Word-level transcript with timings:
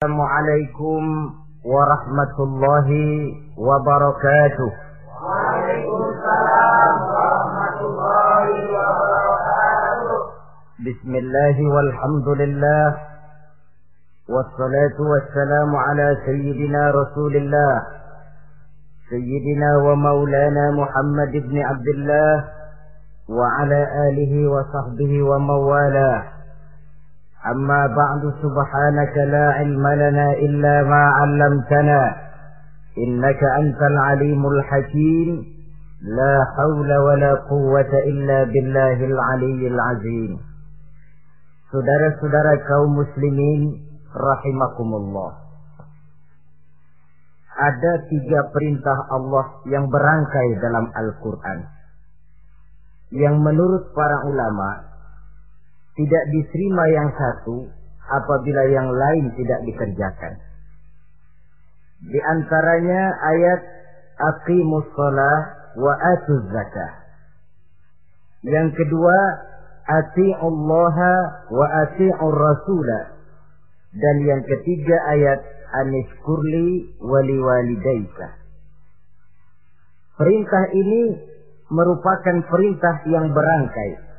السلام 0.00 0.20
عليكم 0.20 1.02
ورحمة 1.64 2.36
الله 2.40 2.88
وبركاته. 3.58 4.70
وعليكم 5.28 6.00
السلام 6.12 6.94
ورحمة 7.12 7.78
الله 7.84 8.46
وبركاته. 8.76 10.20
بسم 10.88 11.12
الله 11.14 11.56
والحمد 11.74 12.28
لله 12.28 12.86
والصلاة 14.28 14.96
والسلام 15.12 15.76
على 15.76 16.16
سيدنا 16.24 16.90
رسول 16.90 17.36
الله 17.36 17.82
سيدنا 19.10 19.70
ومولانا 19.84 20.70
محمد 20.80 21.32
بن 21.44 21.56
عبد 21.60 21.88
الله 21.88 22.44
وعلى 23.28 23.80
آله 24.08 24.32
وصحبه 24.48 25.22
وموالاه. 25.22 26.39
أما 27.46 27.86
بعد 27.86 28.34
سبحانك 28.42 29.16
لا 29.16 29.52
علم 29.52 29.86
لنا 29.88 30.32
إلا 30.32 30.82
ما 30.82 31.04
علمتنا 31.08 32.16
إنك 32.98 33.44
أنت 33.44 33.82
العليم 33.82 34.46
الحكيم 34.46 35.44
لا 36.02 36.44
حول 36.56 36.96
ولا 36.96 37.34
قوة 37.34 37.92
إلا 38.04 38.44
بالله 38.44 39.04
العلي 39.04 39.68
العظيم 39.68 40.32
Saudara-saudara 41.70 42.60
kaum 42.66 42.98
رحمكم 44.10 44.88
الله 44.94 45.30
Ada 47.60 47.92
tiga 48.08 48.40
perintah 48.52 48.98
Allah 49.12 49.64
yang 49.64 49.88
berangkai 49.88 50.48
dalam 50.60 50.92
Al-Quran 50.92 51.58
Yang 53.14 53.36
menurut 53.38 53.94
para 53.96 54.28
ulama' 54.28 54.89
tidak 56.00 56.24
diterima 56.32 56.84
yang 56.96 57.08
satu 57.12 57.68
apabila 58.08 58.62
yang 58.72 58.88
lain 58.88 59.28
tidak 59.36 59.60
dikerjakan. 59.68 60.34
Di 62.00 62.16
antaranya 62.16 63.02
ayat 63.20 63.60
aqimus 64.16 64.88
shalah 64.96 65.40
wa 65.76 65.92
atuz 65.92 66.44
zakah. 66.48 66.92
Yang 68.48 68.80
kedua 68.80 69.16
ati'ullaha 69.84 71.12
wa 71.52 71.66
ati'ur 71.84 72.32
rasula. 72.32 73.20
Dan 73.92 74.16
yang 74.24 74.40
ketiga 74.48 74.96
ayat 75.12 75.40
anishkurli 75.84 76.96
wali 77.04 77.36
walidaika. 77.36 78.40
Perintah 80.16 80.64
ini 80.72 81.02
merupakan 81.68 82.36
perintah 82.48 82.96
yang 83.04 83.28
berangkai 83.36 84.09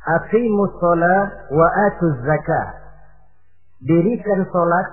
Aqimus 0.00 0.72
sholat 0.80 1.52
wa 1.52 1.68
atuz 1.92 2.16
zakah. 2.24 2.68
Dirikan 3.84 4.48
sholat 4.48 4.86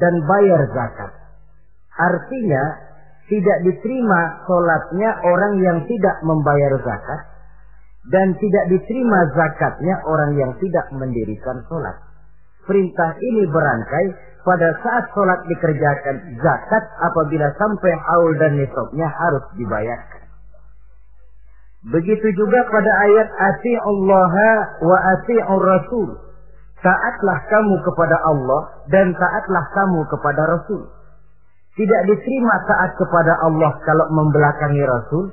dan 0.00 0.14
bayar 0.24 0.60
zakat. 0.72 1.12
Artinya, 1.94 2.64
tidak 3.28 3.58
diterima 3.64 4.44
sholatnya 4.48 5.10
orang 5.24 5.54
yang 5.60 5.78
tidak 5.84 6.16
membayar 6.24 6.72
zakat. 6.80 7.20
Dan 8.08 8.36
tidak 8.36 8.64
diterima 8.68 9.20
zakatnya 9.32 9.96
orang 10.04 10.36
yang 10.36 10.52
tidak 10.60 10.86
mendirikan 10.92 11.64
sholat. 11.68 11.96
Perintah 12.64 13.16
ini 13.20 13.44
berangkai 13.48 14.06
pada 14.44 14.76
saat 14.80 15.04
sholat 15.12 15.40
dikerjakan 15.48 16.40
zakat 16.40 16.84
apabila 17.00 17.48
sampai 17.56 17.92
haul 17.96 18.32
dan 18.36 18.56
nisabnya 18.60 19.08
harus 19.08 19.44
dibayarkan. 19.56 20.23
Begitu 21.84 22.32
juga 22.32 22.64
pada 22.72 22.92
ayat 23.04 23.28
Allah 23.84 24.32
wa 24.80 24.98
ati'ur 25.12 25.60
rasul. 25.60 26.16
Taatlah 26.80 27.38
kamu 27.48 27.76
kepada 27.84 28.16
Allah 28.24 28.84
dan 28.88 29.12
taatlah 29.16 29.64
kamu 29.72 30.04
kepada 30.12 30.44
Rasul. 30.52 30.84
Tidak 31.80 32.02
diterima 32.12 32.54
taat 32.68 32.92
kepada 33.00 33.40
Allah 33.40 33.72
kalau 33.88 34.04
membelakangi 34.12 34.84
Rasul 34.84 35.32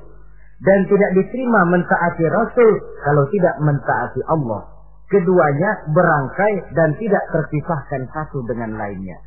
dan 0.64 0.80
tidak 0.88 1.12
diterima 1.12 1.68
mentaati 1.68 2.24
Rasul 2.24 2.72
kalau 3.04 3.28
tidak 3.28 3.54
mentaati 3.60 4.20
Allah. 4.32 4.64
Keduanya 5.12 5.92
berangkai 5.92 6.72
dan 6.72 6.96
tidak 6.96 7.20
terpisahkan 7.36 8.08
satu 8.16 8.48
dengan 8.48 8.80
lainnya. 8.80 9.20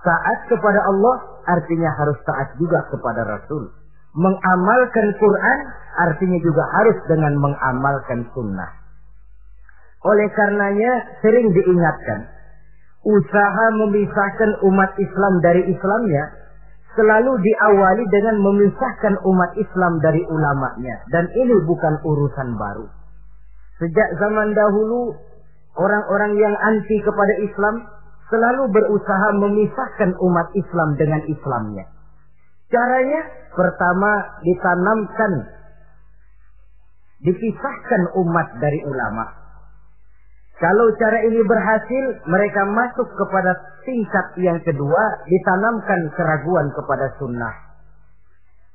Taat 0.00 0.48
kepada 0.48 0.80
Allah 0.80 1.44
artinya 1.44 1.92
harus 1.92 2.16
taat 2.24 2.56
juga 2.56 2.88
kepada 2.88 3.36
Rasul 3.36 3.68
mengamalkan 4.16 5.06
Quran 5.20 5.58
artinya 5.96 6.38
juga 6.40 6.64
harus 6.72 6.98
dengan 7.08 7.36
mengamalkan 7.36 8.24
sunnah. 8.32 8.72
Oleh 10.04 10.28
karenanya 10.32 11.20
sering 11.20 11.52
diingatkan, 11.52 12.20
usaha 13.04 13.64
memisahkan 13.84 14.50
umat 14.64 14.90
Islam 14.96 15.34
dari 15.44 15.62
Islamnya 15.68 16.24
selalu 16.96 17.32
diawali 17.44 18.04
dengan 18.08 18.36
memisahkan 18.40 19.20
umat 19.20 19.52
Islam 19.60 20.00
dari 20.00 20.24
ulamanya. 20.24 20.96
Dan 21.12 21.28
ini 21.36 21.56
bukan 21.68 22.00
urusan 22.00 22.56
baru. 22.56 22.88
Sejak 23.76 24.08
zaman 24.16 24.56
dahulu, 24.56 25.12
orang-orang 25.76 26.40
yang 26.40 26.54
anti 26.56 26.96
kepada 27.04 27.34
Islam 27.44 27.84
selalu 28.32 28.72
berusaha 28.72 29.28
memisahkan 29.36 30.16
umat 30.24 30.48
Islam 30.56 30.96
dengan 30.96 31.20
Islamnya. 31.28 31.84
Caranya 32.66 33.22
pertama 33.54 34.10
ditanamkan 34.42 35.32
dipisahkan 37.22 38.02
umat 38.26 38.48
dari 38.60 38.80
ulama. 38.84 39.24
Kalau 40.56 40.88
cara 40.96 41.20
ini 41.28 41.40
berhasil, 41.44 42.04
mereka 42.24 42.64
masuk 42.64 43.08
kepada 43.12 43.52
tingkat 43.84 44.26
yang 44.40 44.56
kedua, 44.64 45.02
ditanamkan 45.28 46.00
keraguan 46.16 46.72
kepada 46.72 47.12
sunnah. 47.20 47.54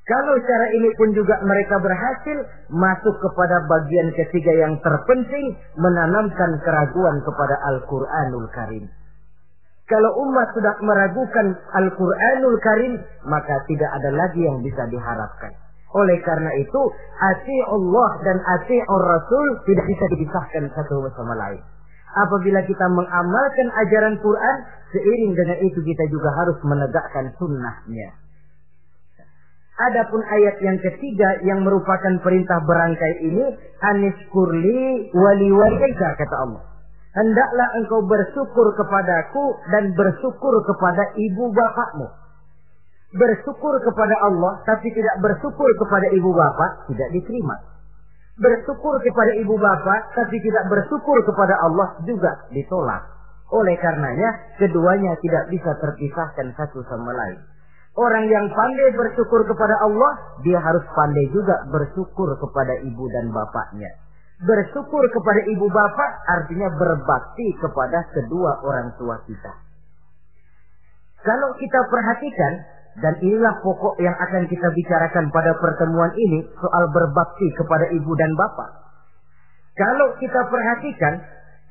Kalau 0.05 0.35
cara 0.45 0.67
ini 0.77 0.89
pun 0.97 1.09
juga 1.17 1.41
mereka 1.41 1.81
berhasil, 1.81 2.37
masuk 2.69 3.15
kepada 3.21 3.65
bagian 3.65 4.13
ketiga 4.13 4.53
yang 4.61 4.73
terpenting, 4.81 5.57
menanamkan 5.77 6.61
keraguan 6.61 7.17
kepada 7.25 7.55
Al-Quranul 7.73 8.47
Karim. 8.53 8.85
Kalau 9.91 10.11
umat 10.23 10.47
sudah 10.55 10.71
meragukan 10.87 11.51
Al-Quranul 11.75 12.57
Karim, 12.63 12.95
maka 13.27 13.59
tidak 13.67 13.91
ada 13.91 14.07
lagi 14.15 14.39
yang 14.39 14.63
bisa 14.63 14.87
diharapkan. 14.87 15.51
Oleh 15.91 16.15
karena 16.23 16.47
itu, 16.55 16.81
ati 17.19 17.57
Allah 17.67 18.09
dan 18.23 18.39
ati 18.39 18.79
Rasul 18.87 19.47
tidak 19.67 19.85
bisa 19.91 20.05
dipisahkan 20.15 20.63
satu 20.71 21.03
sama 21.19 21.35
lain. 21.35 21.59
Apabila 22.15 22.63
kita 22.63 22.87
mengamalkan 22.87 23.67
ajaran 23.67 24.15
Quran, 24.23 24.57
seiring 24.95 25.35
dengan 25.35 25.59
itu 25.59 25.83
kita 25.83 26.07
juga 26.07 26.31
harus 26.39 26.55
menegakkan 26.63 27.35
sunnahnya. 27.35 28.15
Adapun 29.91 30.23
ayat 30.23 30.55
yang 30.63 30.79
ketiga 30.79 31.43
yang 31.43 31.67
merupakan 31.67 32.15
perintah 32.23 32.63
berangkai 32.63 33.27
ini, 33.27 33.59
anis 33.83 34.15
kurli 34.31 35.11
wali 35.11 35.49
walika 35.51 36.15
kata 36.15 36.35
Allah. 36.47 36.70
Hendaklah 37.11 37.67
engkau 37.75 38.07
bersyukur 38.07 38.71
kepadaku 38.79 39.59
dan 39.67 39.91
bersyukur 39.99 40.63
kepada 40.63 41.11
ibu 41.19 41.51
bapakmu. 41.51 42.07
Bersyukur 43.11 43.75
kepada 43.83 44.15
Allah 44.23 44.63
tapi 44.63 44.87
tidak 44.95 45.19
bersyukur 45.19 45.67
kepada 45.75 46.07
ibu 46.15 46.31
bapak 46.31 46.87
tidak 46.87 47.11
diterima. 47.11 47.59
Bersyukur 48.39 49.03
kepada 49.03 49.35
ibu 49.35 49.59
bapak 49.59 50.15
tapi 50.15 50.39
tidak 50.39 50.63
bersyukur 50.71 51.19
kepada 51.27 51.59
Allah 51.59 51.99
juga 52.07 52.47
ditolak. 52.55 53.03
Oleh 53.51 53.75
karenanya 53.83 54.55
keduanya 54.55 55.11
tidak 55.19 55.51
bisa 55.51 55.75
terpisahkan 55.83 56.55
satu 56.55 56.79
sama 56.87 57.11
lain. 57.11 57.43
Orang 57.91 58.23
yang 58.31 58.47
pandai 58.55 58.95
bersyukur 58.95 59.43
kepada 59.43 59.75
Allah, 59.83 60.39
dia 60.47 60.63
harus 60.63 60.87
pandai 60.95 61.27
juga 61.35 61.59
bersyukur 61.67 62.39
kepada 62.39 62.79
ibu 62.87 63.03
dan 63.11 63.35
bapaknya. 63.35 63.91
Bersyukur 64.41 65.03
kepada 65.13 65.41
ibu 65.53 65.69
bapak 65.69 66.11
artinya 66.25 66.73
berbakti 66.73 67.53
kepada 67.61 68.09
kedua 68.09 68.57
orang 68.65 68.89
tua 68.97 69.21
kita. 69.29 69.53
Kalau 71.21 71.53
kita 71.61 71.79
perhatikan, 71.85 72.53
dan 72.99 73.15
inilah 73.23 73.63
pokok 73.63 73.95
yang 74.03 74.17
akan 74.19 74.51
kita 74.51 74.67
bicarakan 74.67 75.31
pada 75.31 75.55
pertemuan 75.63 76.11
ini 76.17 76.43
soal 76.59 76.91
berbakti 76.91 77.47
kepada 77.55 77.87
ibu 77.93 78.11
dan 78.19 78.35
bapak. 78.35 78.67
Kalau 79.79 80.11
kita 80.19 80.41
perhatikan, 80.51 81.23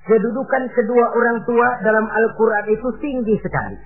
kedudukan 0.09 0.63
kedua 0.73 1.13
orang 1.13 1.45
tua 1.45 1.69
dalam 1.85 2.09
Al-Quran 2.09 2.73
itu 2.73 2.89
tinggi 3.05 3.37
sekali. 3.45 3.77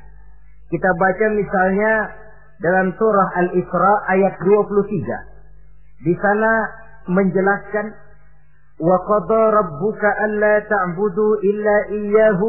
Kita 0.71 0.95
baca 0.95 1.27
misalnya 1.35 1.93
dalam 2.63 2.95
surah 2.95 3.29
Al-Isra 3.43 3.95
ayat 4.15 4.35
23. 4.39 6.07
Di 6.07 6.15
sana 6.23 6.53
menjelaskan 7.11 7.99
alla 8.81 10.55
ta'budu 10.67 11.27
illa 11.43 11.77
iyyahu 11.95 12.49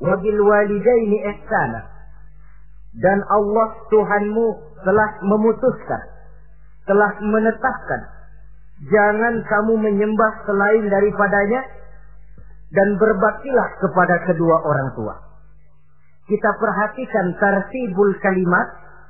wa 0.00 0.14
bil 0.20 0.40
walidaini 0.40 1.18
ihsana. 1.34 1.80
Dan 2.96 3.20
Allah 3.28 3.68
Tuhanmu 3.92 4.46
telah 4.86 5.10
memutuskan, 5.20 6.02
telah 6.88 7.12
menetapkan 7.20 8.00
jangan 8.88 9.44
kamu 9.44 9.74
menyembah 9.76 10.32
selain 10.48 10.84
daripadanya 10.88 11.60
dan 12.72 12.96
berbaktilah 12.96 13.68
kepada 13.84 14.16
kedua 14.24 14.56
orang 14.64 14.90
tua. 14.96 15.14
kita 16.26 16.50
perhatikan 16.58 17.38
tertibul 17.38 18.10
kalimat 18.18 18.66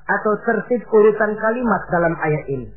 atau 0.07 0.33
tertib 0.45 0.85
urutan 0.93 1.33
kalimat 1.41 1.83
dalam 1.89 2.15
ayat 2.21 2.45
ini. 2.53 2.69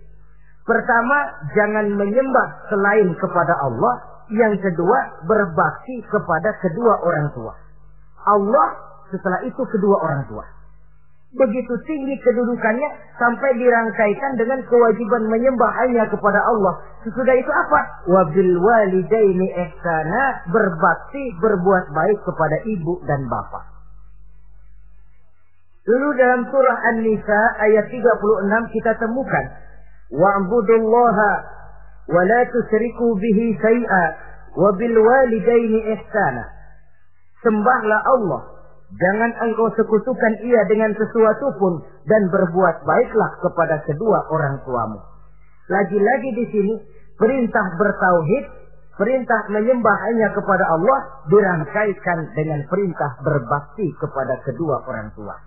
Pertama, 0.70 1.18
jangan 1.58 1.98
menyembah 1.98 2.70
selain 2.70 3.10
kepada 3.18 3.58
Allah. 3.58 4.22
Yang 4.30 4.62
kedua, 4.62 5.26
berbakti 5.26 6.06
kepada 6.06 6.54
kedua 6.62 6.94
orang 7.02 7.34
tua. 7.34 7.58
Allah, 8.30 8.68
setelah 9.10 9.42
itu 9.50 9.58
kedua 9.66 9.98
orang 9.98 10.30
tua. 10.30 10.46
Begitu 11.34 11.74
tinggi 11.90 12.14
kedudukannya 12.22 12.90
sampai 13.18 13.50
dirangkaikan 13.58 14.38
dengan 14.38 14.62
kewajiban 14.70 15.26
menyembah 15.30 15.74
hanya 15.82 16.06
kepada 16.06 16.38
Allah. 16.38 16.78
Sesudah 17.02 17.34
itu 17.34 17.50
apa? 17.50 18.06
Wabil 18.06 18.54
walidaini 18.58 19.50
ihsana 19.50 20.46
berbakti 20.54 21.34
berbuat 21.42 21.86
baik 21.98 22.20
kepada 22.30 22.58
ibu 22.70 23.02
dan 23.10 23.26
bapak. 23.26 23.66
Dulu 25.86 26.14
dalam 26.14 26.46
surah 26.50 26.78
An-Nisa 26.94 27.42
ayat 27.58 27.90
36 27.90 28.74
kita 28.78 28.94
temukan 29.02 29.46
la 32.10 32.40
tusriku 32.50 33.08
bihi 33.18 33.46
syai'a 33.62 34.06
wa 34.58 34.70
bil 34.74 34.98
walidaini 34.98 35.94
ihsana. 35.94 36.46
Sembahlah 37.46 38.02
Allah 38.04 38.60
Jangan 38.90 39.32
engkau 39.46 39.70
sekutukan 39.78 40.34
ia 40.42 40.66
dengan 40.66 40.90
sesuatu 40.98 41.54
pun 41.62 41.78
dan 42.10 42.26
berbuat 42.34 42.82
baiklah 42.82 43.32
kepada 43.46 43.86
kedua 43.86 44.26
orang 44.34 44.66
tuamu. 44.66 44.98
Lagi-lagi 45.70 46.30
di 46.34 46.46
sini 46.50 46.76
perintah 47.14 47.78
bertauhid, 47.78 48.46
perintah 48.98 49.46
menyembah 49.54 49.98
hanya 50.10 50.34
kepada 50.34 50.66
Allah 50.74 51.22
dirangkaikan 51.30 52.34
dengan 52.34 52.66
perintah 52.66 53.14
berbakti 53.22 53.94
kepada 54.02 54.42
kedua 54.42 54.82
orang 54.90 55.14
tua. 55.14 55.38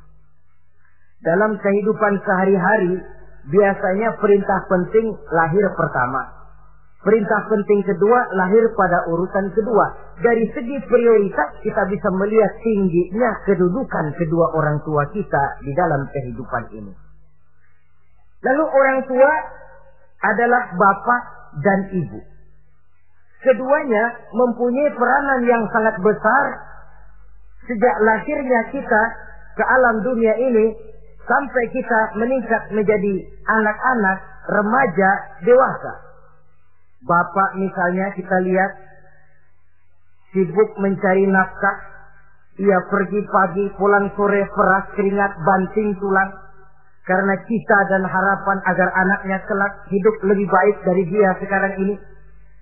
Dalam 1.27 1.59
kehidupan 1.59 2.23
sehari-hari 2.23 3.03
biasanya 3.51 4.15
perintah 4.23 4.61
penting 4.71 5.17
lahir 5.35 5.67
pertama. 5.75 6.43
Perintah 7.03 7.51
penting 7.51 7.83
kedua 7.83 8.31
lahir 8.39 8.63
pada 8.79 9.03
urutan 9.11 9.51
kedua. 9.51 10.15
Dari 10.23 10.47
segi 10.55 10.79
prioritas 10.87 11.59
kita 11.67 11.83
bisa 11.91 12.09
melihat 12.15 12.53
tingginya 12.63 13.43
kedudukan 13.43 14.15
kedua 14.15 14.55
orang 14.55 14.79
tua 14.87 15.03
kita 15.11 15.59
di 15.67 15.75
dalam 15.75 16.07
kehidupan 16.15 16.71
ini. 16.79 16.95
Lalu 18.47 18.65
orang 18.71 18.99
tua 19.11 19.33
adalah 20.23 20.63
bapak 20.79 21.23
dan 21.67 21.91
ibu. 21.91 22.23
Keduanya 23.43 24.05
mempunyai 24.31 24.95
peranan 24.95 25.43
yang 25.43 25.67
sangat 25.75 25.99
besar 25.99 26.45
sejak 27.67 27.97
lahirnya 28.07 28.61
kita 28.71 29.03
ke 29.59 29.65
alam 29.67 30.07
dunia 30.07 30.35
ini 30.39 30.92
sampai 31.27 31.65
kita 31.71 32.01
meningkat 32.19 32.63
menjadi 32.75 33.15
anak-anak, 33.47 34.19
remaja, 34.51 35.11
dewasa. 35.47 35.95
Bapak 37.03 37.59
misalnya 37.59 38.15
kita 38.15 38.37
lihat 38.47 38.73
sibuk 40.31 40.71
mencari 40.79 41.27
nafkah. 41.27 41.91
Ia 42.61 42.79
pergi 42.85 43.21
pagi, 43.33 43.65
pulang 43.81 44.13
sore, 44.13 44.45
peras 44.53 44.87
keringat, 44.93 45.33
banting 45.41 45.97
tulang. 45.97 46.31
Karena 47.03 47.35
cita 47.49 47.79
dan 47.91 48.07
harapan 48.07 48.59
agar 48.69 48.89
anaknya 48.93 49.41
kelak 49.49 49.73
hidup 49.91 50.17
lebih 50.23 50.47
baik 50.47 50.77
dari 50.85 51.03
dia 51.11 51.33
sekarang 51.43 51.75
ini. 51.81 51.97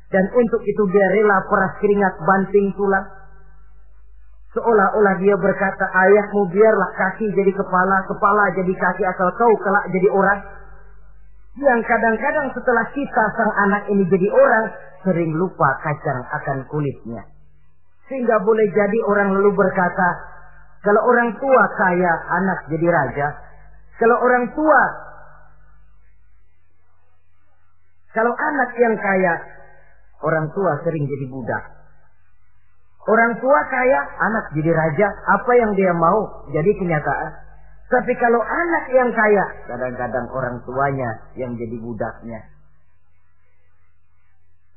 Dan 0.09 0.25
untuk 0.33 0.63
itu 0.65 0.83
dia 0.95 1.07
rela 1.11 1.43
peras 1.45 1.75
keringat, 1.83 2.15
banting 2.23 2.73
tulang. 2.79 3.20
Seolah-olah 4.51 5.15
dia 5.23 5.39
berkata, 5.39 5.87
ayahmu 5.95 6.51
biarlah 6.51 6.91
kaki 6.99 7.31
jadi 7.39 7.55
kepala, 7.55 8.03
kepala 8.11 8.51
jadi 8.59 8.73
kaki 8.75 9.03
asal 9.07 9.31
kau 9.39 9.55
kelak 9.63 9.87
jadi 9.95 10.11
orang 10.11 10.41
yang 11.59 11.83
kadang-kadang 11.83 12.51
setelah 12.55 12.87
kita 12.95 13.25
sang 13.35 13.53
anak 13.69 13.83
ini 13.91 14.07
jadi 14.07 14.29
orang, 14.31 14.65
sering 15.03 15.35
lupa 15.35 15.77
kacang 15.83 16.23
akan 16.31 16.67
kulitnya. 16.71 17.27
Sehingga 18.07 18.39
boleh 18.43 18.67
jadi 18.71 18.99
orang 19.07 19.35
lalu 19.35 19.55
berkata, 19.55 20.09
kalau 20.81 21.03
orang 21.11 21.35
tua 21.37 21.65
kaya, 21.75 22.13
anak 22.43 22.59
jadi 22.71 22.87
raja. 22.87 23.29
Kalau 23.99 24.17
orang 24.19 24.51
tua, 24.57 24.83
kalau 28.15 28.33
anak 28.33 28.71
yang 28.81 28.95
kaya, 28.97 29.35
orang 30.25 30.47
tua 30.57 30.81
sering 30.87 31.05
jadi 31.05 31.27
budak. 31.29 31.80
Orang 33.11 33.43
tua 33.43 33.61
kaya, 33.67 34.01
anak 34.23 34.55
jadi 34.55 34.71
raja. 34.71 35.09
Apa 35.35 35.53
yang 35.59 35.75
dia 35.75 35.91
mau 35.91 36.47
jadi 36.55 36.71
kenyataan. 36.79 37.31
Tapi 37.91 38.15
kalau 38.23 38.39
anak 38.39 38.85
yang 38.95 39.11
kaya, 39.11 39.67
kadang-kadang 39.67 40.31
orang 40.31 40.63
tuanya 40.63 41.11
yang 41.35 41.59
jadi 41.59 41.75
budaknya. 41.83 42.39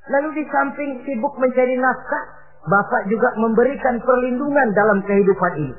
Lalu 0.09 0.41
di 0.41 0.43
samping 0.49 1.05
sibuk 1.05 1.37
mencari 1.37 1.77
nafkah, 1.77 2.25
Bapak 2.63 3.11
juga 3.11 3.35
memberikan 3.37 4.01
perlindungan 4.01 4.71
dalam 4.73 5.03
kehidupan 5.05 5.53
ini. 5.61 5.75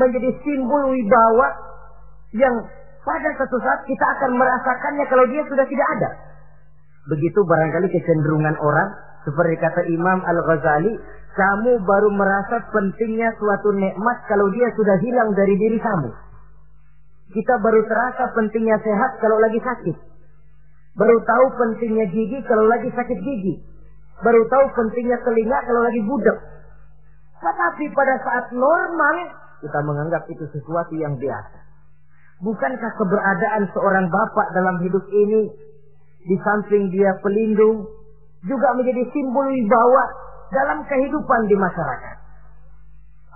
Menjadi 0.00 0.30
simbol 0.42 0.90
wibawa 0.90 1.48
yang 2.34 2.56
pada 3.04 3.30
satu 3.36 3.56
saat 3.62 3.86
kita 3.86 4.06
akan 4.18 4.34
merasakannya 4.34 5.04
kalau 5.06 5.24
dia 5.30 5.44
sudah 5.46 5.62
tidak 5.68 5.88
ada. 6.00 6.10
Begitu 7.06 7.38
barangkali 7.46 7.94
kecenderungan 7.94 8.56
orang, 8.58 8.88
seperti 9.26 9.58
kata 9.58 9.82
Imam 9.90 10.22
Al-Ghazali, 10.22 10.94
kamu 11.34 11.82
baru 11.82 12.14
merasa 12.14 12.62
pentingnya 12.70 13.34
suatu 13.42 13.74
nikmat 13.74 14.22
kalau 14.30 14.46
dia 14.54 14.70
sudah 14.78 14.96
hilang 15.02 15.34
dari 15.34 15.58
diri 15.58 15.82
kamu. 15.82 16.14
Kita 17.34 17.58
baru 17.58 17.82
terasa 17.90 18.30
pentingnya 18.38 18.78
sehat 18.78 19.18
kalau 19.18 19.42
lagi 19.42 19.58
sakit. 19.58 19.96
Baru 20.94 21.18
tahu 21.26 21.44
pentingnya 21.58 22.06
gigi 22.08 22.38
kalau 22.46 22.70
lagi 22.70 22.86
sakit 22.88 23.18
gigi. 23.18 23.60
Baru 24.22 24.46
tahu 24.46 24.64
pentingnya 24.78 25.18
telinga 25.26 25.58
kalau 25.66 25.82
lagi 25.82 26.00
budak. 26.06 26.38
Tetapi 27.42 27.84
pada 27.92 28.14
saat 28.22 28.46
normal, 28.54 29.16
kita 29.60 29.78
menganggap 29.82 30.22
itu 30.30 30.46
sesuatu 30.54 30.94
yang 30.94 31.18
biasa. 31.18 31.58
Bukankah 32.46 32.92
keberadaan 32.94 33.74
seorang 33.74 34.06
bapak 34.08 34.54
dalam 34.54 34.76
hidup 34.86 35.04
ini, 35.10 35.50
di 36.24 36.36
samping 36.40 36.88
dia 36.94 37.12
pelindung, 37.20 37.95
juga 38.46 38.68
menjadi 38.78 39.02
simbol 39.10 39.46
wibawa 39.50 40.04
dalam 40.54 40.86
kehidupan 40.86 41.40
di 41.50 41.56
masyarakat. 41.58 42.16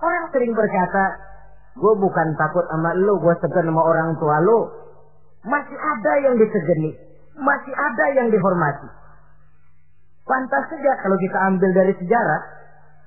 Orang 0.01 0.25
sering 0.33 0.55
berkata, 0.57 1.31
Gue 1.79 1.95
bukan 1.97 2.35
takut 2.35 2.67
sama 2.67 2.91
lo, 2.99 3.23
gue 3.23 3.35
segan 3.39 3.71
sama 3.71 3.83
orang 3.87 4.19
tua 4.19 4.43
lo. 4.43 4.69
Masih 5.47 5.79
ada 5.79 6.12
yang 6.26 6.35
disegeni. 6.35 6.93
Masih 7.38 7.73
ada 7.73 8.05
yang 8.19 8.26
dihormati. 8.29 8.90
Pantas 10.26 10.67
saja 10.67 10.93
kalau 11.00 11.17
kita 11.17 11.38
ambil 11.49 11.71
dari 11.73 11.95
sejarah. 11.97 12.43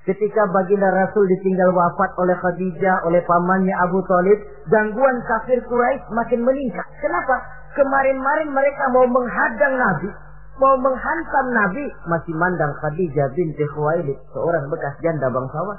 Ketika 0.04 0.44
baginda 0.52 0.92
Rasul 0.92 1.24
ditinggal 1.24 1.72
wafat 1.72 2.12
oleh 2.20 2.36
Khadijah, 2.36 3.08
oleh 3.08 3.24
pamannya 3.24 3.72
Abu 3.88 4.04
Talib, 4.04 4.36
gangguan 4.68 5.16
kafir 5.24 5.64
Quraisy 5.64 6.12
makin 6.12 6.44
meningkat. 6.44 6.84
Kenapa? 7.00 7.40
Kemarin-marin 7.72 8.52
mereka 8.52 8.84
mau 8.92 9.08
menghadang 9.08 9.80
Nabi, 9.80 10.12
mau 10.60 10.74
menghantam 10.78 11.46
Nabi, 11.50 11.84
masih 12.06 12.34
mandang 12.36 12.72
Khadijah 12.78 13.32
binti 13.34 13.64
Khuwailid, 13.74 14.18
seorang 14.30 14.70
bekas 14.70 14.94
janda 15.02 15.30
bangsawan. 15.30 15.78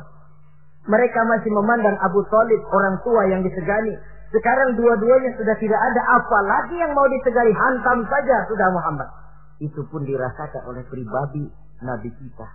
Mereka 0.85 1.19
masih 1.25 1.49
memandang 1.49 1.97
Abu 1.97 2.21
Talib 2.29 2.61
orang 2.69 3.01
tua 3.01 3.25
yang 3.25 3.41
disegani. 3.41 3.97
Sekarang 4.29 4.77
dua-duanya 4.77 5.33
sudah 5.33 5.57
tidak 5.57 5.81
ada. 5.81 6.01
Apalagi 6.21 6.77
yang 6.77 6.93
mau 6.93 7.09
disegani. 7.09 7.49
Hantam 7.55 8.05
saja 8.05 8.45
sudah 8.45 8.69
Muhammad. 8.69 9.09
Itu 9.57 9.81
pun 9.89 10.05
dirasakan 10.05 10.61
oleh 10.69 10.85
pribadi 10.85 11.49
Nabi 11.81 12.09
kita. 12.13 12.47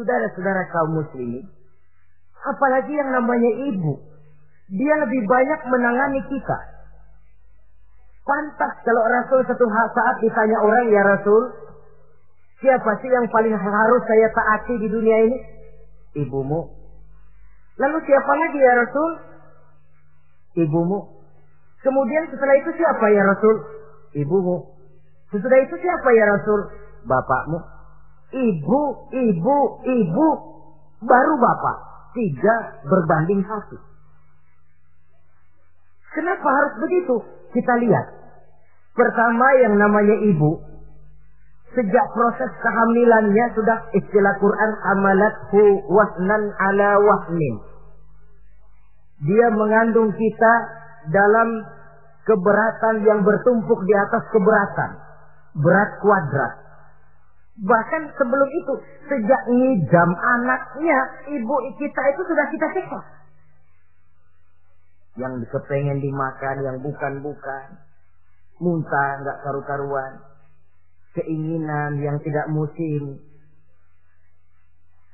Saudara-saudara 0.00 0.64
kaum 0.72 0.96
muslimin. 0.96 1.44
Apalagi 2.40 2.94
yang 2.96 3.12
namanya 3.12 3.52
ibu. 3.68 4.00
Dia 4.72 4.94
lebih 5.04 5.26
banyak 5.28 5.60
menangani 5.68 6.24
kita. 6.24 6.77
Pantas 8.28 8.74
kalau 8.84 9.02
Rasul 9.08 9.40
satu 9.48 9.64
saat 9.72 10.16
ditanya 10.20 10.60
orang, 10.60 10.92
ya 10.92 11.00
Rasul, 11.00 11.48
siapa 12.60 13.00
sih 13.00 13.08
yang 13.08 13.24
paling 13.32 13.56
harus 13.56 14.02
saya 14.04 14.28
taati 14.36 14.76
di 14.76 14.88
dunia 14.92 15.18
ini? 15.24 15.38
ibumu. 16.16 16.60
Lalu 17.78 17.98
siapa 18.04 18.32
lagi 18.34 18.58
ya 18.58 18.74
Rasul? 18.74 19.10
Ibumu. 20.66 20.98
Kemudian 21.78 22.26
setelah 22.32 22.54
itu 22.58 22.70
siapa 22.74 23.06
ya 23.14 23.22
Rasul? 23.22 23.56
Ibumu. 24.18 24.56
Setelah 25.30 25.58
itu 25.62 25.74
siapa 25.78 26.08
ya 26.10 26.24
Rasul? 26.34 26.60
Bapakmu. 27.06 27.58
Ibu, 28.34 28.82
ibu, 29.14 29.58
ibu. 29.86 30.28
Baru 31.06 31.34
bapak. 31.38 31.76
Tiga 32.18 32.82
berbanding 32.82 33.46
satu. 33.46 33.78
Kenapa 36.16 36.48
harus 36.48 36.74
begitu? 36.80 37.16
Kita 37.52 37.74
lihat. 37.80 38.06
Pertama 38.96 39.46
yang 39.62 39.78
namanya 39.78 40.16
ibu 40.26 40.68
Sejak 41.76 42.06
proses 42.16 42.48
kehamilannya 42.64 43.46
sudah 43.52 43.78
istilah 43.92 44.34
Quran 44.40 44.72
amalathu 44.88 45.84
wahnan 45.92 46.48
ala 46.56 46.90
wahnin. 46.96 47.60
dia 49.20 49.46
mengandung 49.52 50.08
kita 50.16 50.52
dalam 51.12 51.48
keberatan 52.24 53.04
yang 53.04 53.20
bertumpuk 53.20 53.84
di 53.84 53.94
atas 53.94 54.24
keberatan. 54.32 54.90
Berat 55.60 55.90
kuadrat. 56.00 56.52
Bahkan 57.58 58.02
sebelum 58.14 58.48
itu, 58.62 58.74
sejak 59.10 59.42
ngidam 59.50 60.10
anaknya, 60.14 60.98
ibu 61.34 61.54
kita 61.76 62.02
itu 62.14 62.22
sudah 62.30 62.46
kita 62.54 62.66
siksa. 62.78 63.00
Yang 65.18 65.50
kepengen 65.50 65.98
dimakan, 65.98 66.56
yang 66.62 66.78
bukan-bukan. 66.78 67.66
Muntah, 68.62 69.10
nggak 69.22 69.38
karu-karuan. 69.42 70.22
Keinginan 71.18 71.98
yang 71.98 72.22
tidak 72.22 72.46
musim. 72.54 73.18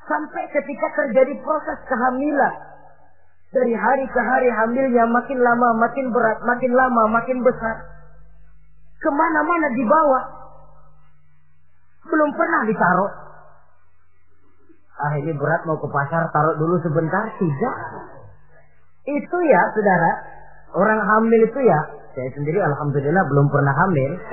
Sampai 0.05 0.45
ketika 0.53 0.87
terjadi 0.93 1.41
proses 1.41 1.79
kehamilan. 1.89 2.57
Dari 3.55 3.73
hari 3.73 4.05
ke 4.11 4.21
hari 4.21 4.51
hamilnya 4.51 5.09
makin 5.09 5.39
lama, 5.41 5.69
makin 5.79 6.13
berat, 6.13 6.43
makin 6.45 6.73
lama, 6.75 7.03
makin 7.09 7.39
besar. 7.41 7.77
Ke 9.01 9.09
mana-mana 9.09 9.69
dibawa. 9.73 10.21
Belum 12.05 12.31
pernah 12.37 12.63
ditaruh. 12.69 13.13
Ah 14.95 15.13
ini 15.19 15.33
berat 15.35 15.63
mau 15.65 15.79
ke 15.79 15.89
pasar, 15.89 16.29
taruh 16.35 16.55
dulu 16.59 16.77
sebentar. 16.83 17.25
Tidak. 17.39 17.77
Itu 19.05 19.37
ya 19.45 19.61
saudara, 19.77 20.11
orang 20.73 21.01
hamil 21.05 21.41
itu 21.45 21.61
ya, 21.61 21.81
saya 22.17 22.29
sendiri 22.33 22.57
alhamdulillah 22.57 23.25
belum 23.29 23.47
pernah 23.53 23.75
hamil. 23.77 24.11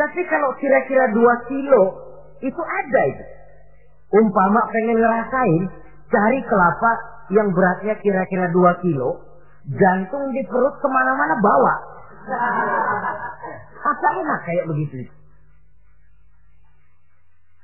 Tapi 0.00 0.20
kalau 0.30 0.54
kira-kira 0.56 1.10
dua 1.12 1.34
kilo, 1.50 1.82
itu 2.40 2.62
ada 2.62 3.00
itu. 3.10 3.24
Umpama 4.16 4.64
pengen 4.70 4.96
ngerasain, 4.96 5.62
cari 6.08 6.38
kelapa 6.46 6.92
yang 7.34 7.52
beratnya 7.52 7.94
kira-kira 8.00 8.48
dua 8.54 8.78
kilo, 8.80 9.18
jantung 9.66 10.30
di 10.30 10.46
perut 10.46 10.78
ke 10.78 10.88
mana-mana 10.88 11.34
bawa. 11.42 11.74
Apa 13.92 14.06
enak 14.24 14.40
kayak 14.46 14.64
begitu? 14.70 15.19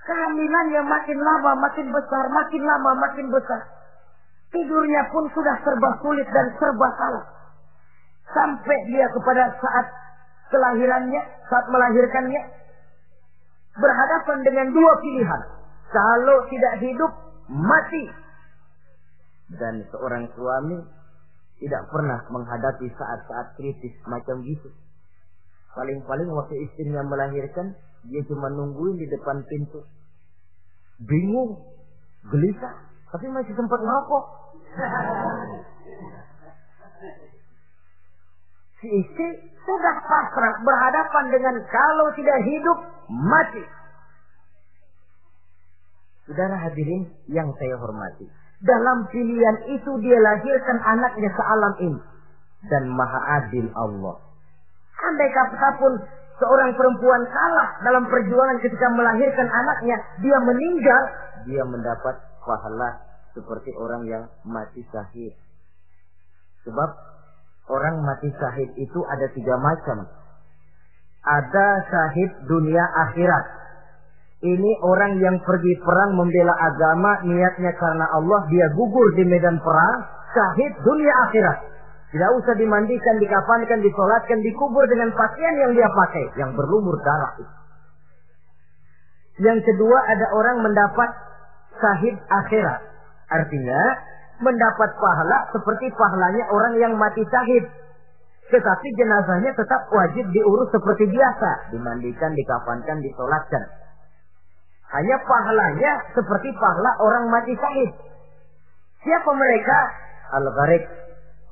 Kehamilannya 0.07 0.87
makin 0.87 1.19
lama 1.19 1.53
makin 1.67 1.91
besar, 1.91 2.25
makin 2.31 2.63
lama 2.63 2.91
makin 2.95 3.27
besar. 3.27 3.59
Tidurnya 4.55 5.03
pun 5.11 5.27
sudah 5.35 5.59
serba 5.67 5.99
sulit 5.99 6.31
dan 6.31 6.47
serba 6.63 6.89
salah. 6.95 7.27
Sampai 8.31 8.79
dia 8.87 9.11
kepada 9.11 9.51
saat 9.59 9.87
kelahirannya, 10.55 11.23
saat 11.51 11.67
melahirkannya, 11.67 12.43
berhadapan 13.75 14.39
dengan 14.47 14.67
dua 14.71 14.93
pilihan. 15.03 15.43
Kalau 15.91 16.39
tidak 16.55 16.75
hidup, 16.83 17.13
mati. 17.51 18.05
Dan 19.59 19.83
seorang 19.91 20.31
suami 20.39 20.79
tidak 21.59 21.83
pernah 21.91 22.23
menghadapi 22.31 22.91
saat-saat 22.95 23.59
kritis 23.59 23.95
macam 24.07 24.43
gitu. 24.43 24.71
Paling-paling 25.77 26.29
waktu 26.33 26.57
istrinya 26.65 27.05
melahirkan, 27.05 27.77
dia 28.09 28.25
cuma 28.25 28.49
nungguin 28.49 28.97
di 28.97 29.07
depan 29.13 29.45
pintu 29.45 29.85
bingung, 31.03 31.61
gelisah, 32.33 32.75
tapi 33.13 33.27
masih 33.29 33.53
sempat 33.53 33.81
ngapok. 33.81 34.25
Si 38.81 38.87
istri 38.89 39.29
sudah 39.65 39.97
pasrah 40.05 40.55
berhadapan 40.65 41.25
dengan 41.33 41.57
kalau 41.69 42.07
tidak 42.17 42.39
hidup, 42.45 42.79
mati. 43.09 43.65
Saudara 46.29 46.59
hadirin 46.59 47.09
yang 47.31 47.49
saya 47.57 47.77
hormati. 47.79 48.27
Dalam 48.61 49.07
pilihan 49.13 49.79
itu 49.79 49.91
dia 50.03 50.19
lahirkan 50.19 50.79
anaknya 50.83 51.31
sealam 51.33 51.75
ini. 51.87 52.01
Dan 52.67 52.91
maha 52.91 53.21
adil 53.45 53.71
Allah. 53.79 54.26
Andai 54.97 55.29
kata 55.29 55.69
pun 55.77 55.93
seorang 56.41 56.73
perempuan 56.73 57.23
kalah 57.29 57.69
dalam 57.85 58.05
perjuangan 58.09 58.57
ketika 58.65 58.87
melahirkan 58.97 59.49
anaknya, 59.49 59.97
dia 60.25 60.39
meninggal, 60.41 61.03
dia 61.45 61.63
mendapat 61.69 62.17
pahala 62.41 63.01
seperti 63.37 63.77
orang 63.77 64.09
yang 64.09 64.25
mati 64.49 64.81
syahid. 64.89 65.37
Sebab 66.65 66.91
orang 67.69 68.01
mati 68.01 68.33
syahid 68.33 68.73
itu 68.81 69.01
ada 69.05 69.27
tiga 69.37 69.55
macam. 69.61 70.09
Ada 71.27 71.67
syahid 71.93 72.31
dunia 72.49 72.85
akhirat. 73.09 73.45
Ini 74.37 74.73
orang 74.85 75.17
yang 75.21 75.37
pergi 75.45 75.75
perang 75.81 76.13
membela 76.17 76.55
agama, 76.57 77.25
niatnya 77.25 77.73
karena 77.77 78.07
Allah, 78.17 78.45
dia 78.53 78.69
gugur 78.77 79.17
di 79.17 79.25
medan 79.25 79.59
perang, 79.61 79.97
syahid 80.33 80.73
dunia 80.81 81.13
akhirat. 81.29 81.76
Tidak 82.07 82.31
usah 82.39 82.55
dimandikan, 82.55 83.19
dikafankan, 83.19 83.83
disolatkan, 83.83 84.39
dikubur 84.39 84.87
dengan 84.87 85.11
pakaian 85.11 85.55
yang 85.59 85.73
dia 85.75 85.91
pakai. 85.91 86.25
Yang 86.39 86.55
berlumur 86.55 86.95
darah 87.03 87.35
itu. 87.43 87.55
Yang 89.43 89.69
kedua 89.69 89.99
ada 90.07 90.27
orang 90.33 90.65
mendapat 90.65 91.11
sahid 91.77 92.15
akhirat. 92.31 92.81
Artinya 93.27 93.81
mendapat 94.39 94.91
pahala 94.97 95.51
seperti 95.51 95.91
pahalanya 95.93 96.47
orang 96.55 96.75
yang 96.79 96.93
mati 96.95 97.27
sahid. 97.27 97.67
Tetapi 98.47 98.89
jenazahnya 98.95 99.51
tetap 99.59 99.91
wajib 99.91 100.31
diurus 100.31 100.71
seperti 100.71 101.11
biasa. 101.11 101.75
Dimandikan, 101.75 102.31
dikafankan, 102.39 103.03
disolatkan. 103.03 103.67
Hanya 104.95 105.19
pahalanya 105.27 105.93
seperti 106.15 106.55
pahala 106.55 106.95
orang 107.03 107.27
mati 107.35 107.53
sahid. 107.59 107.91
Siapa 109.03 109.31
mereka? 109.35 109.79
Al-Gharik 110.39 111.06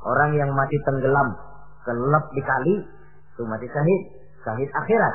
Orang 0.05 0.37
yang 0.37 0.53
mati 0.53 0.77
tenggelam, 0.85 1.33
kelep 1.89 2.25
di 2.37 2.43
kali, 2.45 2.75
itu 3.35 3.43
mati 3.49 3.65
syahid, 3.73 4.03
syahid 4.45 4.69
akhirat. 4.69 5.15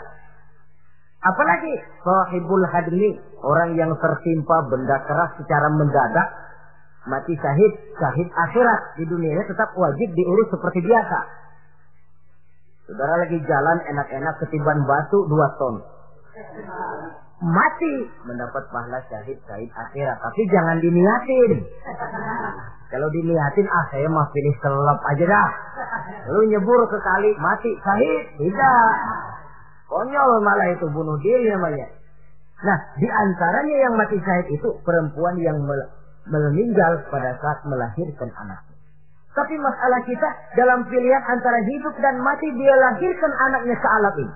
Apalagi 1.19 1.73
sahibul 2.01 2.65
hadmi, 2.65 3.21
orang 3.45 3.77
yang 3.77 3.91
tertimpa 4.01 4.57
benda 4.71 4.97
keras 5.05 5.37
secara 5.37 5.67
mendadak, 5.77 6.27
mati 7.05 7.37
syahid, 7.37 7.71
syahid 8.01 8.29
akhirat. 8.33 8.81
Di 8.97 9.05
dunianya 9.05 9.45
tetap 9.45 9.75
wajib 9.77 10.09
diurus 10.15 10.47
seperti 10.49 10.79
biasa. 10.81 11.19
Saudara 12.89 13.21
lagi 13.21 13.37
jalan 13.45 13.77
enak-enak 13.85 14.35
ketiban 14.41 14.81
batu 14.89 15.21
dua 15.29 15.47
ton. 15.61 15.75
Mati 17.39 17.95
mendapat 18.27 18.67
pahala 18.67 18.99
syahid, 19.07 19.39
syahid 19.47 19.71
akhirat. 19.71 20.17
Tapi 20.19 20.41
jangan 20.51 20.77
diniatin. 20.83 21.63
Kalau 22.91 23.07
dilihatin, 23.13 23.69
ah 23.69 23.85
saya 23.93 24.09
mah 24.11 24.27
pilih 24.33 24.55
selap 24.59 24.99
aja 25.07 25.23
dah. 25.23 25.49
Lalu 26.27 26.57
nyebur 26.57 26.83
ke 26.89 26.97
kali, 26.99 27.31
mati, 27.37 27.71
sahid. 27.85 28.23
Tidak. 28.35 28.91
Konyol 29.87 30.41
malah 30.41 30.67
itu 30.73 30.89
bunuh 30.89 31.15
diri 31.21 31.47
namanya. 31.53 31.87
Nah, 32.59 32.77
di 32.99 33.07
antaranya 33.07 33.75
yang 33.87 33.93
mati 33.95 34.17
sahid 34.19 34.51
itu 34.51 34.67
perempuan 34.83 35.37
yang 35.39 35.61
meninggal 36.27 37.07
pada 37.07 37.39
saat 37.39 37.63
melahirkan 37.63 38.35
anak. 38.35 38.67
Tapi 39.31 39.55
masalah 39.61 40.01
kita 40.03 40.27
dalam 40.57 40.83
pilihan 40.89 41.23
antara 41.23 41.61
hidup 41.63 41.95
dan 42.01 42.17
mati 42.19 42.51
dia 42.57 42.73
lahirkan 42.73 43.31
anaknya 43.47 43.75
sealat 43.79 44.15
ini. 44.17 44.33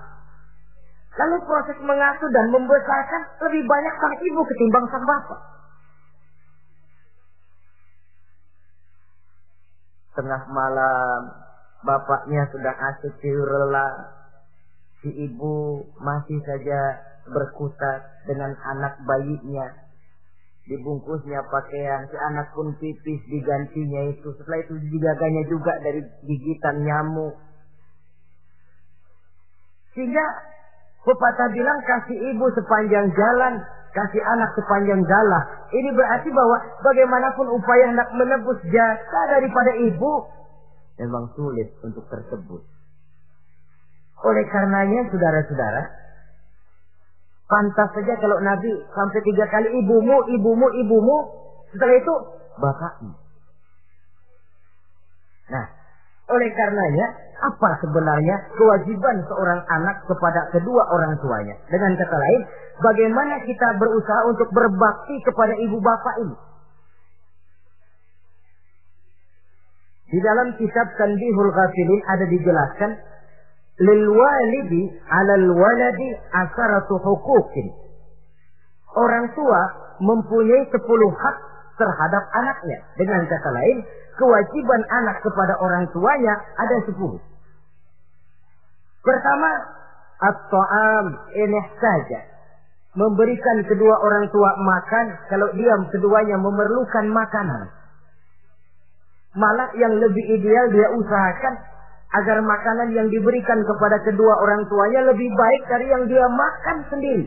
Lalu 1.14 1.36
proses 1.46 1.78
mengasuh 1.78 2.30
dan 2.34 2.50
membesarkan 2.50 3.22
lebih 3.46 3.62
banyak 3.70 3.94
sang 4.02 4.14
ibu 4.18 4.40
ketimbang 4.50 4.86
sang 4.90 5.04
bapak. 5.06 5.40
Tengah 10.18 10.42
malam, 10.50 11.20
bapaknya 11.86 12.42
sudah 12.50 12.74
asik 12.90 13.22
rela. 13.22 13.88
Si 15.02 15.10
ibu 15.10 15.86
masih 16.02 16.38
saja 16.42 16.80
berkutat 17.30 18.26
dengan 18.26 18.50
anak 18.74 18.98
bayinya. 19.06 19.70
Dibungkusnya 20.64 21.44
pakaian, 21.52 22.08
si 22.08 22.16
anak 22.16 22.50
pun 22.56 22.72
pipis 22.80 23.20
digantinya 23.28 24.10
itu. 24.10 24.32
Setelah 24.40 24.64
itu 24.64 24.74
dijaganya 24.80 25.42
juga 25.46 25.76
dari 25.78 26.00
gigitan 26.24 26.82
nyamuk. 26.82 27.36
Sehingga 29.92 30.53
pepatah 31.04 31.48
bilang 31.52 31.78
kasih 31.84 32.18
ibu 32.34 32.48
sepanjang 32.56 33.12
jalan, 33.12 33.60
kasih 33.92 34.22
anak 34.24 34.50
sepanjang 34.56 35.04
galah. 35.04 35.68
Ini 35.70 35.92
berarti 35.92 36.28
bahwa 36.32 36.56
bagaimanapun 36.80 37.46
upaya 37.52 37.92
hendak 37.92 38.08
menebus 38.16 38.58
jasa 38.72 39.20
daripada 39.30 39.72
ibu, 39.84 40.12
memang 40.98 41.30
sulit 41.36 41.76
untuk 41.84 42.08
tersebut. 42.08 42.64
Oleh 44.24 44.44
karenanya, 44.48 45.12
saudara-saudara, 45.12 45.82
pantas 47.44 47.88
saja 47.92 48.14
kalau 48.18 48.40
Nabi 48.40 48.72
sampai 48.88 49.20
tiga 49.20 49.44
kali 49.52 49.68
ibumu, 49.84 50.24
ibumu, 50.32 50.66
ibumu, 50.80 51.18
setelah 51.76 51.94
itu 52.00 52.14
bapakmu. 52.56 53.12
Nah, 55.44 55.66
oleh 56.32 56.48
karenanya, 56.56 57.06
apa 57.44 57.70
sebenarnya 57.84 58.36
kewajiban 58.56 59.16
seorang 59.28 59.60
anak 59.68 60.00
kepada 60.08 60.48
kedua 60.52 60.82
orang 60.88 61.12
tuanya? 61.20 61.54
Dengan 61.68 61.92
kata 62.00 62.16
lain, 62.16 62.40
bagaimana 62.80 63.44
kita 63.44 63.76
berusaha 63.76 64.20
untuk 64.32 64.48
berbakti 64.50 65.20
kepada 65.24 65.54
ibu 65.60 65.76
bapak 65.80 66.14
ini? 66.24 66.36
Di 70.14 70.18
dalam 70.22 70.54
kitab 70.56 70.86
Tanbihul 70.94 71.50
Ghafilin 71.50 72.00
ada 72.06 72.24
dijelaskan 72.30 72.90
lil 73.82 74.02
walidi 74.06 74.82
'alal 75.10 75.48
waladi 75.58 76.08
asaratu 76.30 77.02
huquqin. 77.02 77.74
Orang 78.94 79.26
tua 79.34 79.60
mempunyai 79.98 80.70
sepuluh 80.70 81.10
hak 81.18 81.36
terhadap 81.74 82.22
anaknya. 82.30 82.78
Dengan 82.94 83.26
kata 83.26 83.50
lain, 83.50 83.82
kewajiban 84.14 84.82
anak 85.02 85.18
kepada 85.26 85.58
orang 85.58 85.90
tuanya 85.90 86.34
ada 86.62 86.78
sepuluh. 86.86 87.18
Pertama, 89.04 89.50
at-ta'am 90.24 91.06
saja. 91.76 92.20
Memberikan 92.94 93.58
kedua 93.66 93.94
orang 94.00 94.30
tua 94.30 94.50
makan 94.56 95.06
kalau 95.28 95.50
dia 95.52 95.74
keduanya 95.90 96.38
memerlukan 96.38 97.10
makanan. 97.10 97.68
Malah 99.34 99.74
yang 99.74 99.98
lebih 99.98 100.24
ideal 100.38 100.70
dia 100.70 100.88
usahakan 100.94 101.54
agar 102.14 102.38
makanan 102.46 102.94
yang 102.94 103.10
diberikan 103.10 103.66
kepada 103.66 103.98
kedua 104.06 104.38
orang 104.38 104.62
tuanya 104.70 105.10
lebih 105.10 105.26
baik 105.26 105.62
dari 105.66 105.86
yang 105.90 106.06
dia 106.06 106.22
makan 106.30 106.76
sendiri. 106.86 107.26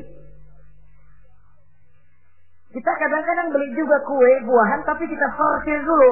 Kita 2.71 2.91
kadang-kadang 2.95 3.51
beli 3.51 3.67
juga 3.75 3.99
kue, 4.07 4.31
buahan, 4.47 4.87
tapi 4.87 5.03
kita 5.11 5.27
sortir 5.35 5.83
dulu. 5.83 6.11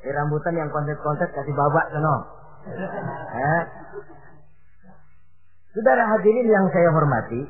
Di 0.00 0.08
rambutan 0.14 0.56
yang 0.56 0.72
kontet-kontet 0.72 1.28
kasih 1.36 1.52
babak 1.52 1.92
sono. 1.92 2.16
Eh? 3.36 3.62
Saudara 5.76 6.08
hadirin 6.08 6.48
yang 6.48 6.72
saya 6.72 6.88
hormati, 6.88 7.44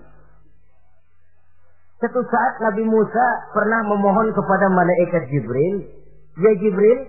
satu 2.03 2.27
saat 2.27 2.59
Nabi 2.59 2.83
Musa 2.83 3.27
pernah 3.55 3.87
memohon 3.87 4.35
kepada 4.35 4.67
malaikat 4.67 5.31
Jibril, 5.31 5.87
"Ya 6.35 6.51
Jibril, 6.59 7.07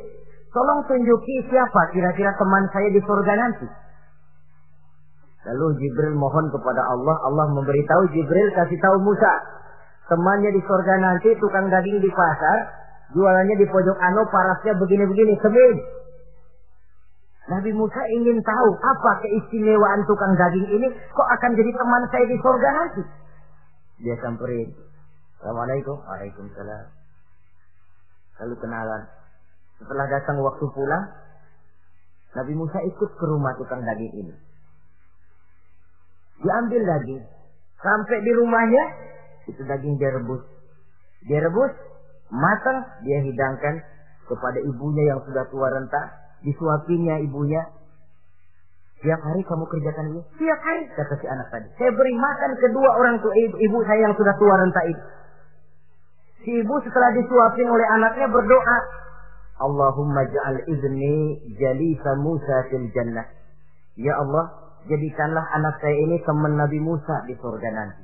tolong 0.53 0.86
tunjuki 0.86 1.50
siapa 1.50 1.89
kira-kira 1.89 2.38
teman 2.38 2.69
saya 2.69 2.93
di 2.93 3.01
surga 3.01 3.33
nanti." 3.33 3.65
Lalu 5.50 5.81
Jibril 5.81 6.13
mohon 6.21 6.53
kepada 6.53 6.86
Allah, 6.86 7.17
Allah 7.25 7.50
memberitahu 7.50 8.13
Jibril 8.13 8.53
kasih 8.53 8.77
tahu 8.77 9.01
Musa, 9.01 9.33
temannya 10.13 10.53
di 10.53 10.62
surga 10.62 11.01
nanti 11.01 11.33
tukang 11.41 11.65
daging 11.74 11.97
di 11.97 12.13
pasar, 12.13 12.57
jualannya 13.17 13.57
di 13.57 13.65
pojok 13.65 13.97
ano 14.05 14.21
parasnya 14.29 14.77
begini-begini, 14.77 15.33
semin. 15.41 15.75
Nabi 17.47 17.71
Musa 17.71 18.01
ingin 18.11 18.43
tahu 18.43 18.69
apa 18.75 19.11
keistimewaan 19.23 20.03
tukang 20.03 20.35
daging 20.35 20.67
ini 20.67 20.87
kok 21.15 21.29
akan 21.31 21.55
jadi 21.55 21.71
teman 21.71 22.03
saya 22.11 22.25
di 22.27 22.37
surga 22.43 22.69
nanti. 22.75 23.03
Dia 24.03 24.15
samperin. 24.19 24.75
Assalamualaikum. 25.39 25.95
Waalaikumsalam. 25.95 26.85
Lalu 28.43 28.55
kenalan. 28.59 29.03
Setelah 29.79 30.05
datang 30.11 30.43
waktu 30.43 30.65
pulang, 30.75 31.07
Nabi 32.35 32.53
Musa 32.53 32.83
ikut 32.83 33.09
ke 33.15 33.25
rumah 33.25 33.55
tukang 33.55 33.79
daging 33.79 34.27
ini. 34.27 34.35
Diambil 36.43 36.83
daging. 36.83 37.23
Sampai 37.79 38.27
di 38.27 38.31
rumahnya, 38.35 38.83
itu 39.47 39.61
daging 39.63 39.95
dia 39.95 40.11
rebus. 40.11 40.43
Dia 41.23 41.47
matang, 42.27 42.77
dia 43.07 43.23
hidangkan 43.23 43.79
kepada 44.27 44.59
ibunya 44.67 45.15
yang 45.15 45.23
sudah 45.23 45.47
tua 45.47 45.71
renta 45.71 46.26
disuapinya 46.46 47.22
ibunya. 47.24 47.63
Tiap 48.98 49.22
hari 49.22 49.46
kamu 49.46 49.65
kerjakan 49.70 50.06
ini? 50.10 50.22
Tiap 50.41 50.60
hari, 50.62 50.89
kata 50.98 51.13
si 51.22 51.25
anak 51.29 51.48
tadi. 51.53 51.70
Saya 51.77 51.94
beri 51.94 52.17
makan 52.17 52.51
kedua 52.58 52.89
orang 52.98 53.22
tua 53.22 53.29
ibu, 53.29 53.56
ibu 53.62 53.77
saya 53.86 54.10
yang 54.10 54.15
sudah 54.17 54.34
tua 54.41 54.53
renta 54.58 54.82
itu. 54.89 55.06
Si 56.41 56.50
ibu 56.65 56.75
setelah 56.82 57.13
disuapin 57.13 57.70
oleh 57.70 57.88
anaknya 57.94 58.25
berdoa. 58.25 58.77
Allahumma 59.58 60.25
ja'al 60.25 60.65
izni 60.70 61.41
jalisa 61.62 62.17
Musa 62.17 62.65
fil 62.73 62.89
jannah. 62.93 63.26
Ya 63.97 64.17
Allah, 64.17 64.78
jadikanlah 64.89 65.45
anak 65.45 65.78
saya 65.82 65.97
ini 65.97 66.17
teman 66.26 66.58
Nabi 66.58 66.82
Musa 66.82 67.26
di 67.30 67.38
surga 67.38 67.69
nanti. 67.73 68.02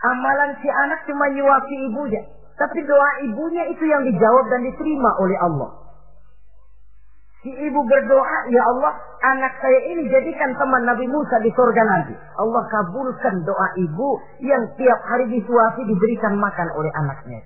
Amalan 0.00 0.54
si 0.62 0.68
anak 0.70 1.02
cuma 1.10 1.26
nyuapi 1.34 1.76
ibunya. 1.90 2.22
Tapi 2.56 2.78
doa 2.86 3.10
ibunya 3.24 3.64
itu 3.74 3.84
yang 3.88 4.06
dijawab 4.06 4.46
dan 4.52 4.60
diterima 4.64 5.10
oleh 5.18 5.38
Allah. 5.40 5.70
Si 7.40 7.48
ibu 7.48 7.80
berdoa, 7.88 8.38
ya 8.52 8.62
Allah, 8.68 8.92
anak 9.24 9.56
saya 9.64 9.80
ini 9.88 10.12
jadikan 10.12 10.52
teman 10.60 10.84
Nabi 10.84 11.08
Musa 11.08 11.40
di 11.40 11.48
surga 11.56 11.82
nanti. 11.88 12.12
Allah 12.36 12.68
kabulkan 12.68 13.48
doa 13.48 13.68
ibu 13.80 14.20
yang 14.44 14.60
tiap 14.76 15.00
hari 15.08 15.24
disuapi 15.32 15.88
diberikan 15.88 16.36
makan 16.36 16.68
oleh 16.76 16.92
anaknya. 17.00 17.40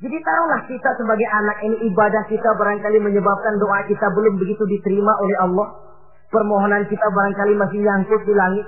Jadi 0.00 0.16
taruhlah 0.16 0.64
kita 0.64 0.90
sebagai 0.96 1.28
anak 1.28 1.60
ini 1.60 1.76
ibadah 1.92 2.24
kita 2.24 2.56
barangkali 2.56 3.04
menyebabkan 3.04 3.60
doa 3.60 3.84
kita 3.84 4.08
belum 4.16 4.40
begitu 4.40 4.64
diterima 4.64 5.12
oleh 5.20 5.36
Allah. 5.44 5.68
Permohonan 6.32 6.88
kita 6.88 7.04
barangkali 7.04 7.52
masih 7.52 7.84
nyangkut 7.84 8.24
di 8.24 8.32
langit. 8.32 8.64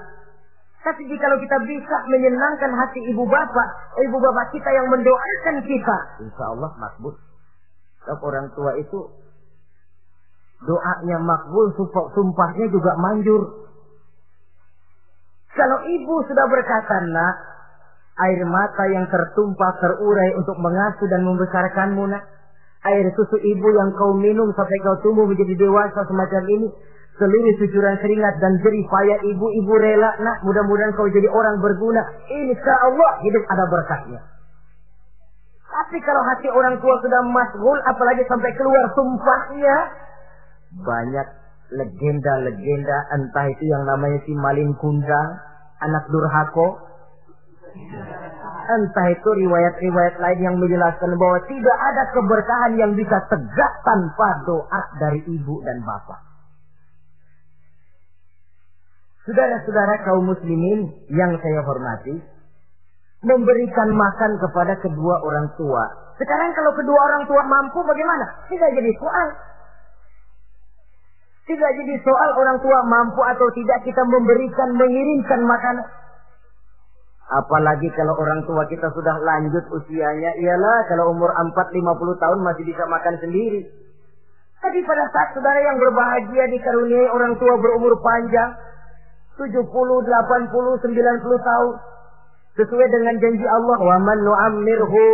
Tapi 0.85 1.03
jika 1.09 1.27
kita 1.41 1.57
bisa 1.65 1.97
menyenangkan 2.13 2.71
hati 2.79 3.01
ibu 3.11 3.25
bapak, 3.25 3.69
ibu 3.97 4.17
bapak 4.21 4.55
kita 4.55 4.71
yang 4.71 4.87
mendoakan 4.93 5.57
kita, 5.65 5.97
insya 6.21 6.45
Allah 6.53 6.71
makbul. 6.79 7.17
Sebab 8.07 8.23
orang 8.23 8.47
tua 8.55 8.79
itu 8.79 9.11
doanya 10.63 11.19
makbul, 11.19 11.75
sumpahnya 12.15 12.71
juga 12.71 12.95
manjur. 12.95 13.67
Kalau 15.57 15.79
ibu 15.83 16.15
sudah 16.23 16.47
berkata, 16.47 17.03
nak, 17.11 17.35
air 18.23 18.41
mata 18.47 18.85
yang 18.95 19.11
tertumpah 19.11 19.75
terurai 19.83 20.39
untuk 20.39 20.55
mengasuh 20.63 21.11
dan 21.11 21.27
membesarkanmu, 21.27 22.07
nak. 22.15 22.23
Air 22.87 23.11
susu 23.19 23.43
ibu 23.43 23.67
yang 23.75 23.91
kau 23.99 24.15
minum 24.15 24.55
sampai 24.55 24.79
kau 24.87 24.95
tumbuh 25.03 25.27
menjadi 25.27 25.59
dewasa 25.59 26.07
semacam 26.07 26.47
ini. 26.47 26.71
Seluruh 27.19 27.57
cucuran 27.59 27.99
keringat 27.99 28.39
dan 28.39 28.61
jerih 28.63 28.87
payah 28.87 29.19
ibu, 29.27 29.47
ibu 29.51 29.73
rela, 29.83 30.15
nak. 30.23 30.47
Mudah-mudahan 30.47 30.95
kau 30.95 31.11
jadi 31.11 31.27
orang 31.27 31.59
berguna. 31.59 32.07
Insya 32.31 32.75
Allah 32.87 33.11
hidup 33.27 33.43
ada 33.51 33.65
berkahnya. 33.67 34.36
Tapi 35.77 36.01
kalau 36.01 36.25
hati 36.25 36.49
orang 36.49 36.81
tua 36.81 36.97
sudah 37.05 37.21
masgul, 37.29 37.77
apalagi 37.85 38.25
sampai 38.25 38.49
keluar 38.57 38.89
sumpahnya, 38.97 39.77
banyak 40.81 41.29
legenda-legenda, 41.69 42.99
entah 43.13 43.47
itu 43.53 43.65
yang 43.69 43.85
namanya 43.85 44.17
si 44.25 44.33
Malin 44.33 44.73
Kundang, 44.81 45.37
anak 45.85 46.09
Durhako, 46.09 46.81
entah 48.73 49.07
itu 49.13 49.29
riwayat-riwayat 49.37 50.17
lain 50.17 50.41
yang 50.41 50.57
menjelaskan 50.57 51.13
bahwa 51.21 51.45
tidak 51.45 51.79
ada 51.93 52.03
keberkahan 52.09 52.73
yang 52.81 52.93
bisa 52.97 53.21
tegak 53.29 53.73
tanpa 53.85 54.29
doa 54.49 54.81
dari 54.97 55.21
ibu 55.29 55.61
dan 55.61 55.85
bapak. 55.85 56.25
Saudara-saudara 59.29 60.07
kaum 60.09 60.25
muslimin 60.25 60.89
yang 61.13 61.37
saya 61.37 61.61
hormati, 61.69 62.17
memberikan 63.27 63.91
makan 63.91 64.39
kepada 64.39 64.79
kedua 64.79 65.19
orang 65.27 65.51
tua. 65.59 65.83
Sekarang 66.17 66.55
kalau 66.55 66.73
kedua 66.79 66.97
orang 66.97 67.27
tua 67.27 67.43
mampu 67.43 67.83
bagaimana? 67.83 68.47
Tidak 68.47 68.71
jadi 68.73 68.93
soal. 68.97 69.29
Tidak 71.47 71.71
jadi 71.83 71.95
soal 72.07 72.31
orang 72.39 72.59
tua 72.63 72.81
mampu 72.87 73.21
atau 73.23 73.51
tidak 73.55 73.83
kita 73.83 74.03
memberikan, 74.07 74.79
mengirimkan 74.79 75.43
makanan. 75.43 75.87
Apalagi 77.27 77.91
kalau 77.99 78.15
orang 78.15 78.47
tua 78.47 78.63
kita 78.71 78.87
sudah 78.95 79.19
lanjut 79.19 79.67
usianya, 79.75 80.31
ialah 80.39 80.87
kalau 80.87 81.11
umur 81.11 81.35
4-50 81.35 82.23
tahun 82.23 82.39
masih 82.47 82.63
bisa 82.63 82.87
makan 82.87 83.19
sendiri. 83.19 83.67
Tapi 84.63 84.79
pada 84.87 85.05
saat 85.11 85.35
saudara 85.35 85.59
yang 85.59 85.77
berbahagia 85.79 86.47
dikaruniai 86.55 87.11
orang 87.11 87.35
tua 87.39 87.55
berumur 87.59 87.99
panjang, 87.99 88.55
70, 89.37 89.53
80, 89.53 89.67
90 89.69 91.51
tahun, 91.51 91.75
sesuai 92.57 92.89
dengan 92.89 93.15
janji 93.21 93.45
Allah 93.45 93.79
wa 93.79 93.97
man 94.01 94.19
nu'ammirhu 94.25 95.05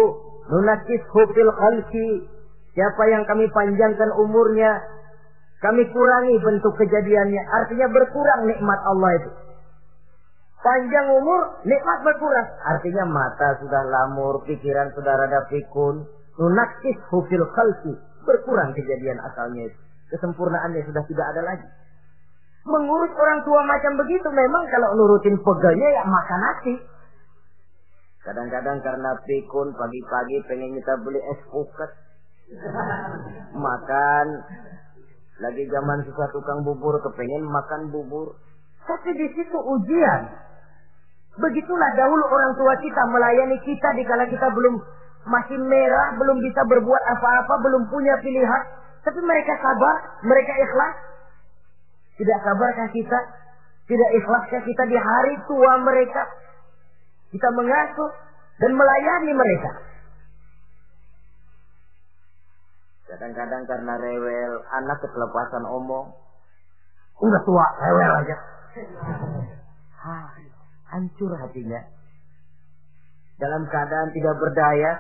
nunakishu 0.51 1.23
fil 1.35 1.53
khalqi. 1.53 2.31
Siapa 2.73 3.03
yang 3.13 3.29
kami 3.29 3.51
panjangkan 3.53 4.11
umurnya 4.17 4.81
kami 5.63 5.87
kurangi 5.93 6.37
bentuk 6.43 6.75
kejadiannya. 6.79 7.43
Artinya 7.47 7.87
berkurang 7.93 8.49
nikmat 8.51 8.81
Allah 8.83 9.11
itu. 9.21 9.31
Panjang 10.63 11.07
umur 11.19 11.63
nikmat 11.67 11.99
berkurang. 12.07 12.49
Artinya 12.67 13.05
mata 13.07 13.59
sudah 13.63 13.83
lamur 13.87 14.43
pikiran 14.47 14.95
sudah 14.95 15.15
rada 15.15 15.47
pikun. 15.51 16.07
Nunakishu 16.39 17.19
fil 17.27 17.47
khalqi. 17.55 17.95
Berkurang 18.23 18.75
kejadian 18.75 19.19
asalnya 19.23 19.71
itu. 19.71 19.79
Kesempurnaannya 20.15 20.87
sudah 20.87 21.03
tidak 21.11 21.27
ada 21.35 21.43
lagi. 21.43 21.69
Mengurus 22.63 23.11
orang 23.19 23.43
tua 23.43 23.59
macam 23.67 23.99
begitu 23.99 24.31
memang 24.31 24.63
kalau 24.71 24.95
nurutin 24.95 25.35
pegawainya 25.43 25.89
ya 25.99 26.03
makan 26.07 26.41
nasi 26.47 26.75
Kadang-kadang 28.23 28.79
karena 28.87 29.11
pikun 29.27 29.75
pagi-pagi 29.75 30.37
pengen 30.47 30.79
kita 30.79 30.95
beli 31.03 31.19
es 31.19 31.41
puket. 31.51 31.91
makan. 33.57 34.27
Lagi 35.43 35.65
zaman 35.67 35.99
susah 36.07 36.29
tukang 36.31 36.63
bubur 36.63 37.03
kepengen 37.03 37.43
makan 37.43 37.91
bubur. 37.91 38.39
Tapi 38.87 39.11
di 39.19 39.27
situ 39.35 39.59
ujian. 39.59 40.23
Begitulah 41.35 41.91
dahulu 41.97 42.25
orang 42.29 42.53
tua 42.55 42.75
kita 42.79 43.03
melayani 43.09 43.59
kita 43.65 43.89
di 43.97 44.05
kala 44.05 44.29
kita 44.29 44.47
belum 44.53 44.77
masih 45.27 45.59
merah, 45.59 46.15
belum 46.21 46.39
bisa 46.45 46.61
berbuat 46.69 47.03
apa-apa, 47.19 47.55
belum 47.65 47.89
punya 47.91 48.15
pilihan. 48.23 48.63
Tapi 49.03 49.19
mereka 49.19 49.59
sabar, 49.59 50.23
mereka 50.23 50.53
ikhlas. 50.63 50.95
Tidak 52.23 52.39
sabarkah 52.45 52.87
kita? 52.95 53.19
Tidak 53.89 54.11
ikhlaskah 54.15 54.63
kita 54.63 54.83
di 54.87 54.95
hari 54.95 55.35
tua 55.51 55.81
mereka? 55.83 56.23
Kita 57.33 57.49
mengasuh 57.49 58.11
dan 58.61 58.71
melayani 58.77 59.33
mereka. 59.33 59.73
Kadang-kadang 63.09 63.65
karena 63.65 63.95
rewel, 63.97 64.53
anak 64.73 65.01
kelepasan 65.01 65.65
omong. 65.69 66.13
Udah 67.21 67.41
tua, 67.45 67.67
rewel 67.81 68.13
aja. 68.25 68.37
hancur 70.93 71.33
hatinya. 71.41 71.81
Dalam 73.41 73.65
keadaan 73.69 74.13
tidak 74.13 74.35
berdaya, 74.37 74.93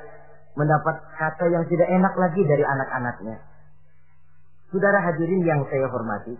mendapat 0.56 0.96
kata 1.16 1.44
yang 1.52 1.64
tidak 1.68 1.88
enak 1.88 2.14
lagi 2.16 2.42
dari 2.44 2.64
anak-anaknya. 2.64 3.36
Saudara 4.72 5.04
hadirin 5.04 5.44
yang 5.44 5.60
saya 5.68 5.88
hormati, 5.88 6.36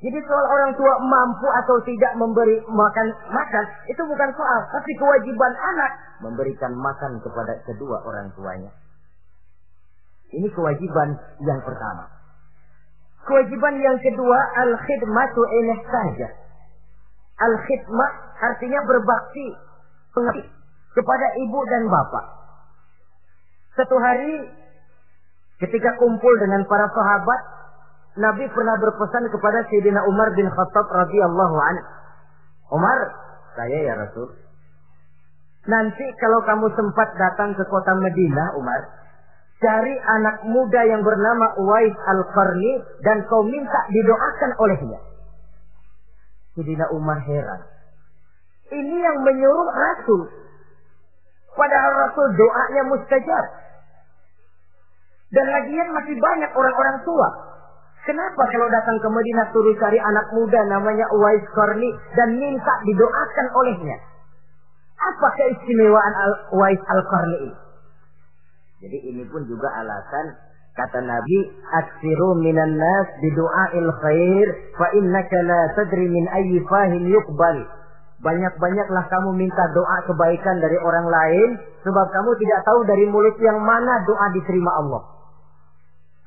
jadi 0.00 0.16
soal 0.24 0.46
orang 0.48 0.72
tua 0.80 0.96
mampu 0.96 1.44
atau 1.44 1.76
tidak 1.84 2.16
memberi 2.16 2.56
makan 2.72 3.06
makan 3.28 3.64
itu 3.84 4.00
bukan 4.00 4.32
soal, 4.32 4.60
tapi 4.72 4.96
kewajiban 4.96 5.52
anak 5.52 5.92
memberikan 6.24 6.72
makan 6.72 7.20
kepada 7.20 7.60
kedua 7.68 8.00
orang 8.08 8.32
tuanya. 8.32 8.72
Ini 10.32 10.48
kewajiban 10.56 11.20
yang 11.44 11.60
pertama. 11.60 12.08
Kewajiban 13.28 13.76
yang 13.76 14.00
kedua 14.00 14.38
al-khidmatu 14.64 15.40
ilah 15.44 15.80
saja. 15.84 16.28
Al-khidmah 17.44 18.10
artinya 18.40 18.80
berbakti 18.88 19.52
kepada 20.96 21.26
ibu 21.44 21.60
dan 21.68 21.84
bapak. 21.92 22.24
Satu 23.76 24.00
hari 24.00 24.48
ketika 25.60 25.92
kumpul 26.00 26.32
dengan 26.40 26.64
para 26.64 26.88
sahabat 26.88 27.59
Nabi 28.18 28.42
pernah 28.50 28.74
berpesan 28.82 29.30
kepada 29.30 29.62
Sayyidina 29.70 30.02
Umar 30.10 30.34
bin 30.34 30.50
Khattab 30.50 30.86
radhiyallahu 30.90 31.56
anhu. 31.62 31.86
Umar, 32.74 32.98
saya 33.54 33.78
ya 33.86 33.94
Rasul. 33.94 34.34
Nanti 35.70 36.06
kalau 36.18 36.42
kamu 36.42 36.74
sempat 36.74 37.14
datang 37.14 37.54
ke 37.54 37.62
kota 37.70 37.94
Madinah, 37.94 38.58
Umar, 38.58 38.80
cari 39.62 39.94
anak 40.18 40.42
muda 40.50 40.80
yang 40.90 41.06
bernama 41.06 41.54
Uwais 41.62 41.94
Al-Qarni 41.94 42.82
dan 43.06 43.22
kau 43.30 43.46
minta 43.46 43.80
didoakan 43.94 44.50
olehnya. 44.58 44.98
Sayyidina 46.58 46.90
Umar 46.90 47.22
heran. 47.22 47.62
Ini 48.74 48.96
yang 49.06 49.22
menyuruh 49.22 49.70
Rasul. 49.70 50.26
Padahal 51.54 51.92
Rasul 52.10 52.26
doanya 52.34 52.82
mustajab. 52.90 53.46
Dan 55.30 55.46
lagian 55.46 55.94
masih 55.94 56.18
banyak 56.18 56.50
orang-orang 56.58 57.06
tua 57.06 57.49
Kenapa 58.00 58.42
kalau 58.48 58.68
datang 58.72 58.96
ke 58.96 59.08
Madinah 59.12 59.46
suruh 59.52 59.76
cari 59.76 60.00
anak 60.00 60.32
muda 60.32 60.60
namanya 60.72 61.04
Uwais 61.12 61.44
Qarni 61.52 61.90
dan 62.16 62.32
minta 62.40 62.74
didoakan 62.88 63.46
olehnya? 63.60 63.96
Apa 65.00 65.28
keistimewaan 65.36 66.14
Al 66.16 66.32
Uwais 66.56 66.80
Al-Qarni 66.80 67.38
ini? 67.44 67.56
Jadi 68.80 68.98
ini 69.12 69.22
pun 69.28 69.44
juga 69.44 69.68
alasan 69.76 70.32
kata 70.72 71.04
Nabi, 71.04 71.38
"Aksiru 71.76 72.40
minan 72.40 72.80
nas 72.80 73.08
bidu'ail 73.20 73.88
khair 74.00 74.46
fa 74.80 74.88
innaka 74.96 75.36
la 75.44 75.60
tadri 75.76 76.08
min 76.08 76.24
ayyi 76.32 76.64
fahin 76.64 77.04
yuqbal." 77.04 77.58
Banyak-banyaklah 78.20 79.04
kamu 79.08 79.36
minta 79.36 79.64
doa 79.76 79.98
kebaikan 80.08 80.56
dari 80.60 80.76
orang 80.80 81.08
lain 81.08 81.48
sebab 81.84 82.06
kamu 82.12 82.30
tidak 82.40 82.60
tahu 82.64 82.80
dari 82.84 83.04
mulut 83.08 83.36
yang 83.40 83.60
mana 83.60 84.04
doa 84.04 84.26
diterima 84.32 84.72
Allah. 84.84 85.19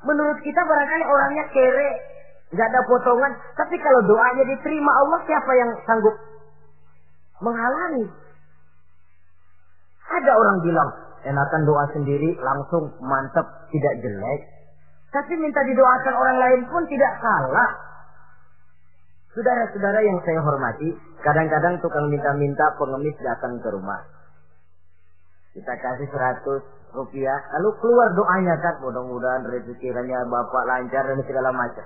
Menurut 0.04 0.38
kita 0.44 0.60
barangkali 0.60 1.04
orangnya 1.08 1.44
kere, 1.48 1.90
nggak 2.52 2.68
ada 2.68 2.80
potongan. 2.84 3.32
Tapi 3.56 3.76
kalau 3.80 4.00
doanya 4.04 4.44
diterima 4.44 4.92
Allah, 5.04 5.20
siapa 5.24 5.52
yang 5.56 5.70
sanggup 5.88 6.16
menghalangi? 7.40 8.06
Ada 10.04 10.32
orang 10.36 10.58
bilang, 10.60 10.90
enakan 11.24 11.62
doa 11.64 11.84
sendiri 11.96 12.36
langsung 12.38 12.92
mantap, 13.00 13.48
tidak 13.72 13.94
jelek. 14.04 14.40
Tapi 15.08 15.32
minta 15.40 15.64
didoakan 15.64 16.14
orang 16.14 16.36
lain 16.38 16.60
pun 16.68 16.84
tidak 16.90 17.12
salah. 17.22 17.70
Saudara-saudara 19.34 19.98
yang 20.04 20.18
saya 20.22 20.38
hormati, 20.46 20.94
kadang-kadang 21.24 21.82
tukang 21.82 22.06
minta-minta 22.06 22.70
pengemis 22.78 23.18
datang 23.18 23.58
ke 23.58 23.68
rumah. 23.72 23.98
Kita 25.54 25.74
kasih 25.74 26.06
100, 26.06 26.83
rupiah, 26.94 27.38
lalu 27.58 27.74
keluar 27.82 28.08
doanya 28.14 28.54
kan, 28.62 28.74
mudah-mudahan 28.80 29.42
rezekinya 29.50 30.22
bapak 30.30 30.62
lancar 30.70 31.04
dan 31.10 31.18
segala 31.26 31.50
macam. 31.50 31.84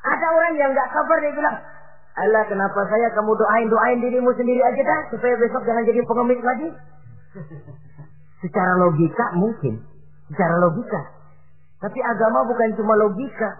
Ada 0.00 0.26
orang 0.34 0.54
yang 0.58 0.70
nggak 0.74 0.90
sabar 0.90 1.16
dia 1.22 1.32
bilang, 1.32 1.56
Allah 2.18 2.42
kenapa 2.50 2.80
saya 2.90 3.08
kamu 3.14 3.32
doain 3.38 3.68
doain 3.70 3.98
dirimu 4.02 4.34
sendiri 4.34 4.58
aja 4.60 4.82
dah 4.82 5.00
supaya 5.14 5.38
besok 5.38 5.62
jangan 5.62 5.86
jadi 5.86 6.02
pengemis 6.02 6.40
lagi. 6.42 6.68
secara 8.42 8.72
logika 8.80 9.26
mungkin, 9.38 9.78
secara 10.32 10.58
logika. 10.58 11.00
Tapi 11.80 11.98
agama 12.02 12.44
bukan 12.44 12.68
cuma 12.76 12.98
logika. 12.98 13.50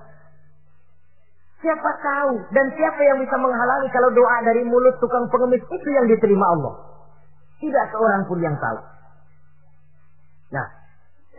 Siapa 1.61 1.90
tahu 2.00 2.40
dan 2.57 2.72
siapa 2.72 3.00
yang 3.05 3.20
bisa 3.20 3.37
menghalangi 3.37 3.88
kalau 3.92 4.09
doa 4.16 4.37
dari 4.48 4.64
mulut 4.64 4.96
tukang 4.96 5.29
pengemis 5.29 5.61
itu 5.61 5.88
yang 5.92 6.09
diterima 6.09 6.46
Allah? 6.57 6.74
Tidak 7.61 7.87
seorang 7.92 8.24
pun 8.24 8.40
yang 8.40 8.57
tahu. 8.57 8.81
Nah, 10.57 10.66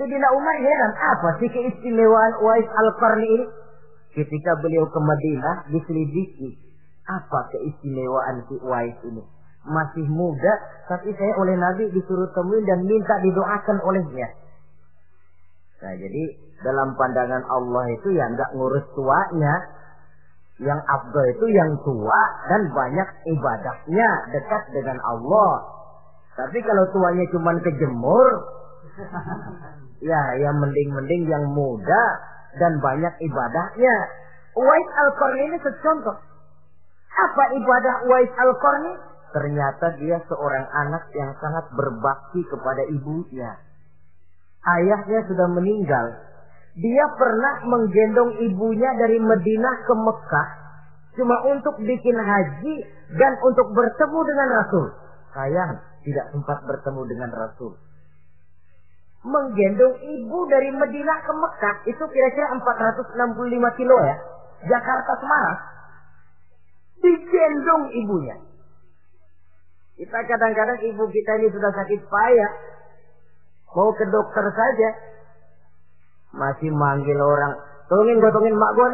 Sayyidina 0.02 0.34
Umar 0.34 0.58
heran, 0.58 0.94
apa 0.98 1.30
sih 1.38 1.46
keistimewaan 1.46 2.34
Uwais 2.42 2.66
Al-Qarni 2.66 3.22
ini? 3.38 3.46
Ketika 4.18 4.58
beliau 4.58 4.90
ke 4.90 4.98
Madinah, 4.98 5.70
diselidiki. 5.70 6.58
Apa 7.06 7.46
keistimewaan 7.54 8.42
si 8.50 8.58
Uwais 8.66 8.98
ini? 9.06 9.22
Masih 9.62 10.10
muda, 10.10 10.58
tapi 10.90 11.14
saya 11.14 11.38
oleh 11.38 11.54
Nabi 11.54 11.94
disuruh 11.94 12.34
temuin 12.34 12.66
dan 12.66 12.82
minta 12.82 13.14
didoakan 13.22 13.78
olehnya. 13.86 14.26
Nah, 15.86 15.94
jadi 15.94 16.24
dalam 16.66 16.98
pandangan 16.98 17.46
Allah 17.46 17.86
itu 17.94 18.10
ya 18.18 18.26
nggak 18.26 18.58
ngurus 18.58 18.90
tuanya. 18.98 19.54
Yang 20.66 20.82
abdul 20.82 21.26
itu 21.30 21.46
yang 21.54 21.78
tua 21.86 22.22
dan 22.50 22.74
banyak 22.74 23.10
ibadahnya 23.38 24.10
dekat 24.34 24.64
dengan 24.74 24.98
Allah. 25.06 25.78
Tapi 26.34 26.58
kalau 26.66 26.90
tuanya 26.90 27.26
cuma 27.30 27.54
kejemur, 27.62 28.61
Ya, 30.02 30.22
yang 30.42 30.58
mending-mending 30.58 31.30
yang 31.30 31.46
muda 31.54 32.04
dan 32.58 32.82
banyak 32.82 33.14
ibadahnya. 33.22 33.96
Uwais 34.58 34.90
Al-Qarni 34.98 35.44
ini 35.46 35.58
secontoh. 35.62 36.18
Apa 37.14 37.44
ibadah 37.54 37.96
Uwais 38.10 38.34
Al-Qarni? 38.34 38.94
Ternyata 39.30 39.96
dia 40.02 40.18
seorang 40.26 40.66
anak 40.74 41.06
yang 41.14 41.32
sangat 41.38 41.70
berbakti 41.78 42.42
kepada 42.50 42.82
ibunya. 42.90 43.62
Ayahnya 44.66 45.22
sudah 45.30 45.48
meninggal. 45.54 46.18
Dia 46.82 47.06
pernah 47.16 47.62
menggendong 47.70 48.42
ibunya 48.42 48.90
dari 48.98 49.22
Madinah 49.22 49.76
ke 49.86 49.94
Mekah 50.02 50.50
cuma 51.12 51.36
untuk 51.46 51.76
bikin 51.78 52.18
haji 52.18 52.76
dan 53.22 53.38
untuk 53.44 53.70
bertemu 53.76 54.20
dengan 54.26 54.48
Rasul. 54.50 54.86
Sayang, 55.36 55.78
tidak 56.08 56.26
sempat 56.34 56.58
bertemu 56.66 57.02
dengan 57.06 57.30
Rasul 57.36 57.91
menggendong 59.22 59.96
ibu 60.02 60.40
dari 60.50 60.74
Medina 60.74 61.14
ke 61.22 61.34
Mekah 61.34 61.76
itu 61.86 62.04
kira-kira 62.10 62.58
465 62.58 63.78
kilo 63.78 63.96
ya. 64.02 64.18
Jakarta 64.66 65.14
Semarang. 65.22 65.60
Digendong 67.02 67.84
ibunya. 67.98 68.38
Kita 69.98 70.18
kadang-kadang 70.26 70.82
ibu 70.86 71.06
kita 71.10 71.32
ini 71.38 71.48
sudah 71.54 71.70
sakit 71.70 72.02
payah. 72.10 72.52
Mau 73.78 73.94
ke 73.94 74.06
dokter 74.10 74.46
saja. 74.54 74.90
Masih 76.34 76.74
manggil 76.74 77.18
orang. 77.18 77.58
Tolongin 77.90 78.22
gotongin 78.22 78.58
mak 78.58 78.74
gue 78.74 78.88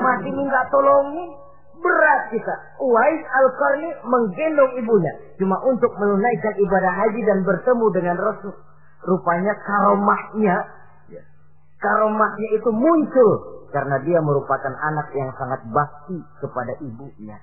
Masih 0.00 0.32
minta 0.32 0.64
tolongin. 0.72 1.36
Berat 1.80 2.28
kita. 2.28 2.54
Uwais 2.80 3.24
Al-Qarni 3.24 3.88
menggendong 4.04 4.72
ibunya. 4.80 5.12
Cuma 5.40 5.56
untuk 5.64 5.92
menunaikan 5.96 6.54
ibadah 6.60 6.92
haji 6.92 7.20
dan 7.24 7.40
bertemu 7.44 7.86
dengan 7.96 8.16
Rasul 8.20 8.52
rupanya 9.04 9.54
karomahnya. 9.64 10.56
Ya, 11.08 11.22
karomahnya 11.80 12.48
itu 12.56 12.70
muncul 12.72 13.30
karena 13.70 13.96
dia 14.02 14.18
merupakan 14.20 14.74
anak 14.74 15.08
yang 15.14 15.30
sangat 15.38 15.60
bakti 15.70 16.18
kepada 16.42 16.74
ibunya. 16.82 17.38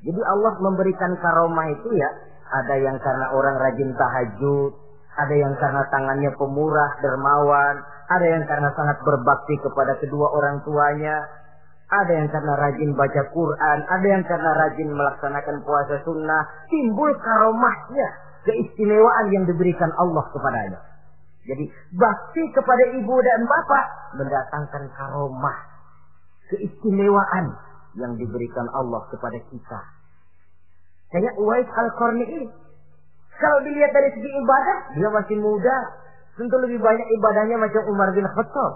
Jadi 0.00 0.20
Allah 0.24 0.54
memberikan 0.64 1.12
karomah 1.20 1.66
itu 1.68 1.88
ya, 1.92 2.10
ada 2.48 2.74
yang 2.80 2.96
karena 3.04 3.26
orang 3.36 3.56
rajin 3.60 3.90
tahajud, 3.92 4.72
ada 5.18 5.34
yang 5.36 5.52
karena 5.60 5.82
tangannya 5.92 6.30
pemurah, 6.40 6.96
dermawan, 7.04 7.84
ada 8.08 8.26
yang 8.26 8.44
karena 8.48 8.72
sangat 8.72 8.96
berbakti 9.04 9.60
kepada 9.60 10.00
kedua 10.00 10.32
orang 10.32 10.64
tuanya, 10.64 11.20
ada 11.92 12.12
yang 12.16 12.32
karena 12.32 12.54
rajin 12.56 12.90
baca 12.96 13.22
Quran, 13.28 13.78
ada 13.92 14.06
yang 14.08 14.24
karena 14.24 14.50
rajin 14.56 14.88
melaksanakan 14.88 15.56
puasa 15.68 16.00
sunnah, 16.06 16.42
timbul 16.72 17.12
karomahnya 17.20 18.29
keistimewaan 18.44 19.26
yang 19.32 19.44
diberikan 19.44 19.90
Allah 19.96 20.24
kepadanya. 20.32 20.80
Jadi 21.44 21.64
bakti 21.96 22.42
kepada 22.52 22.84
ibu 23.00 23.16
dan 23.24 23.40
bapak 23.48 23.84
mendatangkan 24.20 24.82
karomah, 24.92 25.58
keistimewaan 26.52 27.56
yang 27.96 28.14
diberikan 28.20 28.68
Allah 28.76 29.02
kepada 29.08 29.38
kita. 29.50 29.80
Kayak 31.10 31.34
Uwais 31.42 31.66
Al-Qarni 31.66 32.26
ini. 32.28 32.48
Kalau 33.40 33.58
dilihat 33.64 33.90
dari 33.90 34.12
segi 34.14 34.30
ibadah, 34.30 34.78
dia 34.94 35.08
masih 35.10 35.36
muda. 35.40 35.76
Tentu 36.36 36.56
lebih 36.60 36.78
banyak 36.78 37.08
ibadahnya 37.18 37.56
macam 37.56 37.82
Umar 37.88 38.12
bin 38.12 38.28
Khattab. 38.28 38.72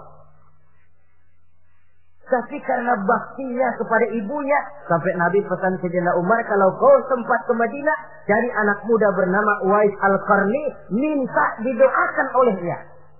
Tapi 2.25 2.57
karena 2.65 2.97
baktinya 3.05 3.69
kepada 3.77 4.05
ibunya, 4.09 4.57
sampai 4.89 5.13
Nabi 5.13 5.45
pesan 5.45 5.77
Sayyidina 5.77 6.17
Umar, 6.17 6.41
kalau 6.49 6.73
kau 6.81 6.97
sempat 7.05 7.45
ke 7.45 7.53
Madinah, 7.53 7.97
cari 8.25 8.49
anak 8.49 8.81
muda 8.89 9.13
bernama 9.13 9.61
Uwais 9.61 9.93
Al-Qarni, 10.01 10.63
minta 10.89 11.45
didoakan 11.61 12.27
olehnya. 12.33 12.77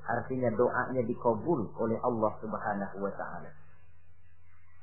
Artinya 0.10 0.50
doanya 0.58 1.02
dikabul 1.06 1.70
oleh 1.78 2.02
Allah 2.02 2.32
Subhanahu 2.42 2.98
wa 3.06 3.14
taala. 3.14 3.50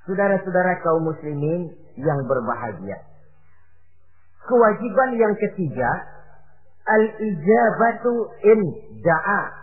Saudara-saudara 0.06 0.82
kaum 0.82 1.02
muslimin 1.02 1.74
yang 1.98 2.22
berbahagia. 2.26 3.02
Kewajiban 4.46 5.18
yang 5.18 5.34
ketiga, 5.38 5.90
al-ijabatu 6.86 8.30
in 8.42 8.60
da'a 9.02 9.61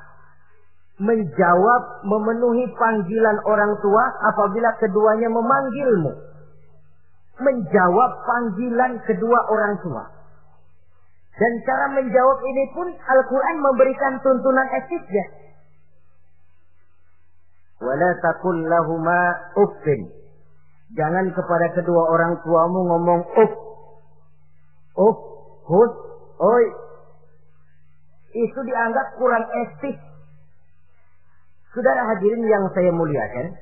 menjawab 0.99 2.03
memenuhi 2.03 2.67
panggilan 2.75 3.37
orang 3.47 3.79
tua 3.79 4.03
apabila 4.35 4.69
keduanya 4.83 5.31
memanggilmu. 5.31 6.11
Menjawab 7.39 8.11
panggilan 8.27 8.99
kedua 9.07 9.39
orang 9.47 9.79
tua. 9.79 10.03
Dan 11.39 11.53
cara 11.63 11.85
menjawab 11.95 12.39
ini 12.43 12.63
pun 12.75 12.87
Al-Quran 12.91 13.57
memberikan 13.63 14.19
tuntunan 14.19 14.67
etiknya. 14.75 15.25
Wala 17.79 18.11
takun 18.19 18.67
lahuma 18.67 19.39
uffin. 19.55 20.11
Jangan 20.99 21.31
kepada 21.31 21.79
kedua 21.79 22.11
orang 22.11 22.43
tuamu 22.43 22.91
ngomong 22.91 23.21
uff. 23.23 23.53
Uff, 24.99 25.17
hus, 25.63 25.93
oi. 26.43 26.65
Itu 28.35 28.59
dianggap 28.67 29.15
kurang 29.15 29.47
etik 29.47 30.09
Saudara 31.69 32.01
hadirin 32.01 32.43
yang 32.49 32.65
saya 32.73 32.89
muliakan, 32.89 33.53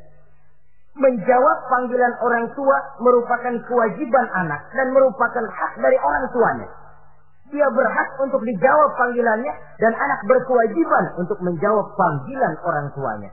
menjawab 0.97 1.57
panggilan 1.69 2.13
orang 2.23 2.45
tua 2.57 2.77
merupakan 3.03 3.53
kewajiban 3.69 4.25
anak 4.33 4.61
dan 4.73 4.87
merupakan 4.95 5.45
hak 5.45 5.73
dari 5.77 5.97
orang 5.99 6.25
tuanya. 6.33 6.69
Dia 7.47 7.67
berhak 7.71 8.09
untuk 8.19 8.43
dijawab 8.43 8.89
panggilannya 8.99 9.53
dan 9.79 9.93
anak 9.95 10.19
berkewajiban 10.27 11.05
untuk 11.21 11.39
menjawab 11.39 11.95
panggilan 11.95 12.53
orang 12.65 12.87
tuanya. 12.91 13.31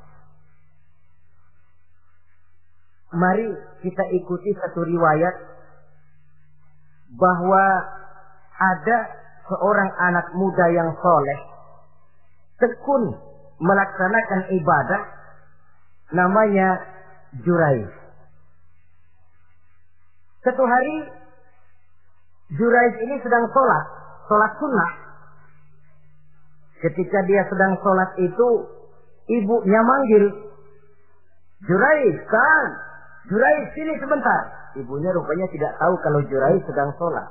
Mari 3.14 3.46
kita 3.82 4.04
ikuti 4.10 4.50
satu 4.58 4.82
riwayat 4.82 5.34
bahwa 7.14 7.64
ada 8.54 8.98
seorang 9.46 9.90
anak 10.02 10.26
muda 10.34 10.66
yang 10.70 10.90
soleh, 10.98 11.40
tekun 12.58 13.33
melaksanakan 13.58 14.40
ibadah 14.54 15.02
namanya 16.14 16.68
Jurai. 17.42 17.82
Satu 20.44 20.62
hari 20.62 20.96
Jurai 22.54 22.88
ini 23.00 23.16
sedang 23.24 23.48
sholat, 23.50 23.84
sholat 24.28 24.52
sunnah. 24.60 24.92
Ketika 26.84 27.18
dia 27.24 27.42
sedang 27.48 27.80
sholat 27.80 28.10
itu, 28.20 28.48
ibunya 29.40 29.80
manggil, 29.80 30.24
Jurai, 31.64 32.04
kan? 32.28 32.66
Jurai 33.32 33.72
sini 33.72 33.96
sebentar. 33.96 34.42
Ibunya 34.76 35.08
rupanya 35.16 35.48
tidak 35.48 35.72
tahu 35.80 35.96
kalau 36.04 36.20
Jurai 36.28 36.60
sedang 36.68 36.92
sholat. 37.00 37.24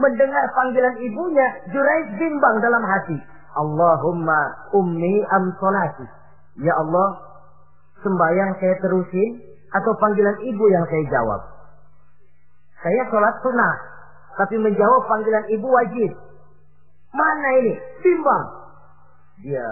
Mendengar 0.00 0.44
panggilan 0.56 0.96
ibunya, 1.04 1.46
Jurai 1.68 2.16
bimbang 2.16 2.64
dalam 2.64 2.80
hati. 2.80 3.20
Allahumma 3.56 4.70
ummi 4.76 5.26
am 5.34 5.50
solati. 5.58 6.06
Ya 6.60 6.74
Allah, 6.78 7.08
sembahyang 8.02 8.54
saya 8.62 8.74
terusin 8.78 9.42
atau 9.74 9.92
panggilan 9.98 10.38
ibu 10.42 10.64
yang 10.70 10.84
saya 10.86 11.04
jawab. 11.10 11.40
Saya 12.80 13.02
sholat 13.10 13.34
sunnah, 13.44 13.74
tapi 14.38 14.56
menjawab 14.56 15.02
panggilan 15.10 15.44
ibu 15.50 15.68
wajib. 15.68 16.10
Mana 17.10 17.48
ini? 17.60 17.74
Bimbang. 18.00 18.44
Dia 19.42 19.68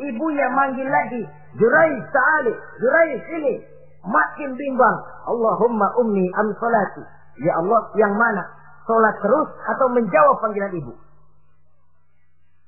ibunya 0.00 0.46
manggil 0.54 0.86
lagi. 0.86 1.22
Jurai 1.58 1.92
ta'ali. 2.10 2.54
Jurai 2.80 3.10
sini. 3.28 3.54
Makin 4.02 4.50
bimbang. 4.56 4.96
Allahumma 5.26 5.92
ummi 5.98 6.26
am 6.38 6.54
solati. 6.56 7.02
Ya 7.42 7.54
Allah, 7.58 7.90
yang 7.98 8.14
mana? 8.14 8.42
Sholat 8.86 9.14
terus 9.22 9.48
atau 9.68 9.86
menjawab 9.94 10.42
panggilan 10.42 10.72
ibu? 10.74 10.92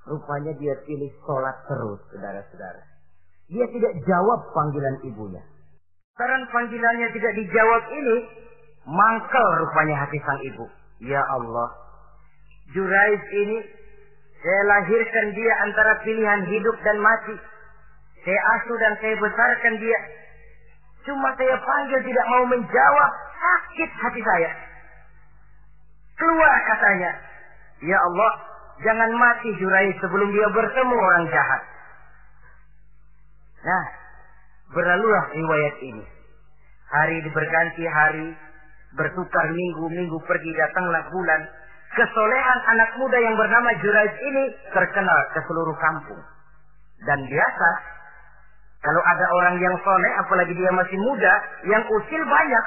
Rupanya 0.05 0.53
dia 0.61 0.75
pilih 0.85 1.11
sholat 1.25 1.57
terus, 1.65 2.01
saudara-saudara. 2.13 2.83
Dia 3.49 3.65
tidak 3.73 3.93
jawab 4.05 4.41
panggilan 4.53 4.97
ibunya. 5.09 5.41
Karena 6.15 6.45
panggilannya 6.53 7.09
tidak 7.17 7.33
dijawab 7.41 7.83
ini, 7.91 8.17
mangkel 8.85 9.47
rupanya 9.65 10.05
hati 10.05 10.21
sang 10.21 10.41
ibu. 10.45 10.69
Ya 11.03 11.21
Allah, 11.21 11.69
Jurais 12.73 13.25
ini, 13.33 13.59
saya 14.41 14.63
lahirkan 14.69 15.27
dia 15.37 15.53
antara 15.65 15.93
pilihan 16.05 16.41
hidup 16.49 16.77
dan 16.85 16.97
mati. 17.01 17.37
Saya 18.25 18.41
asuh 18.57 18.77
dan 18.81 18.93
saya 19.01 19.15
besarkan 19.21 19.75
dia. 19.81 19.99
Cuma 21.05 21.29
saya 21.37 21.57
panggil 21.61 22.01
tidak 22.09 22.27
mau 22.33 22.45
menjawab, 22.49 23.11
sakit 23.37 23.91
hati 24.01 24.21
saya. 24.25 24.51
Keluar 26.17 26.55
katanya. 26.73 27.13
Ya 27.85 27.99
Allah, 28.01 28.33
Jangan 28.83 29.11
mati 29.15 29.51
Jurai 29.63 29.95
sebelum 30.03 30.29
dia 30.35 30.49
bertemu 30.51 30.95
orang 30.99 31.25
jahat. 31.31 31.63
Nah, 33.65 33.85
berlalulah 34.75 35.25
riwayat 35.31 35.77
ini. 35.87 36.05
Hari 36.91 37.17
berganti 37.31 37.85
hari, 37.87 38.29
bertukar 38.99 39.47
minggu-minggu 39.51 40.19
pergi 40.27 40.51
datanglah 40.59 41.07
bulan. 41.11 41.41
Kesolehan 41.95 42.59
anak 42.75 42.91
muda 42.99 43.19
yang 43.23 43.39
bernama 43.39 43.71
Juraij 43.79 44.15
ini 44.19 44.45
terkenal 44.75 45.21
ke 45.31 45.41
seluruh 45.47 45.79
kampung. 45.79 46.23
Dan 47.07 47.23
biasa, 47.31 47.69
kalau 48.83 49.03
ada 49.07 49.27
orang 49.39 49.57
yang 49.63 49.77
soleh, 49.87 50.13
apalagi 50.19 50.53
dia 50.59 50.73
masih 50.75 50.99
muda, 50.99 51.35
yang 51.71 51.83
usil 51.87 52.23
banyak. 52.27 52.67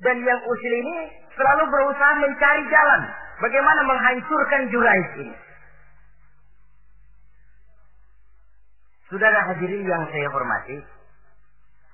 Dan 0.00 0.16
yang 0.24 0.40
usil 0.40 0.72
ini 0.72 0.98
selalu 1.36 1.64
berusaha 1.68 2.12
mencari 2.24 2.62
jalan 2.72 3.02
bagaimana 3.44 3.80
menghancurkan 3.84 4.62
Juraij 4.72 5.08
ini. 5.20 5.36
Saudara 9.06 9.38
hadirin 9.52 9.86
yang 9.86 10.02
saya 10.10 10.28
hormati, 10.34 10.82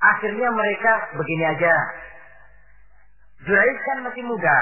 akhirnya 0.01 0.49
mereka 0.49 0.93
begini 1.19 1.45
aja. 1.45 1.75
Juraij 3.45 3.77
kan 3.85 3.99
masih 4.07 4.25
muda. 4.25 4.59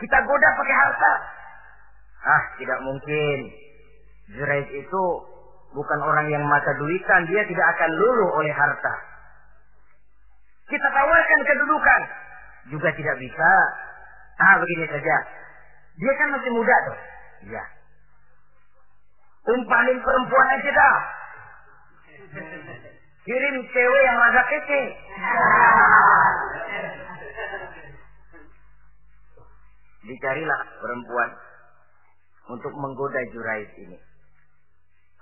Kita 0.00 0.16
goda 0.24 0.48
pakai 0.56 0.76
harta. 0.80 1.12
Ah, 2.24 2.42
tidak 2.56 2.78
mungkin. 2.86 3.38
Juraij 4.32 4.64
itu 4.72 5.02
bukan 5.76 6.00
orang 6.00 6.30
yang 6.32 6.46
mata 6.46 6.72
duitan, 6.78 7.28
dia 7.28 7.42
tidak 7.44 7.66
akan 7.76 7.90
luluh 8.00 8.30
oleh 8.40 8.54
harta. 8.54 8.94
Kita 10.70 10.86
tawarkan 10.88 11.40
kedudukan 11.44 12.02
juga 12.68 12.88
tidak 12.92 13.16
bisa. 13.16 13.50
Ah, 14.40 14.56
begini 14.60 14.84
saja. 14.88 15.16
Dia 15.96 16.12
kan 16.16 16.28
masih 16.32 16.50
muda 16.52 16.76
tuh. 16.88 16.98
Iya. 17.48 17.64
Umpanin 19.48 19.98
perempuan 20.04 20.48
aja 20.52 20.70
dah. 20.72 20.98
Kirim 23.24 23.56
cewek 23.68 24.02
yang 24.04 24.18
agak 24.20 24.46
kece. 24.48 24.82
Dicarilah 30.08 30.60
perempuan 30.80 31.30
untuk 32.48 32.72
menggoda 32.76 33.20
Jurais 33.36 33.70
ini. 33.76 33.98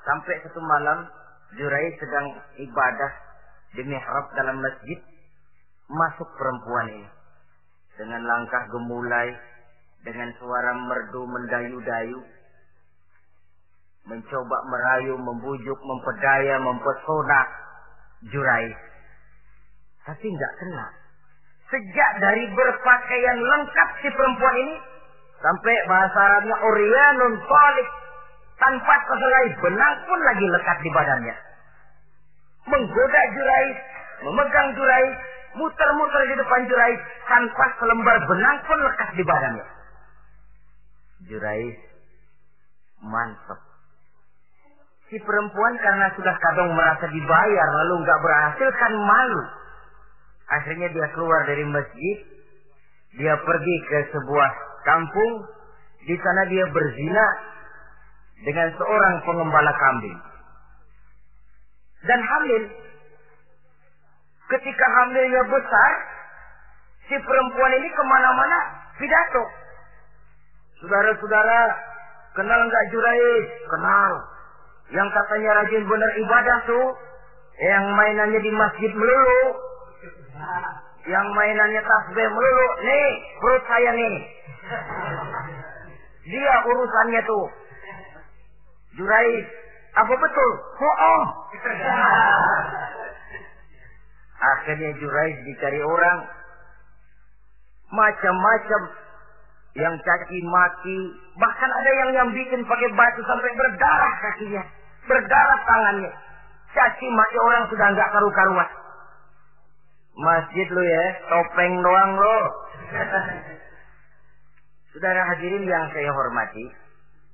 Sampai 0.07 0.38
satu 0.46 0.62
malam 0.62 1.11
Jurais 1.59 1.94
sedang 1.98 2.27
ibadah 2.59 3.12
di 3.74 3.83
mihrab 3.83 4.27
dalam 4.38 4.62
masjid. 4.62 4.98
Masuk 5.88 6.29
perempuan 6.37 6.87
ini 6.92 7.17
dengan 7.98 8.22
langkah 8.24 8.62
gemulai, 8.70 9.28
dengan 10.06 10.30
suara 10.38 10.72
merdu 10.78 11.22
mendayu-dayu, 11.26 12.20
mencoba 14.06 14.58
merayu, 14.70 15.14
membujuk, 15.18 15.78
mempedaya, 15.82 16.56
mempesona 16.62 17.42
Jurai. 18.30 18.66
Tapi 20.06 20.26
nggak 20.26 20.54
kena. 20.62 20.87
Sejak 21.68 22.11
dari 22.22 22.48
berpakaian 22.56 23.38
lengkap 23.44 23.88
si 24.00 24.08
perempuan 24.08 24.56
ini, 24.56 24.76
Sampai 25.38 25.74
bahasa 25.87 26.18
Arabnya 26.18 26.56
Orianun 26.58 27.34
Tolik. 27.46 27.88
Tanpa 28.58 28.94
sehelai 29.06 29.46
benang 29.62 29.96
pun 30.02 30.18
lagi 30.18 30.46
lekat 30.50 30.78
di 30.82 30.90
badannya. 30.90 31.37
Menggoda 32.66 33.22
Jurais, 33.30 33.78
memegang 34.26 34.68
Jurais, 34.74 35.14
muter-muter 35.56 36.22
di 36.28 36.34
depan 36.37 36.61
Jurais, 36.68 37.00
tanpa 37.24 37.64
selembar 37.80 38.16
benang 38.28 38.58
pun 38.68 38.78
lekat 38.84 39.11
di 39.16 39.24
badannya. 39.24 39.66
Jurais 41.28 41.78
mantap. 43.02 43.61
Si 45.08 45.16
perempuan 45.16 45.74
karena 45.80 46.12
sudah 46.12 46.37
kadang 46.37 46.76
merasa 46.76 47.08
dibayar 47.08 47.68
lalu 47.80 48.04
nggak 48.04 48.20
berhasil 48.20 48.68
kan 48.76 48.92
malu. 48.92 49.42
Akhirnya 50.48 50.88
dia 50.92 51.06
keluar 51.16 51.44
dari 51.48 51.64
masjid, 51.64 52.16
dia 53.16 53.34
pergi 53.40 53.76
ke 53.88 53.98
sebuah 54.12 54.50
kampung, 54.84 55.32
di 56.04 56.16
sana 56.16 56.42
dia 56.48 56.64
berzina 56.72 57.26
dengan 58.44 58.68
seorang 58.76 59.14
pengembala 59.24 59.72
kambing. 59.76 60.18
Dan 62.04 62.20
hamil. 62.22 62.62
Ketika 64.48 64.87
hamilnya 64.88 65.42
besar, 65.44 65.92
si 67.04 67.16
perempuan 67.20 67.72
ini 67.76 67.88
ke 67.92 68.02
mana-mana 68.08 68.58
pidato. 68.96 69.44
Saudara-saudara, 70.80 71.61
kenal 72.32 72.61
nggak 72.64 72.84
Jurais? 72.88 73.46
Kenal. 73.68 74.12
Yang 74.88 75.08
katanya 75.12 75.50
rajin 75.61 75.84
benar 75.84 76.11
ibadah 76.16 76.58
tuh, 76.64 76.87
yang 77.61 77.84
mainannya 77.92 78.40
di 78.40 78.52
masjid 78.56 78.88
melulu, 78.96 79.44
yang 81.04 81.26
mainannya 81.37 81.82
tasbih 81.84 82.28
melulu, 82.32 82.68
nih 82.88 83.08
perut 83.44 83.62
saya 83.68 83.90
nih. 83.92 84.16
Dia 86.24 86.54
urusannya 86.64 87.20
tuh. 87.28 87.46
Jurais, 88.96 89.46
apa 89.92 90.14
betul? 90.16 90.50
Oh, 90.80 91.22
Akhirnya 94.38 94.94
Jurais 95.03 95.37
dicari 95.42 95.83
orang. 95.83 96.18
Macam-macam. 97.90 98.83
Yang 99.74 99.94
caci 100.03 100.38
maki. 100.42 100.98
Bahkan 101.38 101.70
ada 101.70 101.90
yang 102.03 102.11
yang 102.14 102.29
bikin 102.35 102.66
pakai 102.66 102.88
batu 102.94 103.20
sampai 103.27 103.51
berdarah 103.55 104.14
kakinya. 104.22 104.62
Berdarah 105.07 105.61
tangannya. 105.66 106.11
Caci 106.74 107.07
maki 107.11 107.38
orang 107.38 107.62
sudah 107.70 107.87
nggak 107.94 108.11
karu-karuan. 108.14 108.70
Masjid 110.18 110.66
lu 110.66 110.83
ya, 110.83 111.05
topeng 111.31 111.79
doang 111.79 112.12
lo. 112.18 112.38
Saudara 114.90 115.22
hadirin 115.31 115.62
yang 115.62 115.87
saya 115.94 116.11
hormati, 116.11 116.74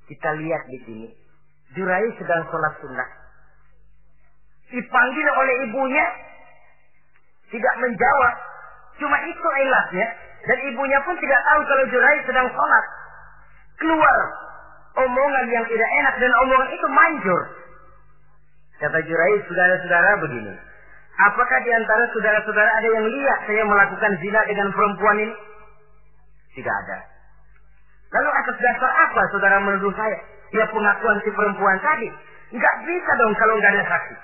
kita 0.05 0.37
lihat 0.37 0.69
di 0.69 0.79
sini. 0.85 1.09
Jurai 1.73 2.05
sedang 2.21 2.45
sholat 2.53 2.77
sunnah. 2.77 3.09
Dipanggil 4.69 5.27
oleh 5.33 5.55
ibunya, 5.65 6.05
tidak 7.55 7.73
menjawab. 7.79 8.35
Cuma 8.99 9.17
itu 9.23 9.47
ilatnya. 9.63 10.07
Dan 10.45 10.57
ibunya 10.67 10.99
pun 11.07 11.15
tidak 11.17 11.41
tahu 11.47 11.59
kalau 11.63 11.83
Jurai 11.89 12.19
sedang 12.27 12.47
sholat. 12.51 12.85
Keluar 13.79 14.17
omongan 14.99 15.45
yang 15.51 15.65
tidak 15.71 15.89
enak 16.03 16.15
dan 16.19 16.31
omongan 16.43 16.69
itu 16.75 16.87
manjur. 16.91 17.41
Kata 18.75 18.99
Jurai, 19.07 19.33
saudara-saudara 19.47 20.19
begini. 20.19 20.53
Apakah 21.15 21.59
di 21.63 21.71
antara 21.71 22.03
saudara-saudara 22.11 22.69
ada 22.75 22.89
yang 22.91 23.07
lihat 23.07 23.39
saya 23.47 23.63
melakukan 23.63 24.11
zina 24.19 24.41
dengan 24.51 24.67
perempuan 24.75 25.15
ini? 25.15 25.35
Tidak 26.59 26.75
ada. 26.75 26.99
Lalu 28.19 28.29
atas 28.31 28.55
dasar 28.59 28.91
apa 28.91 29.21
saudara 29.31 29.63
menuduh 29.63 29.95
saya? 29.95 30.19
Ya 30.51 30.67
pengakuan 30.67 31.19
si 31.23 31.31
perempuan 31.31 31.79
tadi. 31.79 32.11
Enggak 32.51 32.75
bisa 32.83 33.11
dong 33.15 33.31
kalau 33.39 33.55
nggak 33.59 33.71
ada 33.79 33.83
saksi. 33.87 34.15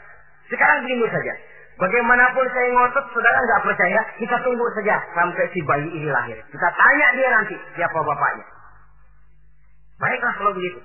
Sekarang 0.51 0.83
begini 0.83 1.07
saja. 1.07 1.33
Bagaimanapun 1.81 2.45
saya 2.53 2.69
ngotot, 2.77 3.05
saudara 3.09 3.41
nggak 3.41 3.63
percaya, 3.65 4.01
kita 4.21 4.37
tunggu 4.45 4.69
saja 4.77 5.01
sampai 5.17 5.49
si 5.49 5.65
bayi 5.65 5.89
ini 5.89 6.13
lahir. 6.13 6.37
Kita 6.53 6.69
tanya 6.77 7.07
dia 7.17 7.29
nanti 7.33 7.55
siapa 7.73 7.97
bapaknya. 8.05 8.45
Baiklah 9.97 10.33
kalau 10.37 10.53
begitu. 10.53 10.77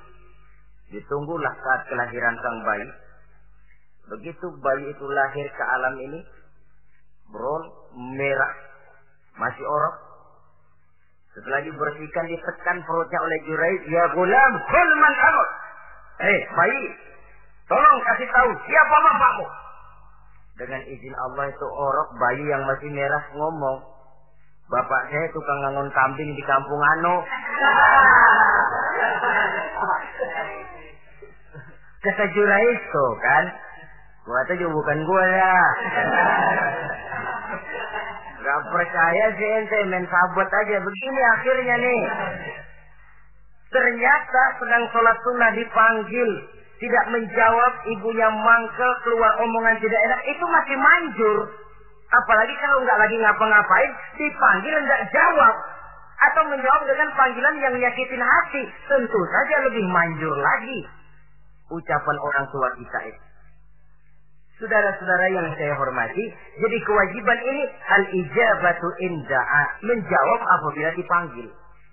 Ditunggulah 0.96 1.52
saat 1.52 1.84
kelahiran 1.92 2.40
sang 2.40 2.58
bayi. 2.64 2.88
Begitu 4.08 4.46
bayi 4.64 4.88
itu 4.88 5.04
lahir 5.04 5.46
ke 5.52 5.64
alam 5.68 6.00
ini, 6.00 6.24
bron 7.28 7.64
merah, 8.16 8.52
masih 9.36 9.68
orok. 9.68 9.96
Setelah 11.36 11.60
dibersihkan, 11.60 12.24
ditekan 12.24 12.80
perutnya 12.88 13.20
oleh 13.20 13.38
Juraid, 13.44 13.82
ya 13.92 14.04
gulam, 14.16 14.52
kul 14.64 14.90
man 14.96 15.14
Eh, 16.24 16.40
bayi, 16.56 16.84
tolong 17.68 17.98
kasih 18.00 18.28
tahu 18.32 18.50
siapa 18.64 18.96
bapakmu. 18.96 19.65
Dengan 20.56 20.80
izin 20.88 21.12
Allah 21.12 21.52
itu 21.52 21.66
orok 21.68 22.16
bayi 22.16 22.40
yang 22.48 22.64
masih 22.64 22.88
merah 22.88 23.28
ngomong. 23.36 23.84
Bapak 24.72 25.12
saya 25.12 25.28
tukang 25.30 25.60
ngangon 25.62 25.92
kambing 25.92 26.32
di 26.32 26.42
kampung 26.48 26.80
Ano. 26.80 27.22
Kata 32.06 32.24
tuh 32.32 33.12
kan. 33.20 33.44
Gua 34.26 34.42
tuh 34.48 34.56
juga 34.58 34.74
bukan 34.74 34.98
gua 35.04 35.24
ya. 35.28 35.54
Gak 38.46 38.60
percaya 38.70 39.24
sih 39.36 39.48
ente 39.60 39.78
main 39.92 40.06
sabot 40.08 40.48
aja. 40.48 40.76
Begini 40.80 41.22
akhirnya 41.36 41.76
nih. 41.82 42.00
Ternyata 43.70 44.42
sedang 44.62 44.88
sholat 44.88 45.18
sunnah 45.20 45.50
dipanggil. 45.52 46.30
Tidak 46.76 47.04
menjawab 47.08 47.72
ibunya 47.88 48.28
mangkel 48.28 48.92
keluar 49.04 49.32
omongan 49.40 49.80
tidak 49.80 50.00
enak. 50.12 50.20
Itu 50.28 50.44
masih 50.44 50.76
manjur. 50.76 51.38
Apalagi 52.12 52.54
kalau 52.60 52.84
nggak 52.84 53.00
lagi 53.00 53.16
ngapa-ngapain. 53.16 53.90
Dipanggil 54.20 54.74
nggak 54.84 55.02
jawab. 55.12 55.54
Atau 56.16 56.42
menjawab 56.48 56.82
dengan 56.84 57.08
panggilan 57.16 57.54
yang 57.60 57.74
nyakitin 57.80 58.20
hati. 58.20 58.62
Tentu 58.88 59.20
saja 59.32 59.56
lebih 59.68 59.84
manjur 59.88 60.36
lagi. 60.36 60.80
Ucapan 61.72 62.16
orang 62.20 62.44
tua 62.52 62.68
kita 62.76 63.00
itu. 63.08 63.26
Saudara-saudara 64.56 65.28
yang 65.36 65.52
saya 65.52 65.76
hormati, 65.76 66.32
jadi 66.32 66.78
kewajiban 66.80 67.38
ini 67.44 67.68
al-ijabatu 67.92 68.88
inda'a, 69.04 69.62
menjawab 69.84 70.40
apabila 70.48 70.96
dipanggil. 70.96 71.44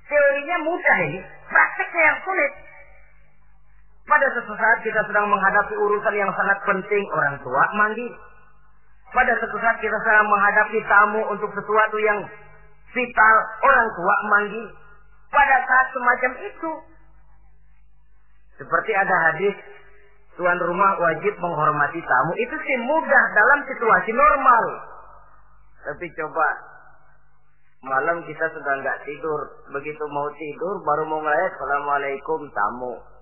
Teorinya 0.08 0.58
mudah 0.64 0.98
ini, 1.12 1.20
prakteknya 1.52 2.04
yang 2.08 2.18
sulit. 2.24 2.52
Pada 4.04 4.26
suatu 4.36 4.52
saat 4.60 4.84
kita 4.84 5.00
sedang 5.08 5.32
menghadapi 5.32 5.80
urusan 5.80 6.16
yang 6.16 6.32
sangat 6.36 6.60
penting, 6.68 7.04
orang 7.16 7.40
tua 7.40 7.64
manggil. 7.72 8.12
Pada 9.16 9.32
suatu 9.40 9.58
saat 9.64 9.80
kita 9.80 9.96
sedang 10.04 10.28
menghadapi 10.28 10.80
tamu 10.92 11.22
untuk 11.32 11.48
sesuatu 11.56 11.98
yang 12.04 12.20
vital, 12.92 13.36
orang 13.64 13.88
tua 13.96 14.16
manggil. 14.28 14.66
Pada 15.32 15.56
saat 15.64 15.88
semacam 15.96 16.32
itu, 16.46 16.72
seperti 18.60 18.92
ada 18.92 19.16
hadis 19.32 19.56
tuan 20.36 20.60
rumah 20.60 21.00
wajib 21.00 21.34
menghormati 21.40 22.04
tamu. 22.04 22.32
Itu 22.38 22.56
sih 22.60 22.78
mudah 22.84 23.24
dalam 23.34 23.60
situasi 23.72 24.12
normal. 24.12 24.64
Tapi 25.84 26.06
coba 26.20 26.48
malam 27.88 28.20
kita 28.28 28.46
sudah 28.52 28.74
nggak 28.84 29.00
tidur. 29.08 29.40
Begitu 29.72 30.04
mau 30.12 30.28
tidur 30.36 30.76
baru 30.84 31.04
mau 31.08 31.24
ngeliat 31.24 31.56
Assalamualaikum 31.56 32.52
tamu. 32.52 33.13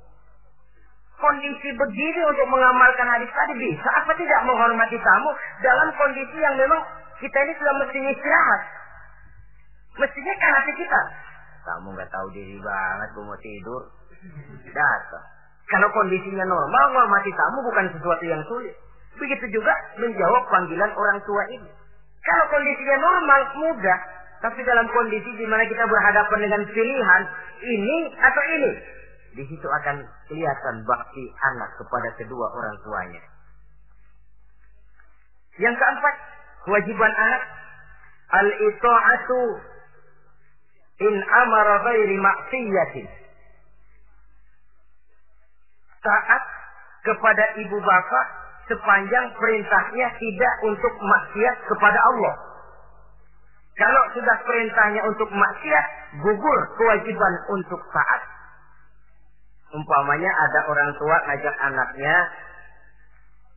Kondisi 1.21 1.69
begini 1.77 2.21
untuk 2.25 2.47
mengamalkan 2.49 3.05
hadis 3.05 3.29
tadi 3.29 3.53
bisa 3.61 3.89
apa 3.93 4.09
tidak 4.17 4.41
menghormati 4.41 4.97
tamu 4.97 5.29
dalam 5.61 5.93
kondisi 5.93 6.33
yang 6.41 6.57
memang 6.57 6.81
kita 7.21 7.37
ini 7.45 7.53
sudah 7.61 7.73
mestinya 7.77 8.09
istirahat. 8.09 8.61
Mestinya 10.01 10.33
kan 10.41 10.51
hati 10.57 10.73
kita. 10.73 11.01
Tamu 11.61 11.93
nggak 11.93 12.09
tahu 12.09 12.27
diri 12.33 12.57
banget, 12.57 13.07
gue 13.13 13.21
mau 13.21 13.37
tidur. 13.37 13.81
Datang. 14.73 15.25
Kalau 15.69 15.87
kondisinya 15.93 16.43
normal, 16.43 16.83
menghormati 16.89 17.31
tamu 17.37 17.69
bukan 17.69 17.85
sesuatu 17.93 18.25
yang 18.25 18.41
sulit. 18.49 18.73
Begitu 19.21 19.45
juga 19.61 19.71
menjawab 20.01 20.49
panggilan 20.49 20.89
orang 20.97 21.21
tua 21.21 21.43
ini. 21.53 21.69
Kalau 22.25 22.45
kondisinya 22.49 22.97
normal, 22.97 23.41
mudah. 23.61 23.99
Tapi 24.41 24.57
dalam 24.65 24.89
kondisi 24.89 25.37
di 25.37 25.45
mana 25.45 25.69
kita 25.69 25.85
berhadapan 25.85 26.39
dengan 26.49 26.61
pilihan 26.65 27.21
ini 27.61 27.97
atau 28.17 28.43
ini, 28.57 28.71
di 29.31 29.43
situ 29.47 29.67
akan 29.67 30.03
kelihatan 30.27 30.75
bakti 30.83 31.23
anak 31.53 31.69
kepada 31.79 32.09
kedua 32.19 32.47
orang 32.51 32.75
tuanya. 32.83 33.23
Yang 35.59 35.75
keempat, 35.79 36.15
kewajiban 36.67 37.13
anak 37.15 37.43
al-ita'atu 38.31 39.41
in 41.01 41.13
amara 41.19 41.75
ghairi 41.83 42.17
maksiyatin 42.19 43.07
taat 46.01 46.43
kepada 47.05 47.45
ibu 47.61 47.77
bapak 47.77 48.25
sepanjang 48.69 49.25
perintahnya 49.37 50.07
tidak 50.17 50.53
untuk 50.65 50.93
maksiat 51.01 51.57
kepada 51.69 51.99
Allah. 52.13 52.35
Kalau 53.77 54.03
sudah 54.13 54.37
perintahnya 54.45 55.01
untuk 55.09 55.29
maksiat, 55.31 55.85
gugur 56.21 56.59
kewajiban 56.77 57.33
untuk 57.49 57.81
taat. 57.89 58.21
Umpamanya 59.71 60.31
ada 60.35 60.59
orang 60.67 60.89
tua 60.99 61.15
ngajak 61.27 61.55
anaknya, 61.63 62.17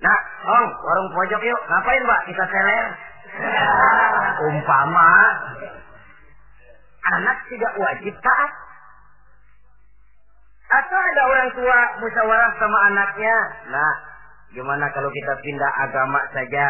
Nah, 0.05 0.19
Om, 0.45 0.69
warung 0.85 1.11
pojok 1.17 1.41
yuk. 1.41 1.61
Ngapain, 1.65 2.03
Mbak? 2.05 2.23
Kita 2.29 2.45
seler. 2.51 2.87
Umpama 4.53 5.13
anak 7.05 7.37
tidak 7.53 7.73
wajib 7.77 8.15
taat. 8.25 8.53
Atau 10.65 10.99
ada 10.99 11.23
orang 11.29 11.51
tua 11.55 11.79
musyawarah 12.03 12.53
sama 12.57 12.79
anaknya. 12.91 13.37
Nah, 13.71 13.95
gimana 14.57 14.89
kalau 14.91 15.13
kita 15.13 15.33
pindah 15.45 15.73
agama 15.87 16.21
saja? 16.33 16.67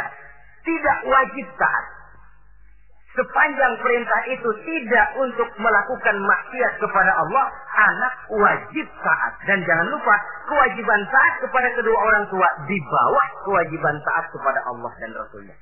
Tidak 0.67 0.99
wajib 1.07 1.47
taat. 1.57 1.87
Sepanjang 3.15 3.79
perintah 3.79 4.21
itu 4.27 4.51
tidak 4.67 5.09
untuk 5.23 5.47
melakukan 5.63 6.17
maksiat 6.19 6.83
kepada 6.83 7.15
Allah, 7.15 7.47
anak 7.71 8.15
wajib 8.35 8.87
taat. 9.07 9.39
Dan 9.47 9.63
jangan 9.63 9.87
lupa, 9.87 10.19
kewajiban 10.51 10.99
taat 11.15 11.35
kepada 11.47 11.71
kedua 11.79 11.95
orang 11.95 12.27
tua 12.27 12.49
di 12.67 12.75
bawah 12.75 13.27
kewajiban 13.47 14.03
taat 14.03 14.27
kepada 14.35 14.67
Allah 14.67 14.91
dan 14.99 15.15
Rasulnya. 15.15 15.55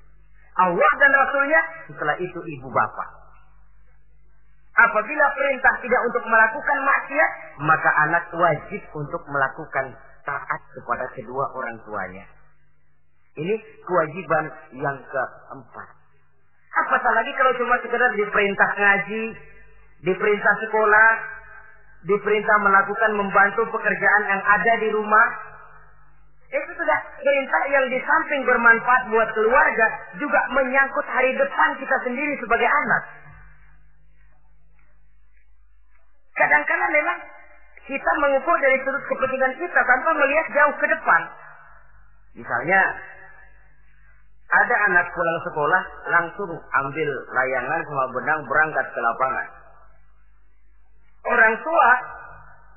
Allah 0.56 0.90
dan 0.96 1.12
Rasulnya, 1.12 1.60
setelah 1.92 2.16
itu 2.16 2.40
ibu 2.40 2.72
bapak. 2.72 3.08
Apabila 4.72 5.26
perintah 5.36 5.76
tidak 5.84 6.00
untuk 6.08 6.24
melakukan 6.24 6.78
maksiat, 6.88 7.30
maka 7.60 7.90
anak 8.08 8.24
wajib 8.32 8.80
untuk 8.96 9.20
melakukan 9.28 9.92
taat 10.24 10.60
kepada 10.72 11.04
kedua 11.12 11.52
orang 11.52 11.76
tuanya. 11.84 12.24
Ini 13.36 13.60
kewajiban 13.84 14.44
yang 14.72 14.96
keempat. 15.04 16.01
Apatah 16.72 17.12
lagi 17.12 17.32
kalau 17.36 17.52
cuma 17.60 17.76
sekedar 17.84 18.10
diperintah 18.16 18.70
ngaji, 18.80 19.24
diperintah 20.08 20.54
sekolah, 20.64 21.10
diperintah 22.08 22.56
melakukan 22.64 23.12
membantu 23.12 23.68
pekerjaan 23.68 24.22
yang 24.24 24.42
ada 24.42 24.72
di 24.80 24.88
rumah. 24.88 25.28
Itu 26.52 26.70
sudah 26.76 26.98
perintah 27.20 27.62
yang 27.72 27.86
di 27.88 27.96
samping 28.00 28.44
bermanfaat 28.44 29.08
buat 29.08 29.28
keluarga, 29.32 29.86
juga 30.20 30.40
menyangkut 30.52 31.06
hari 31.08 31.32
depan 31.36 31.76
kita 31.80 31.96
sendiri 32.04 32.36
sebagai 32.40 32.68
anak. 32.68 33.02
Kadang-kadang 36.36 36.92
memang 36.92 37.18
kita 37.84 38.10
mengukur 38.20 38.56
dari 38.60 38.80
sudut 38.84 39.04
kepentingan 39.12 39.52
kita 39.60 39.80
tanpa 39.84 40.10
melihat 40.16 40.46
jauh 40.56 40.74
ke 40.76 40.86
depan. 40.88 41.22
Misalnya, 42.32 42.80
ada 44.52 44.74
anak 44.92 45.06
pulang 45.16 45.40
sekolah 45.48 45.82
langsung 46.12 46.52
ambil 46.52 47.10
layangan 47.32 47.80
sama 47.88 48.04
benang 48.12 48.40
berangkat 48.44 48.86
ke 48.92 49.00
lapangan. 49.00 49.48
Orang 51.24 51.54
tua 51.64 51.90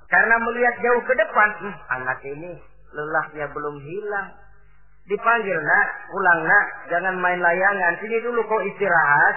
karena 0.08 0.36
melihat 0.40 0.76
jauh 0.80 1.02
ke 1.04 1.14
depan, 1.20 1.50
hm, 1.68 1.76
anak 2.00 2.20
ini 2.24 2.56
lelahnya 2.96 3.46
belum 3.52 3.76
hilang. 3.84 4.30
Dipanggil 5.06 5.60
nak, 5.60 5.88
pulang 6.10 6.42
nak, 6.48 6.66
jangan 6.90 7.16
main 7.20 7.44
layangan. 7.44 7.94
Sini 8.00 8.24
dulu 8.24 8.40
kau 8.48 8.64
istirahat, 8.64 9.36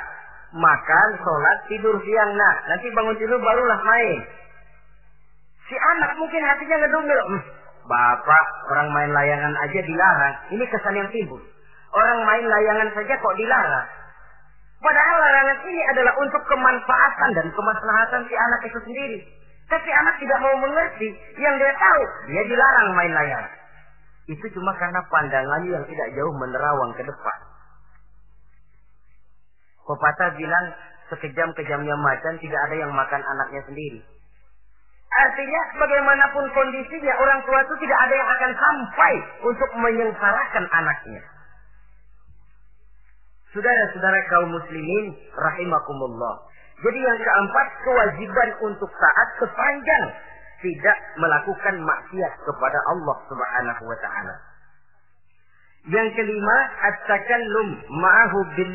makan, 0.55 1.09
sholat, 1.18 1.59
tidur 1.66 1.99
siang 2.07 2.32
nak. 2.39 2.57
Nanti 2.70 2.86
bangun 2.95 3.18
tidur 3.18 3.43
barulah 3.43 3.80
main. 3.82 4.18
Si 5.66 5.74
anak 5.74 6.14
mungkin 6.22 6.41
hatinya 6.47 6.86
ngedumil. 6.86 7.20
Hm, 7.34 7.43
bapak 7.91 8.45
orang 8.70 8.89
main 8.95 9.11
layangan 9.11 9.55
aja 9.59 9.80
dilarang. 9.82 10.34
Ini 10.55 10.64
kesan 10.70 10.95
yang 10.95 11.11
timbul. 11.11 11.43
Orang 11.93 12.18
main 12.24 12.45
layangan 12.45 12.89
saja 12.93 13.14
kok 13.16 13.36
dilarang. 13.39 13.89
Padahal 14.78 15.16
larangan 15.18 15.59
ini 15.66 15.82
adalah 15.91 16.14
untuk 16.22 16.43
kemanfaatan 16.47 17.30
dan 17.34 17.47
kemaslahatan 17.51 18.22
si 18.30 18.34
anak 18.39 18.61
itu 18.62 18.78
sendiri. 18.84 19.18
Tapi 19.68 19.91
anak 19.91 20.16
tidak 20.22 20.39
mau 20.39 20.55
mengerti. 20.62 21.09
Yang 21.36 21.55
dia 21.61 21.72
tahu, 21.76 22.03
dia 22.30 22.43
dilarang 22.47 22.89
main 22.95 23.12
layangan. 23.12 23.55
Itu 24.28 24.47
cuma 24.55 24.76
karena 24.76 25.01
pandangannya 25.09 25.70
yang 25.72 25.84
tidak 25.89 26.09
jauh 26.14 26.34
menerawang 26.36 26.93
ke 26.95 27.03
depan. 27.03 27.39
Pepatah 29.89 30.36
bilang, 30.36 30.66
sekejam-kejamnya 31.09 31.97
macan 31.97 32.36
tidak 32.36 32.61
ada 32.68 32.76
yang 32.76 32.93
makan 32.93 33.24
anaknya 33.24 33.64
sendiri. 33.64 34.05
Artinya 35.09 35.61
bagaimanapun 35.80 36.45
kondisinya 36.53 37.14
orang 37.16 37.41
tua 37.49 37.59
itu 37.64 37.74
tidak 37.80 37.99
ada 38.05 38.14
yang 38.14 38.28
akan 38.28 38.53
sampai 38.53 39.12
untuk 39.41 39.70
menyengsarakan 39.80 40.64
anaknya. 40.68 41.22
Saudara-saudara 43.57 44.20
kaum 44.28 44.53
muslimin 44.53 45.16
rahimakumullah. 45.32 46.34
Jadi 46.78 46.99
yang 47.01 47.18
keempat 47.18 47.66
kewajiban 47.82 48.51
untuk 48.70 48.90
taat 48.92 49.28
sepanjang 49.40 50.05
tidak 50.62 50.99
melakukan 51.18 51.74
maksiat 51.80 52.32
kepada 52.44 52.78
Allah 52.92 53.16
Subhanahu 53.26 53.82
wa 53.88 53.99
taala. 53.99 54.34
Yang 55.88 56.09
kelima, 56.20 56.57
at-takallum 56.84 57.68
ma'ahu 57.88 58.38
bil 58.59 58.74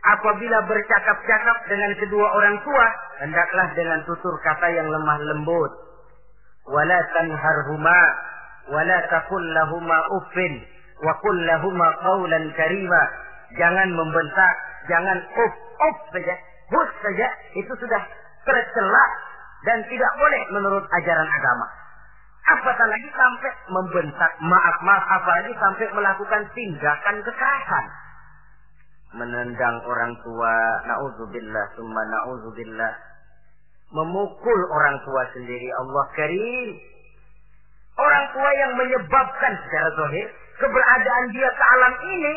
Apabila 0.00 0.64
bercakap-cakap 0.64 1.58
dengan 1.68 1.92
kedua 2.00 2.26
orang 2.32 2.56
tua, 2.64 2.86
hendaklah 3.20 3.68
dengan 3.76 4.00
tutur 4.08 4.32
kata 4.40 4.64
yang 4.72 4.88
lemah 4.88 5.18
lembut. 5.28 5.72
Wala 6.72 6.98
tanharhuma 7.12 8.00
wala 8.72 8.98
taqul 9.12 9.44
lahuma 9.44 9.98
uffin 10.16 10.64
wa 11.00 11.12
qul 11.20 11.36
lahuma 11.48 11.88
qawlan 12.04 12.44
karima. 12.56 13.02
Jangan 13.58 13.88
membentak, 13.90 14.54
jangan 14.86 15.18
up 15.18 15.54
up 15.80 15.96
saja, 16.14 16.34
hus 16.70 16.90
saja, 17.02 17.28
itu 17.58 17.72
sudah 17.74 18.02
tercela 18.46 19.04
dan 19.66 19.78
tidak 19.88 20.12
boleh 20.16 20.42
menurut 20.54 20.84
ajaran 20.86 21.28
agama. 21.28 21.66
Apatah 22.50 22.86
lagi 22.88 23.10
sampai 23.12 23.52
membentak, 23.68 24.32
maaf 24.42 24.76
maaf, 24.82 25.04
apalagi 25.20 25.52
sampai 25.60 25.86
melakukan 25.92 26.42
tindakan 26.56 27.16
kekerasan. 27.22 27.86
Menendang 29.10 29.76
orang 29.84 30.14
tua, 30.22 30.54
na'udzubillah, 30.86 31.64
summa 31.74 32.02
na'udzubillah. 32.06 32.92
Memukul 33.90 34.60
orang 34.70 34.96
tua 35.02 35.22
sendiri, 35.34 35.68
Allah 35.74 36.04
karim. 36.14 36.68
Orang 37.98 38.24
tua 38.32 38.50
yang 38.54 38.72
menyebabkan 38.78 39.52
secara 39.66 39.88
zahir 39.98 40.28
keberadaan 40.60 41.24
dia 41.32 41.48
ke 41.50 41.64
alam 41.64 41.94
ini 42.04 42.34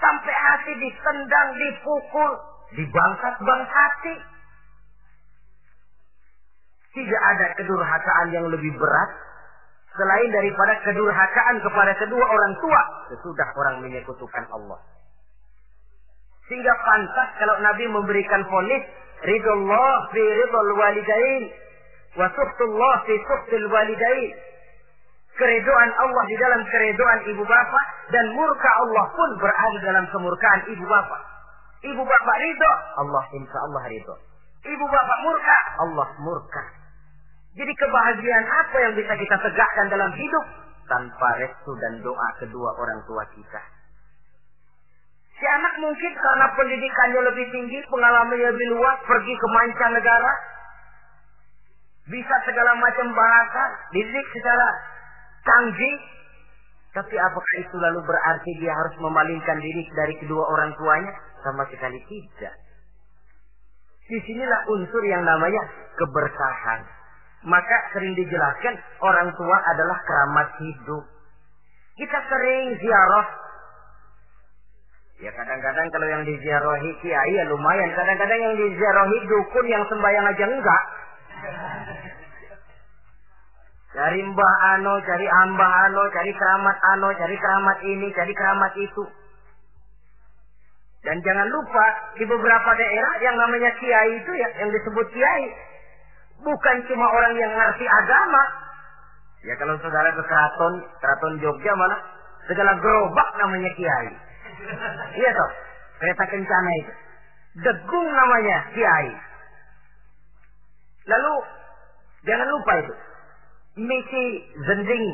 sampai 0.00 0.34
hati 0.34 0.72
ditendang, 0.78 1.48
dipukul, 1.58 2.32
dibangsat-bangsati. 2.78 4.16
Tidak 6.90 7.22
ada 7.22 7.46
kedurhakaan 7.54 8.34
yang 8.34 8.46
lebih 8.50 8.74
berat 8.74 9.10
selain 9.94 10.28
daripada 10.34 10.74
kedurhakaan 10.86 11.56
kepada 11.62 11.92
kedua 11.98 12.24
orang 12.24 12.54
tua 12.58 12.82
sesudah 13.14 13.48
orang 13.54 13.76
menyekutukan 13.86 14.44
Allah. 14.50 14.78
Sehingga 16.50 16.74
pantas 16.82 17.28
kalau 17.38 17.62
Nabi 17.62 17.86
memberikan 17.86 18.42
fonis 18.50 18.82
ridullah 19.22 19.94
fi 20.10 20.18
ridul 20.18 20.70
walidain 20.74 21.42
wa 22.18 22.26
suhtullah 22.26 22.94
fi 23.06 23.14
suhtil 23.22 23.66
walidain 23.70 24.49
Keredoan 25.38 25.90
Allah 25.94 26.24
di 26.26 26.36
dalam 26.36 26.60
keredoan 26.68 27.18
ibu 27.30 27.44
bapak 27.46 27.84
dan 28.12 28.24
murka 28.34 28.70
Allah 28.82 29.04
pun 29.14 29.30
berada 29.38 29.78
dalam 29.80 30.04
kemurkaan 30.10 30.60
ibu 30.68 30.84
bapak. 30.84 31.22
Ibu 31.80 32.02
bapak 32.02 32.36
ridho, 32.44 32.72
Allah 33.00 33.24
insya 33.32 33.58
Allah 33.70 33.82
ridho. 33.88 34.14
Ibu 34.60 34.84
bapak 34.84 35.18
murka, 35.24 35.58
Allah 35.80 36.08
murka. 36.20 36.62
Jadi 37.56 37.72
kebahagiaan 37.72 38.46
apa 38.46 38.76
yang 38.84 38.92
bisa 38.94 39.16
kita 39.16 39.36
tegakkan 39.40 39.86
dalam 39.88 40.12
hidup 40.12 40.44
tanpa 40.86 41.28
restu 41.40 41.72
dan 41.80 42.04
doa 42.04 42.28
kedua 42.36 42.70
orang 42.76 43.00
tua 43.08 43.24
kita? 43.32 43.62
Si 45.40 45.46
anak 45.48 45.74
mungkin 45.80 46.12
karena 46.20 46.46
pendidikannya 46.52 47.20
lebih 47.32 47.46
tinggi, 47.48 47.80
pengalamannya 47.88 48.52
lebih 48.52 48.68
luas, 48.76 49.00
pergi 49.08 49.32
ke 49.32 49.46
mancanegara, 49.56 50.32
bisa 52.12 52.36
segala 52.44 52.76
macam 52.76 53.08
bahasa, 53.16 53.62
dididik 53.96 54.26
secara 54.36 54.66
canggih. 55.44 55.96
Tapi 56.90 57.14
apakah 57.14 57.54
itu 57.62 57.76
lalu 57.78 58.02
berarti 58.02 58.50
dia 58.58 58.74
harus 58.74 58.94
memalingkan 58.98 59.62
diri 59.62 59.86
dari 59.94 60.14
kedua 60.18 60.42
orang 60.42 60.74
tuanya? 60.74 61.12
Sama 61.46 61.62
sekali 61.70 62.02
tidak. 62.10 62.54
Di 64.10 64.18
sinilah 64.26 64.60
unsur 64.74 65.02
yang 65.06 65.22
namanya 65.22 65.62
keberkahan. 65.94 66.82
Maka 67.46 67.76
sering 67.94 68.12
dijelaskan 68.18 68.74
orang 69.00 69.30
tua 69.38 69.56
adalah 69.70 69.98
keramat 70.02 70.48
hidup. 70.58 71.04
Kita 71.94 72.18
sering 72.26 72.74
ziarah. 72.82 73.28
Ya 75.20 75.30
kadang-kadang 75.36 75.86
kalau 75.94 76.06
yang 76.10 76.22
diziarahi 76.26 76.90
kiai 77.00 77.32
ya 77.38 77.44
lumayan. 77.48 77.92
Kadang-kadang 77.94 78.40
yang 78.40 78.54
diziarahi 78.58 79.16
dukun 79.30 79.66
yang 79.70 79.84
sembahyang 79.86 80.26
aja 80.26 80.44
enggak. 80.48 80.84
Cari 83.90 84.22
mbah 84.22 84.54
ano, 84.78 85.02
cari 85.02 85.26
ambah 85.26 85.72
ano, 85.90 86.02
cari 86.14 86.30
keramat 86.30 86.76
ano, 86.94 87.08
cari 87.18 87.34
keramat 87.34 87.78
ini, 87.82 88.06
cari 88.14 88.32
keramat 88.34 88.72
itu. 88.78 89.04
Dan 91.00 91.16
jangan 91.24 91.48
lupa 91.48 91.86
di 92.14 92.24
beberapa 92.28 92.70
daerah 92.76 93.14
yang 93.24 93.34
namanya 93.40 93.72
kiai 93.80 94.20
itu 94.20 94.32
ya 94.36 94.48
yang 94.60 94.68
disebut 94.68 95.06
kiai 95.16 95.46
bukan 96.44 96.76
cuma 96.86 97.06
orang 97.08 97.34
yang 97.34 97.50
ngerti 97.50 97.88
agama. 97.88 98.42
Ya 99.40 99.56
kalau 99.56 99.80
saudara 99.80 100.12
ke 100.12 100.22
keraton, 100.22 100.84
keraton 101.00 101.34
Jogja 101.40 101.72
mana 101.72 101.96
segala 102.44 102.76
gerobak 102.76 103.28
namanya 103.40 103.72
kiai. 103.72 104.12
iya 105.18 105.30
toh, 105.32 105.50
kereta 106.04 106.24
kencana 106.28 106.70
itu. 106.84 106.92
Degung 107.64 108.06
namanya 108.12 108.58
kiai. 108.76 109.10
Lalu 111.08 111.34
jangan 112.28 112.48
lupa 112.52 112.72
itu. 112.84 112.94
Misi 113.80 114.24
zending 114.68 115.06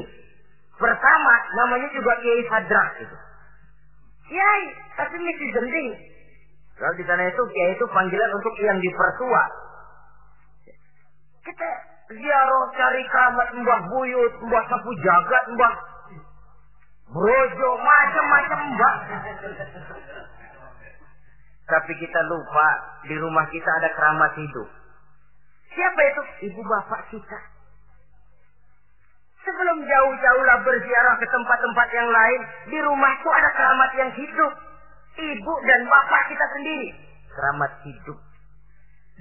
pertama 0.74 1.34
namanya 1.54 1.88
juga 1.94 2.12
Kiai 2.18 2.42
Sadrak 2.50 2.90
itu. 2.98 3.16
Kiai, 4.26 4.64
tapi 4.98 5.16
misi 5.22 5.46
zending. 5.54 5.88
Kalau 6.76 6.92
di 6.98 7.04
sana 7.08 7.24
itu 7.24 7.42
kiai 7.54 7.72
itu 7.72 7.86
panggilan 7.88 8.30
untuk 8.36 8.54
yang 8.60 8.76
dipertua. 8.82 9.42
Kita 11.46 11.68
ziarah 12.10 12.64
cari 12.74 13.02
keramat 13.06 13.48
Mbah 13.54 13.80
Buyut, 13.86 14.34
Mbah 14.44 14.64
Sapu 14.68 14.90
Jagat, 15.00 15.44
Mbah 15.56 15.74
Brojo, 17.06 17.70
macam-macam 17.80 18.60
Mbah. 18.76 18.96
Tapi 21.66 21.92
kita 21.98 22.20
lupa 22.26 22.68
di 23.06 23.14
rumah 23.14 23.46
kita 23.48 23.70
ada 23.78 23.88
keramat 23.94 24.34
hidup. 24.36 24.68
Siapa 25.70 26.00
itu? 26.02 26.22
Ibu 26.50 26.60
bapak 26.66 27.00
kita. 27.14 27.38
Sebelum 29.46 29.78
jauh-jauh 29.78 30.42
lah 30.42 30.58
berziarah 30.66 31.14
ke 31.22 31.26
tempat-tempat 31.30 31.88
yang 31.94 32.08
lain, 32.10 32.40
di 32.66 32.78
rumahku 32.82 33.28
ada 33.30 33.50
keramat 33.54 33.90
yang 33.94 34.10
hidup. 34.18 34.52
Ibu 35.16 35.52
dan 35.62 35.80
bapak 35.86 36.22
kita 36.34 36.46
sendiri. 36.58 36.90
Keramat 37.30 37.72
hidup. 37.86 38.18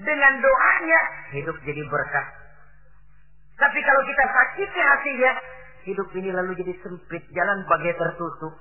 Dengan 0.01 0.33
doanya, 0.41 1.01
hidup 1.29 1.55
jadi 1.61 1.77
berkah. 1.85 2.27
Tapi 3.55 3.79
kalau 3.85 4.01
kita 4.09 4.23
sakiti 4.25 4.81
hatinya, 4.81 5.31
hidup 5.85 6.09
ini 6.17 6.33
lalu 6.33 6.57
jadi 6.57 6.73
sempit, 6.81 7.21
jalan 7.29 7.61
bagai 7.69 7.93
tertutup. 7.93 8.57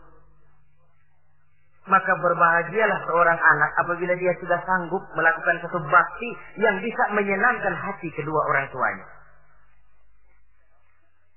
Maka 1.89 2.13
berbahagialah 2.13 3.01
seorang 3.09 3.41
anak 3.41 3.71
apabila 3.81 4.13
dia 4.21 4.37
sudah 4.37 4.61
sanggup 4.69 5.01
melakukan 5.17 5.65
satu 5.65 5.81
bakti 5.89 6.31
yang 6.61 6.77
bisa 6.85 7.03
menyenangkan 7.17 7.73
hati 7.73 8.09
kedua 8.13 8.41
orang 8.53 8.69
tuanya 8.69 9.14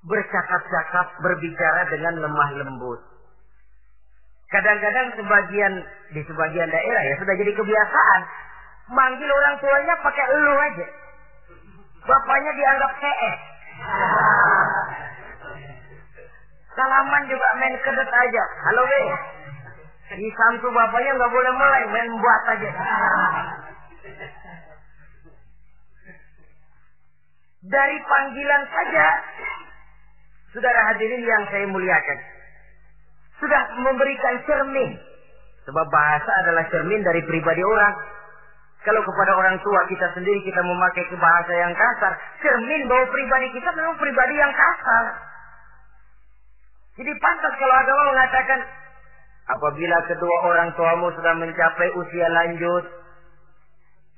bercakap-cakap, 0.07 1.07
berbicara 1.19 1.81
dengan 1.91 2.13
lemah 2.23 2.49
lembut. 2.63 2.99
Kadang-kadang 4.47 5.11
sebagian 5.19 5.73
di 6.15 6.23
sebagian 6.23 6.71
daerah 6.71 7.03
ya 7.03 7.15
sudah 7.19 7.35
jadi 7.35 7.51
kebiasaan 7.51 8.21
manggil 8.95 9.27
orang 9.27 9.55
tuanya 9.59 9.93
pakai 9.99 10.25
elu 10.31 10.53
aja. 10.55 10.87
Bapaknya 12.07 12.51
dianggap 12.55 12.91
CS. 13.03 13.39
Salaman 16.71 17.23
juga 17.27 17.47
main 17.59 17.75
kedet 17.83 18.07
aja. 18.07 18.43
Halo 18.71 18.83
be. 18.87 19.01
Di 20.15 20.29
samsu 20.31 20.71
bapaknya 20.71 21.11
nggak 21.19 21.33
boleh 21.35 21.51
mulai 21.51 21.83
main 21.91 22.11
buat 22.15 22.41
aja. 22.55 22.71
Dari 27.67 27.97
panggilan 28.07 28.63
saja 28.71 29.07
Saudara 30.57 30.89
hadirin 30.89 31.21
yang 31.21 31.45
saya 31.53 31.69
muliakan. 31.69 32.17
Sudah 33.37 33.61
memberikan 33.77 34.41
cermin. 34.49 34.97
Sebab 35.69 35.85
bahasa 35.85 36.31
adalah 36.41 36.65
cermin 36.73 37.05
dari 37.05 37.21
pribadi 37.29 37.61
orang. 37.61 37.93
Kalau 38.81 39.05
kepada 39.05 39.37
orang 39.37 39.61
tua 39.61 39.85
kita 39.85 40.17
sendiri 40.17 40.41
kita 40.41 40.57
memakai 40.65 41.13
bahasa 41.13 41.53
yang 41.53 41.77
kasar. 41.77 42.17
Cermin 42.41 42.89
bahwa 42.89 43.05
pribadi 43.05 43.53
kita 43.53 43.69
memang 43.69 44.01
pribadi 44.01 44.33
yang 44.33 44.49
kasar. 44.49 45.05
Jadi 46.97 47.11
pantas 47.21 47.53
kalau 47.61 47.75
agama 47.77 48.17
mengatakan. 48.17 48.59
Apabila 49.53 49.97
kedua 50.09 50.35
orang 50.41 50.73
tuamu 50.73 51.13
sudah 51.21 51.37
mencapai 51.37 51.93
usia 52.01 52.33
lanjut. 52.33 52.85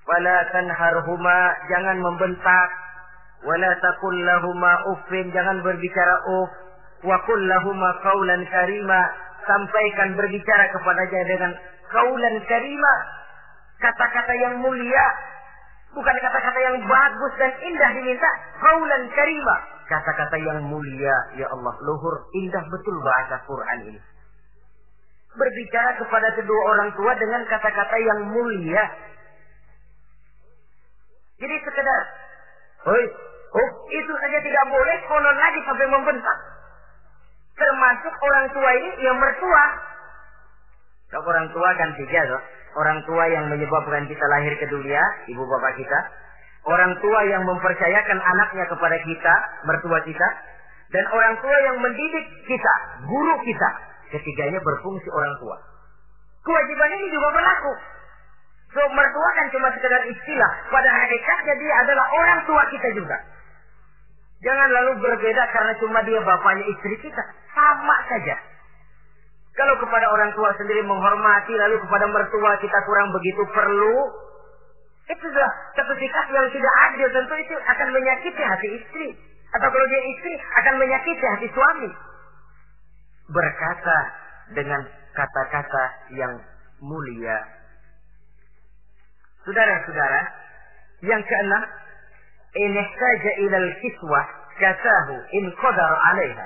Fala 0.08 0.38
tanharhuma. 0.56 1.40
Jangan 1.68 2.00
membentak 2.00 2.70
wala 3.44 3.72
taqul 3.80 4.16
lahuma 4.20 4.74
uffin 4.96 5.32
jangan 5.32 5.64
berbicara 5.64 6.16
uff. 6.28 6.52
Wa 7.00 7.16
qul 7.24 7.40
lahuma 7.48 7.90
qaulan 8.04 8.44
karima 8.52 9.00
sampaikan 9.48 10.20
berbicara 10.20 10.68
kepadanya 10.76 11.22
dengan 11.24 11.52
kaulan 11.88 12.36
karima. 12.44 12.94
Kata-kata 13.80 14.34
yang 14.36 14.60
mulia 14.60 15.06
bukan 15.96 16.16
kata-kata 16.20 16.60
yang 16.60 16.78
bagus 16.84 17.34
dan 17.40 17.52
indah 17.64 17.90
diminta 17.96 18.30
kaulan 18.60 19.04
karima. 19.16 19.56
Kata-kata 19.88 20.38
yang 20.38 20.60
mulia 20.68 21.16
ya 21.40 21.48
Allah 21.50 21.74
luhur 21.88 22.28
indah 22.36 22.64
betul 22.68 22.96
bahasa 23.00 23.40
Quran 23.48 23.96
ini. 23.96 24.02
Berbicara 25.40 25.96
kepada 25.96 26.36
kedua 26.36 26.62
orang 26.76 26.92
tua 27.00 27.16
dengan 27.16 27.42
kata-kata 27.48 27.96
yang 27.96 28.20
mulia. 28.28 28.84
Jadi 31.40 31.56
sekedar 31.64 32.02
Oi, 32.80 33.04
Oh, 33.50 33.70
itu 33.90 34.14
saja 34.14 34.38
tidak 34.46 34.66
boleh, 34.70 34.98
konon 35.10 35.38
lagi 35.38 35.60
sampai 35.66 35.88
membentak. 35.90 36.38
Termasuk 37.58 38.14
orang 38.24 38.46
tua 38.54 38.70
ini 38.78 38.90
yang 39.04 39.18
mertua. 39.18 39.64
Kalau 41.10 41.26
orang 41.26 41.48
tua 41.50 41.70
kan 41.76 41.90
tiga 41.98 42.22
loh. 42.30 42.42
Orang 42.78 43.02
tua 43.10 43.26
yang 43.26 43.50
menyebabkan 43.50 44.06
kita 44.06 44.26
lahir 44.30 44.54
ke 44.62 44.70
dunia, 44.70 45.02
ibu 45.26 45.42
bapak 45.42 45.74
kita. 45.82 46.00
Orang 46.70 46.94
tua 47.02 47.20
yang 47.26 47.42
mempercayakan 47.50 48.20
anaknya 48.22 48.70
kepada 48.70 48.98
kita, 49.02 49.34
mertua 49.66 50.00
kita. 50.06 50.28
Dan 50.94 51.04
orang 51.10 51.36
tua 51.42 51.58
yang 51.66 51.82
mendidik 51.82 52.26
kita, 52.46 52.74
guru 53.10 53.36
kita. 53.42 53.70
Ketiganya 54.14 54.62
berfungsi 54.62 55.10
orang 55.10 55.34
tua. 55.42 55.58
Kewajiban 56.46 56.90
ini 57.02 57.08
juga 57.10 57.30
berlaku. 57.34 57.74
So, 58.70 58.82
mertua 58.94 59.30
kan 59.34 59.50
cuma 59.50 59.74
sekedar 59.74 60.02
istilah. 60.06 60.52
Pada 60.70 60.90
hakikatnya 60.94 61.54
dia 61.58 61.74
adalah 61.74 62.06
orang 62.22 62.40
tua 62.46 62.62
kita 62.70 62.94
juga. 62.94 63.18
Jangan 64.40 64.70
lalu 64.72 64.92
berbeda 65.04 65.44
karena 65.52 65.74
cuma 65.84 66.00
dia 66.08 66.20
bapaknya 66.24 66.64
istri 66.72 66.96
kita. 67.04 67.24
Sama 67.52 67.98
saja. 68.08 68.36
Kalau 69.60 69.76
kepada 69.84 70.08
orang 70.08 70.32
tua 70.32 70.56
sendiri 70.56 70.80
menghormati, 70.88 71.52
lalu 71.60 71.84
kepada 71.84 72.08
mertua 72.08 72.56
kita 72.64 72.80
kurang 72.88 73.12
begitu 73.12 73.44
perlu, 73.52 73.98
itu 75.12 75.26
sudah 75.26 75.50
satu 75.76 75.92
sikap 76.00 76.26
yang 76.32 76.48
tidak 76.48 76.74
adil. 76.88 77.08
Tentu 77.12 77.36
itu 77.36 77.56
akan 77.60 77.88
menyakiti 77.92 78.40
hati 78.40 78.68
istri. 78.80 79.08
Atau 79.52 79.68
kalau 79.68 79.86
dia 79.92 80.02
istri, 80.08 80.34
akan 80.38 80.74
menyakiti 80.80 81.26
hati 81.26 81.48
suami. 81.52 81.90
Berkata 83.28 83.98
dengan 84.56 84.82
kata-kata 85.18 85.84
yang 86.16 86.34
mulia. 86.80 87.38
Saudara-saudara, 89.44 90.22
yang 91.04 91.22
keenam, 91.26 91.64
in 92.56 92.72
ihtaja 92.74 93.32
ilal 93.46 93.70
kiswah 93.84 94.26
kasahu 94.58 95.16
in 95.38 95.46
qadar 95.58 95.94
alaiha. 96.14 96.46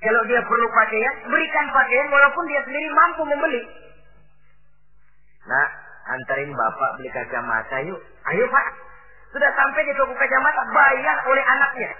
Kalau 0.00 0.22
dia 0.24 0.40
perlu 0.40 0.66
pakaian, 0.72 1.14
berikan 1.28 1.66
pakaian 1.76 2.08
walaupun 2.08 2.44
dia 2.48 2.60
sendiri 2.64 2.88
mampu 2.88 3.22
membeli. 3.28 3.62
Nah, 5.44 5.68
antarin 6.16 6.52
bapak 6.56 6.90
beli 6.96 7.12
kacamata 7.12 7.84
yuk. 7.84 8.00
Ayo 8.32 8.44
pak. 8.48 8.66
Sudah 9.30 9.50
sampai 9.52 9.84
di 9.84 9.92
toko 9.94 10.16
kacamata, 10.16 10.62
bayar 10.72 11.16
oleh 11.28 11.44
anaknya. 11.44 11.90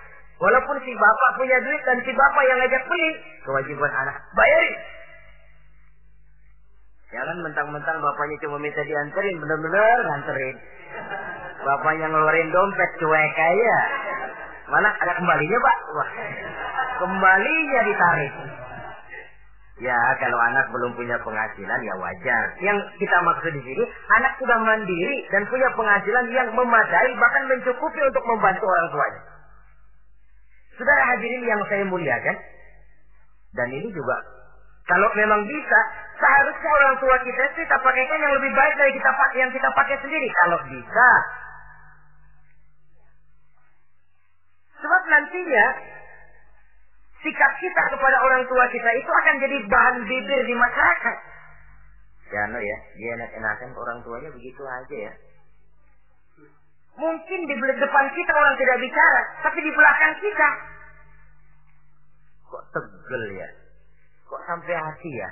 Walaupun 0.40 0.80
si 0.80 0.96
bapak 0.96 1.30
punya 1.36 1.60
duit 1.60 1.82
dan 1.84 2.00
si 2.00 2.10
bapak 2.16 2.42
yang 2.48 2.58
ngajak 2.64 2.82
beli. 2.88 3.10
Kewajiban 3.44 3.92
anak, 3.92 4.16
bayarin. 4.32 4.76
Jangan 7.10 7.36
mentang-mentang 7.44 7.98
bapaknya 8.00 8.36
cuma 8.40 8.56
minta 8.56 8.80
dianterin, 8.80 9.36
benar-benar 9.42 9.98
nganterin. 10.08 10.56
Bapaknya 11.60 12.06
ngeluarin 12.08 12.48
dompet 12.48 12.90
cuek 12.96 13.36
aja. 13.36 13.78
Mana 14.70 14.88
ada 14.96 15.12
kembalinya 15.18 15.58
pak? 15.60 15.76
Wah, 15.92 16.10
kembalinya 17.02 17.80
ditarik. 17.84 18.32
Ya, 19.80 19.96
kalau 20.20 20.36
anak 20.36 20.68
belum 20.68 20.92
punya 20.92 21.16
penghasilan 21.24 21.80
ya 21.80 21.94
wajar. 21.96 22.42
Yang 22.60 22.78
kita 23.00 23.16
maksud 23.24 23.48
di 23.56 23.62
sini, 23.64 23.84
anak 24.12 24.36
sudah 24.36 24.60
mandiri 24.60 25.24
dan 25.32 25.48
punya 25.48 25.72
penghasilan 25.72 26.28
yang 26.28 26.52
memadai 26.52 27.10
bahkan 27.16 27.48
mencukupi 27.48 28.00
untuk 28.04 28.24
membantu 28.28 28.64
orang 28.68 28.88
tuanya. 28.92 29.20
Saudara 30.76 31.02
hadirin 31.16 31.44
yang 31.48 31.60
saya 31.64 31.84
muliakan, 31.88 32.36
dan 33.56 33.68
ini 33.72 33.88
juga 33.88 34.16
kalau 34.90 35.08
memang 35.14 35.46
bisa, 35.46 35.80
seharusnya 36.18 36.70
orang 36.74 36.94
tua 36.98 37.16
kita 37.22 37.44
kita 37.54 37.76
pakaikan 37.78 38.18
yang 38.20 38.34
lebih 38.36 38.50
baik 38.50 38.74
dari 38.74 38.92
kita 38.96 39.10
yang 39.38 39.50
kita 39.54 39.68
pakai 39.70 39.96
sendiri. 40.02 40.28
Kalau 40.44 40.58
bisa, 40.66 41.08
Sebab 44.80 45.02
nantinya 45.12 45.66
sikap 47.20 47.52
kita 47.60 47.82
kepada 47.92 48.16
orang 48.24 48.42
tua 48.48 48.64
kita 48.72 48.90
itu 48.96 49.10
akan 49.12 49.34
jadi 49.44 49.56
bahan 49.68 49.96
bibir 50.08 50.40
di 50.48 50.54
masyarakat. 50.56 51.16
Ya, 52.30 52.42
no 52.46 52.58
ya, 52.62 52.78
dia 52.94 53.10
enak-enakan 53.18 53.70
orang 53.74 53.98
tuanya 54.06 54.30
begitu 54.30 54.62
aja 54.62 54.96
ya. 55.10 55.14
Mungkin 56.96 57.40
di 57.48 57.54
depan 57.56 58.06
kita 58.12 58.32
orang 58.34 58.54
tidak 58.60 58.76
bicara, 58.80 59.20
tapi 59.42 59.58
di 59.64 59.72
belakang 59.72 60.14
kita. 60.20 60.48
Kok 62.50 62.64
tegel 62.70 63.24
ya? 63.34 63.48
Kok 64.26 64.42
sampai 64.46 64.74
hati 64.74 65.10
ya? 65.10 65.30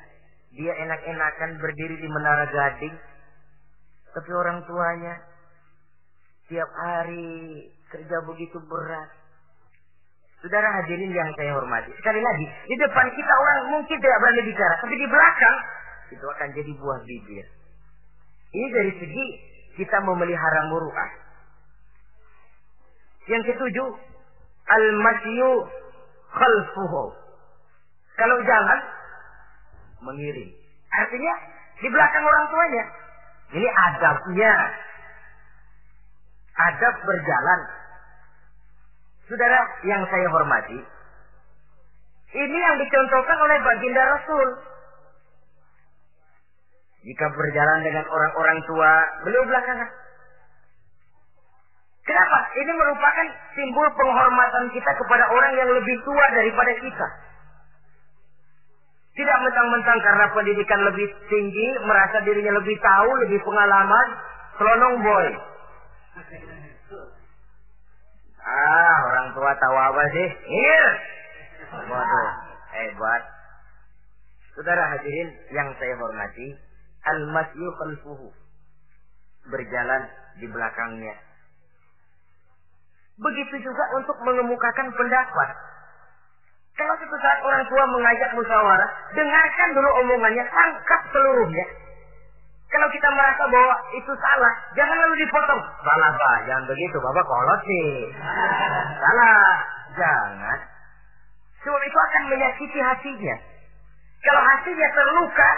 Dia 0.58 0.72
enak-enakan 0.74 1.60
berdiri 1.60 1.96
di 2.00 2.08
menara 2.08 2.48
gading, 2.48 2.96
tapi 4.16 4.30
orang 4.32 4.64
tuanya 4.64 5.14
tiap 6.48 6.70
hari 6.72 7.68
kerja 7.92 8.16
begitu 8.24 8.58
berat. 8.64 9.10
Saudara 10.38 10.70
hadirin 10.70 11.10
yang 11.10 11.30
saya 11.34 11.50
hormati. 11.58 11.90
Sekali 11.98 12.22
lagi, 12.22 12.46
di 12.70 12.76
depan 12.78 13.06
kita 13.10 13.32
orang 13.34 13.58
mungkin 13.74 13.98
tidak 13.98 14.18
berani 14.22 14.42
bicara, 14.46 14.74
tapi 14.78 14.94
di 14.94 15.06
belakang 15.10 15.56
itu 16.14 16.26
akan 16.30 16.48
jadi 16.54 16.72
buah 16.78 17.00
bibir. 17.02 17.46
Ini 18.54 18.66
dari 18.70 18.92
segi 19.02 19.26
kita 19.82 19.98
memelihara 20.06 20.70
muruah. 20.70 21.10
Yang 23.26 23.50
ketujuh, 23.50 23.88
al-masyu 24.70 25.52
khalfuhu. 26.32 27.04
Kalau 28.14 28.36
jalan, 28.46 28.80
mengiring. 30.06 30.54
Artinya, 30.88 31.34
di 31.82 31.88
belakang 31.90 32.24
orang 32.24 32.44
tuanya. 32.50 32.84
Ini 33.58 33.68
adabnya. 33.68 34.54
Adab 36.58 36.94
berjalan. 37.06 37.60
Saudara 39.28 39.60
yang 39.84 40.02
saya 40.08 40.28
hormati, 40.32 40.80
ini 42.32 42.58
yang 42.60 42.76
dicontohkan 42.80 43.38
oleh 43.40 43.56
baginda 43.60 44.02
Rasul. 44.04 44.48
Jika 47.04 47.24
berjalan 47.28 47.80
dengan 47.84 48.04
orang-orang 48.08 48.58
tua, 48.64 48.92
beliau 49.28 49.44
belakangan. 49.44 49.88
Kenapa? 52.08 52.38
Ini 52.56 52.72
merupakan 52.72 53.26
simbol 53.52 53.88
penghormatan 53.92 54.72
kita 54.72 54.90
kepada 54.96 55.24
orang 55.28 55.52
yang 55.60 55.68
lebih 55.76 55.96
tua 56.08 56.24
daripada 56.32 56.72
kita. 56.80 57.08
Tidak 59.12 59.38
mentang-mentang 59.44 59.98
karena 60.00 60.24
pendidikan 60.32 60.80
lebih 60.88 61.04
tinggi, 61.28 61.68
merasa 61.84 62.24
dirinya 62.24 62.56
lebih 62.56 62.80
tahu, 62.80 63.10
lebih 63.28 63.44
pengalaman, 63.44 64.08
selonong 64.56 64.96
boy. 65.04 65.28
Ah, 68.48 68.96
orang 69.12 69.28
tua 69.36 69.52
tahu 69.60 69.76
apa 69.76 70.02
sih? 70.08 70.28
Ngir. 70.48 70.90
Waduh, 71.68 72.32
hebat. 72.72 73.22
Saudara 74.56 74.96
hadirin 74.96 75.28
yang 75.52 75.68
saya 75.76 75.94
hormati, 76.00 76.56
al-masyu 77.04 77.68
khalfuhu. 77.76 78.32
Berjalan 79.52 80.02
di 80.40 80.48
belakangnya. 80.48 81.14
Begitu 83.18 83.54
juga 83.68 83.84
untuk 84.00 84.16
mengemukakan 84.24 84.88
pendapat. 84.96 85.48
Kalau 86.78 86.94
suatu 86.94 87.16
saat 87.18 87.42
orang 87.42 87.66
tua 87.66 87.84
mengajak 87.90 88.30
musyawarah, 88.38 88.90
dengarkan 89.10 89.68
dulu 89.74 89.90
omongannya, 90.06 90.46
tangkap 90.46 91.00
seluruhnya. 91.10 91.66
Kalau 92.68 92.88
kita 92.92 93.08
merasa 93.08 93.42
bahwa 93.48 93.74
itu 93.96 94.12
salah, 94.20 94.52
jangan 94.76 94.96
lalu 95.00 95.24
dipotong. 95.24 95.62
Salah 95.80 96.10
pak, 96.12 96.38
jangan 96.44 96.64
begitu, 96.68 96.96
bapak 97.00 97.24
kolot 97.24 97.60
sih. 97.64 97.88
salah, 99.02 99.40
jangan. 99.96 100.58
Sebab 101.64 101.80
itu 101.80 101.98
akan 101.98 102.22
menyakiti 102.28 102.78
hatinya. 102.78 103.36
Kalau 104.20 104.42
hatinya 104.44 104.88
terluka, 104.92 105.52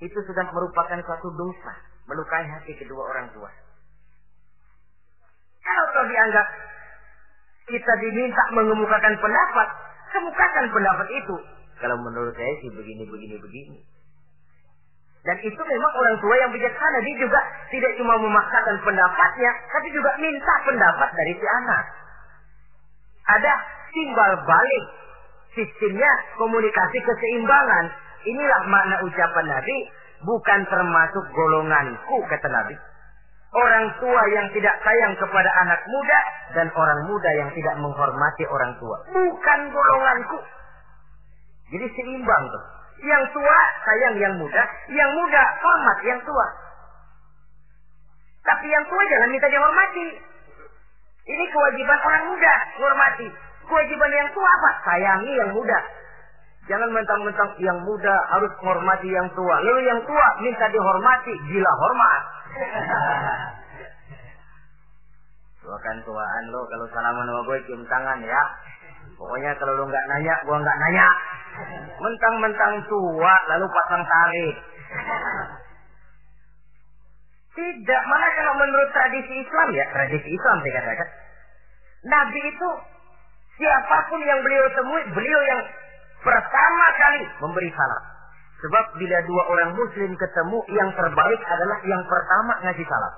itu 0.00 0.18
sudah 0.26 0.44
merupakan 0.48 0.98
suatu 1.04 1.28
dosa, 1.36 1.72
melukai 2.08 2.48
hati 2.48 2.72
kedua 2.74 3.12
orang 3.12 3.28
tua. 3.36 3.52
Kalau 5.62 5.84
kau 5.94 6.06
dianggap 6.08 6.46
kita 7.70 7.92
diminta 8.02 8.42
mengemukakan 8.50 9.14
pendapat, 9.20 9.68
kemukakan 10.10 10.64
pendapat 10.74 11.08
itu. 11.14 11.36
Kalau 11.78 11.96
menurut 12.02 12.34
saya 12.34 12.54
sih 12.64 12.70
begini, 12.74 13.06
begini, 13.06 13.36
begini. 13.38 13.78
Dan 15.22 15.38
itu 15.38 15.60
memang 15.62 15.92
orang 15.94 16.16
tua 16.18 16.34
yang 16.34 16.50
bijaksana. 16.50 16.98
Dia 16.98 17.16
juga 17.22 17.40
tidak 17.70 17.92
cuma 17.94 18.18
memaksakan 18.18 18.76
pendapatnya, 18.82 19.50
tapi 19.70 19.88
juga 19.94 20.10
minta 20.18 20.54
pendapat 20.66 21.10
dari 21.14 21.32
si 21.38 21.46
anak. 21.46 21.84
Ada 23.38 23.52
timbal 23.94 24.32
balik. 24.42 24.84
Sistemnya 25.54 26.10
komunikasi 26.40 26.98
keseimbangan. 27.06 27.84
Inilah 28.26 28.62
makna 28.66 28.96
ucapan 29.06 29.46
Nabi. 29.46 29.76
Bukan 30.22 30.60
termasuk 30.70 31.24
golonganku, 31.34 32.16
kata 32.30 32.48
Nabi. 32.50 32.74
Orang 33.52 33.84
tua 34.00 34.22
yang 34.32 34.48
tidak 34.54 34.74
sayang 34.80 35.12
kepada 35.18 35.50
anak 35.66 35.82
muda 35.86 36.20
dan 36.56 36.66
orang 36.72 37.04
muda 37.04 37.30
yang 37.36 37.50
tidak 37.52 37.74
menghormati 37.78 38.42
orang 38.48 38.72
tua. 38.80 38.96
Bukan 39.12 39.60
golonganku. 39.70 40.38
Jadi 41.70 41.86
seimbang 41.94 42.44
tuh. 42.48 42.81
Yang 43.02 43.24
tua 43.34 43.58
sayang 43.82 44.14
yang 44.14 44.34
muda, 44.38 44.62
yang 44.94 45.10
muda 45.10 45.42
hormat 45.58 45.98
yang 46.06 46.20
tua. 46.22 46.46
Tapi 48.42 48.66
yang 48.70 48.84
tua 48.86 49.02
jangan 49.10 49.30
minta 49.30 49.50
dihormati. 49.50 50.06
Ini 51.22 51.44
kewajiban 51.50 51.98
orang 52.02 52.24
muda, 52.30 52.54
hormati. 52.78 53.28
Kewajiban 53.66 54.10
yang 54.10 54.28
tua 54.34 54.48
apa? 54.58 54.70
Sayangi 54.86 55.32
yang 55.38 55.50
muda. 55.54 55.78
Jangan 56.70 56.90
mentang-mentang 56.94 57.50
yang 57.58 57.78
muda 57.82 58.14
harus 58.30 58.50
menghormati 58.62 59.10
yang 59.10 59.26
tua. 59.34 59.54
Lalu 59.66 59.82
yang 59.82 60.00
tua 60.06 60.26
minta 60.38 60.66
dihormati, 60.70 61.34
gila 61.50 61.72
hormat. 61.74 62.22
Tua 65.62 65.78
kan 65.78 65.94
tuaan 66.02 66.44
lo 66.50 66.66
kalau 66.66 66.90
salaman 66.90 67.22
sama 67.22 67.46
gue 67.46 67.58
cium 67.70 67.86
tangan 67.86 68.18
ya. 68.18 68.42
Pokoknya 69.14 69.54
kalau 69.62 69.78
lo 69.78 69.86
nggak 69.86 70.06
nanya, 70.10 70.34
gue 70.42 70.56
nggak 70.58 70.78
nanya. 70.82 71.06
Mentang-mentang 72.02 72.74
tua 72.88 73.34
lalu 73.52 73.66
pasang 73.70 74.02
tarik. 74.02 74.54
Tidak, 77.52 78.02
mana 78.08 78.26
kalau 78.32 78.54
menurut 78.64 78.88
tradisi 78.96 79.44
Islam 79.44 79.68
ya, 79.76 79.84
tradisi 79.92 80.28
Islam 80.32 80.56
saya 80.64 80.72
katakan. 80.80 81.08
Nabi 82.08 82.40
itu 82.48 82.68
siapa 83.60 84.08
pun 84.08 84.20
yang 84.24 84.40
beliau 84.40 84.66
temui, 84.72 85.02
beliau 85.12 85.40
yang 85.46 85.60
pertama 86.24 86.86
kali 86.96 87.22
memberi 87.44 87.70
salam. 87.76 88.02
Sebab 88.62 88.84
bila 88.96 89.18
dua 89.26 89.42
orang 89.52 89.70
muslim 89.74 90.10
ketemu, 90.16 90.58
yang 90.70 90.90
terbaik 90.94 91.40
adalah 91.44 91.78
yang 91.84 92.02
pertama 92.06 92.52
ngasih 92.62 92.86
salam. 92.86 93.14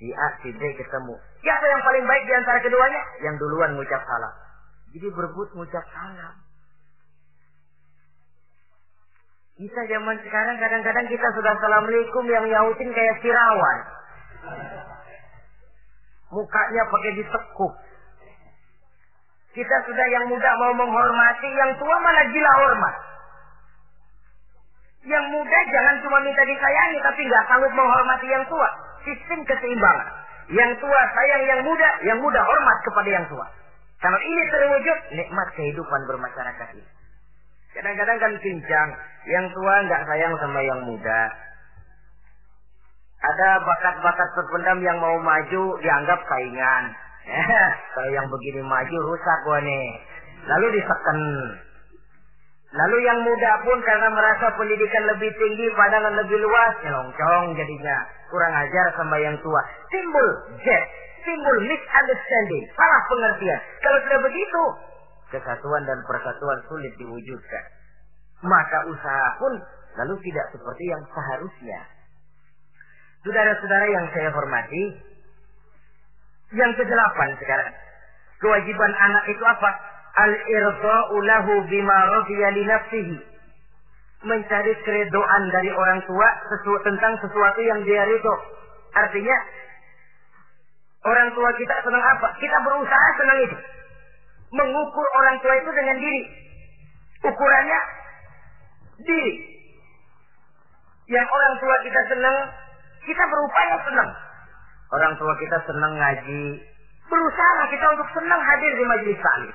Si 0.00 0.08
A, 0.16 0.28
si 0.40 0.48
B 0.56 0.62
ketemu. 0.80 1.14
Siapa 1.44 1.64
yang 1.66 1.82
paling 1.84 2.04
baik 2.08 2.24
di 2.24 2.32
antara 2.32 2.56
keduanya? 2.64 3.02
Yang 3.20 3.36
duluan 3.42 3.76
ngucap 3.76 4.00
salam. 4.08 4.32
Jadi 4.96 5.12
berebut 5.12 5.48
ngucap 5.60 5.84
salam. 5.92 6.34
Kita 9.60 9.80
zaman 9.92 10.16
sekarang 10.24 10.56
kadang-kadang 10.56 11.04
kita 11.04 11.28
sudah 11.36 11.52
assalamualaikum 11.52 12.24
yang 12.32 12.48
nyautin 12.48 12.88
kayak 12.96 13.20
sirawan. 13.20 13.78
Mukanya 16.32 16.82
pakai 16.88 17.12
ditekuk. 17.20 17.74
Kita 19.52 19.76
sudah 19.84 20.06
yang 20.08 20.32
muda 20.32 20.48
mau 20.64 20.72
menghormati, 20.80 21.50
yang 21.60 21.76
tua 21.76 21.92
malah 22.00 22.24
gila 22.32 22.52
hormat. 22.56 22.94
Yang 25.04 25.24
muda 25.28 25.58
jangan 25.68 25.96
cuma 26.08 26.24
minta 26.24 26.40
disayangi, 26.40 26.98
tapi 27.04 27.20
nggak 27.28 27.44
sanggup 27.52 27.72
menghormati 27.76 28.32
yang 28.32 28.44
tua. 28.48 28.68
Sistem 29.04 29.44
keseimbangan. 29.44 30.08
Yang 30.56 30.80
tua 30.80 31.00
sayang 31.12 31.42
yang 31.44 31.60
muda, 31.68 31.88
yang 32.08 32.18
muda 32.24 32.40
hormat 32.40 32.78
kepada 32.88 33.08
yang 33.12 33.26
tua. 33.28 33.44
Kalau 34.00 34.16
ini 34.24 34.42
terwujud, 34.48 34.98
nikmat 35.20 35.52
kehidupan 35.52 36.00
bermasyarakat 36.08 36.80
ini. 36.80 36.99
Kadang-kadang 37.70 38.18
kan 38.18 38.32
pincang, 38.42 38.88
yang 39.30 39.46
tua 39.54 39.74
nggak 39.86 40.02
sayang 40.10 40.34
sama 40.42 40.60
yang 40.64 40.80
muda. 40.90 41.20
Ada 43.20 43.48
bakat-bakat 43.62 44.28
terpendam 44.32 44.80
yang 44.80 44.98
mau 44.98 45.14
maju 45.20 45.64
dianggap 45.78 46.18
saingan. 46.24 46.84
Kalau 47.94 48.10
yang 48.10 48.26
begini 48.26 48.64
maju 48.64 48.96
rusak 49.12 49.38
gua 49.44 49.60
nih. 49.60 49.88
Lalu 50.48 50.66
diseken. 50.80 51.20
Lalu 52.70 52.96
yang 53.02 53.18
muda 53.26 53.52
pun 53.66 53.78
karena 53.82 54.08
merasa 54.14 54.54
pendidikan 54.54 55.04
lebih 55.10 55.30
tinggi, 55.34 55.66
pandangan 55.74 56.14
lebih 56.22 56.38
luas, 56.38 56.74
nyelongcong 56.86 57.58
jadinya. 57.58 57.98
Kurang 58.30 58.54
ajar 58.54 58.86
sama 58.94 59.18
yang 59.18 59.34
tua. 59.42 59.58
Timbul 59.90 60.28
jet, 60.62 60.84
timbul 61.26 61.66
misunderstanding, 61.66 62.64
salah 62.78 63.02
pengertian. 63.10 63.58
Kalau 63.82 63.98
sudah 64.06 64.20
begitu, 64.22 64.62
kesatuan 65.30 65.82
dan 65.86 65.98
persatuan 66.04 66.58
sulit 66.66 66.92
diwujudkan. 66.98 67.64
Maka 68.44 68.78
usaha 68.90 69.28
pun 69.38 69.52
lalu 69.98 70.14
tidak 70.26 70.46
seperti 70.54 70.84
yang 70.90 71.02
seharusnya. 71.10 71.80
Saudara-saudara 73.20 73.86
yang 73.90 74.06
saya 74.16 74.32
hormati, 74.32 74.82
yang 76.56 76.72
kedelapan 76.74 77.30
sekarang, 77.36 77.70
kewajiban 78.40 78.92
anak 78.96 79.24
itu 79.28 79.44
apa? 79.44 79.70
Al-irda'u 80.10 81.16
bima 81.70 81.98
li 82.50 82.64
nafsihi. 82.66 83.18
mencari 84.20 84.72
keredoan 84.84 85.42
dari 85.48 85.72
orang 85.72 86.00
tua 86.04 86.28
sesu 86.52 86.76
tentang 86.84 87.16
sesuatu 87.24 87.60
yang 87.64 87.80
dia 87.88 88.04
ridho. 88.04 88.36
Artinya 88.92 89.36
orang 91.08 91.28
tua 91.32 91.48
kita 91.56 91.76
senang 91.80 92.04
apa? 92.04 92.28
Kita 92.36 92.56
berusaha 92.60 93.08
senang 93.16 93.38
itu. 93.48 93.56
Mengukur 94.50 95.06
orang 95.14 95.36
tua 95.38 95.54
itu 95.58 95.70
dengan 95.70 95.96
diri. 95.98 96.22
Ukurannya 97.22 97.80
diri. 99.06 99.34
Yang 101.10 101.26
orang 101.26 101.54
tua 101.58 101.76
kita 101.82 102.00
senang, 102.10 102.36
kita 103.06 103.22
berupaya 103.26 103.76
senang. 103.86 104.10
Orang 104.90 105.12
tua 105.18 105.32
kita 105.38 105.58
senang 105.66 105.92
ngaji. 105.94 106.42
Berusaha 107.10 107.62
kita 107.70 107.86
untuk 107.98 108.08
senang 108.14 108.38
hadir 108.42 108.72
di 108.74 108.84
majelis 108.86 109.18
taklim. 109.18 109.54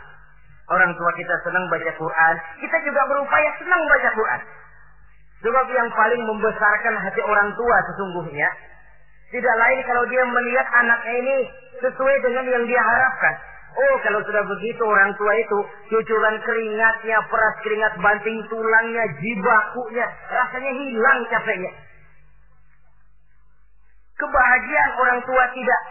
Orang 0.66 0.92
tua 0.98 1.12
kita 1.14 1.36
senang 1.46 1.64
baca 1.70 1.92
Quran, 1.94 2.36
kita 2.58 2.78
juga 2.84 3.02
berupaya 3.06 3.50
senang 3.62 3.82
baca 3.86 4.10
Quran. 4.12 4.42
Sebab 5.46 5.66
yang 5.70 5.90
paling 5.94 6.22
membesarkan 6.26 6.96
hati 7.06 7.22
orang 7.22 7.54
tua 7.54 7.78
sesungguhnya 7.92 8.50
tidak 9.30 9.56
lain 9.62 9.80
kalau 9.86 10.04
dia 10.10 10.24
melihat 10.26 10.68
anaknya 10.74 11.14
ini 11.22 11.38
sesuai 11.84 12.16
dengan 12.24 12.46
yang 12.50 12.64
dia 12.66 12.82
harapkan. 12.82 13.36
Oh, 13.76 13.96
kalau 14.08 14.24
sudah 14.24 14.44
begitu 14.48 14.84
orang 14.88 15.12
tua 15.20 15.34
itu 15.36 15.58
cucuran 15.92 16.40
keringatnya, 16.40 17.18
peras 17.28 17.56
keringat 17.60 17.94
banting 18.00 18.40
tulangnya, 18.48 19.04
jibakunya, 19.20 20.08
rasanya 20.32 20.72
hilang 20.80 21.20
capeknya. 21.28 21.72
Kebahagiaan 24.16 24.92
orang 24.96 25.20
tua 25.28 25.44
tidak 25.52 25.82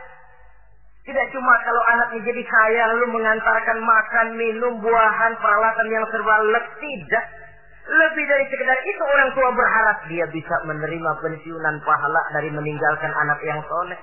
tidak 1.04 1.26
cuma 1.36 1.52
kalau 1.60 1.82
anaknya 1.92 2.20
jadi 2.24 2.42
kaya 2.48 2.82
lalu 2.96 3.20
mengantarkan 3.20 3.78
makan, 3.84 4.26
minum, 4.40 4.80
buahan, 4.80 5.36
peralatan 5.36 5.88
yang 5.92 6.04
serba 6.08 6.34
lek. 6.48 6.66
Tidak. 6.80 7.24
Lebih 7.84 8.24
dari 8.24 8.44
sekedar 8.48 8.78
itu 8.88 9.02
orang 9.04 9.30
tua 9.36 9.52
berharap 9.52 10.08
dia 10.08 10.24
bisa 10.32 10.56
menerima 10.64 11.10
pensiunan 11.20 11.76
pahala 11.84 12.22
dari 12.32 12.48
meninggalkan 12.48 13.12
anak 13.12 13.36
yang 13.44 13.60
soleh. 13.68 14.00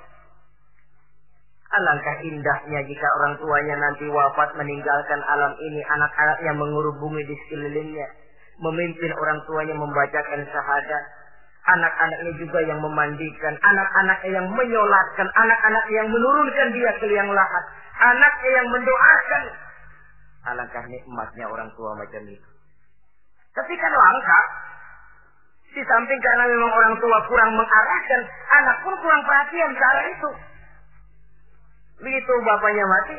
Alangkah 1.71 2.19
indahnya 2.27 2.83
jika 2.83 3.07
orang 3.15 3.39
tuanya 3.39 3.79
nanti 3.79 4.03
wafat 4.11 4.59
meninggalkan 4.59 5.23
alam 5.23 5.55
ini, 5.55 5.79
anak-anaknya 5.79 6.51
mengurubungi 6.59 7.23
di 7.23 7.35
sekelilingnya. 7.47 8.07
Memimpin 8.59 9.11
orang 9.15 9.39
tuanya 9.47 9.75
membacakan 9.79 10.43
syahadat, 10.51 11.03
anak-anaknya 11.71 12.31
juga 12.35 12.59
yang 12.67 12.83
memandikan, 12.83 13.55
anak-anaknya 13.55 14.31
yang 14.35 14.47
menyolatkan, 14.51 15.27
anak-anak 15.31 15.85
yang 15.95 16.07
menurunkan 16.11 16.67
dia 16.75 16.91
ke 16.99 17.05
liang 17.07 17.31
lahat, 17.31 17.63
anaknya 18.03 18.51
yang 18.51 18.67
mendoakan. 18.67 19.43
Alangkah 20.41 20.83
nikmatnya 20.91 21.45
orang 21.47 21.71
tua 21.79 21.95
macam 21.95 22.21
itu. 22.27 22.49
Tapi 23.55 23.73
kan 23.79 23.93
langka. 23.95 24.41
Di 25.71 25.79
samping 25.87 26.19
karena 26.19 26.51
memang 26.51 26.67
orang 26.67 26.95
tua 26.99 27.17
kurang 27.31 27.55
mengarahkan, 27.55 28.21
anak 28.59 28.77
pun 28.83 28.91
kurang 28.99 29.23
perhatian 29.23 29.71
ke 29.71 29.83
arah 29.87 30.05
itu. 30.11 30.50
Begitu 32.01 32.33
bapaknya 32.41 32.85
mati, 32.89 33.17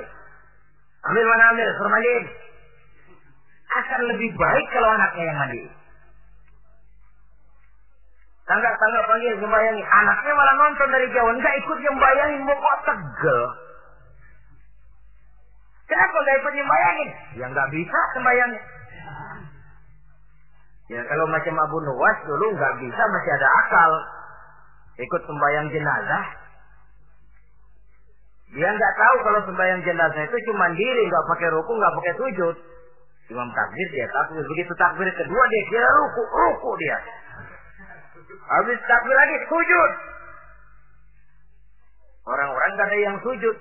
ambil 1.07 1.25
mana 1.27 1.45
ambil, 1.55 1.69
formalin. 1.79 2.25
Akan 3.73 4.01
lebih 4.11 4.31
baik 4.37 4.67
kalau 4.69 4.89
anaknya 4.93 5.25
yang 5.33 5.39
mandi. 5.39 5.63
Tangga-tangga 8.43 9.01
panggil 9.07 9.39
membayangi. 9.39 9.81
Anaknya 9.81 10.33
malah 10.35 10.55
nonton 10.61 10.89
dari 10.93 11.07
jauh. 11.15 11.31
Enggak 11.31 11.57
ikut 11.63 11.79
bayangin. 11.79 12.43
Mau 12.45 12.59
kok 12.59 12.79
tegel. 12.85 13.41
Kenapa 15.89 16.17
enggak 16.21 16.37
ikut 16.43 16.55
bayangin? 16.69 17.11
Ya 17.39 17.45
enggak 17.49 17.71
bisa 17.71 17.99
sembayangnya. 18.19 18.63
Ya 20.93 21.01
kalau 21.09 21.25
macam 21.31 21.55
Abu 21.65 21.81
Nuwas 21.81 22.19
dulu 22.29 22.53
enggak 22.53 22.77
bisa 22.83 23.03
masih 23.09 23.31
ada 23.41 23.49
akal. 23.65 23.93
Ikut 25.01 25.23
sembayang 25.25 25.73
jenazah. 25.73 26.42
Dia 28.53 28.69
enggak 28.69 28.95
tahu 29.01 29.17
kalau 29.25 29.41
sembayang 29.49 29.81
jenazah 29.81 30.23
itu 30.29 30.37
cuma 30.53 30.69
diri, 30.77 31.09
enggak 31.09 31.25
pakai 31.33 31.49
ruku, 31.57 31.73
enggak 31.73 31.95
pakai 31.97 32.15
sujud. 32.21 32.57
Imam 33.33 33.49
takbir 33.57 33.89
dia 33.97 34.05
takbir. 34.13 34.45
Begitu 34.45 34.73
takbir 34.77 35.09
kedua 35.09 35.43
dia 35.49 35.63
kira 35.73 35.89
ruku, 35.89 36.21
ruku 36.21 36.71
dia. 36.85 37.01
Habis 38.45 38.77
takbir 38.85 39.17
lagi 39.17 39.37
sujud. 39.49 39.91
Orang-orang 42.23 42.71
gak 42.79 42.87
ada 42.87 42.99
yang 43.01 43.17
sujud. 43.25 43.57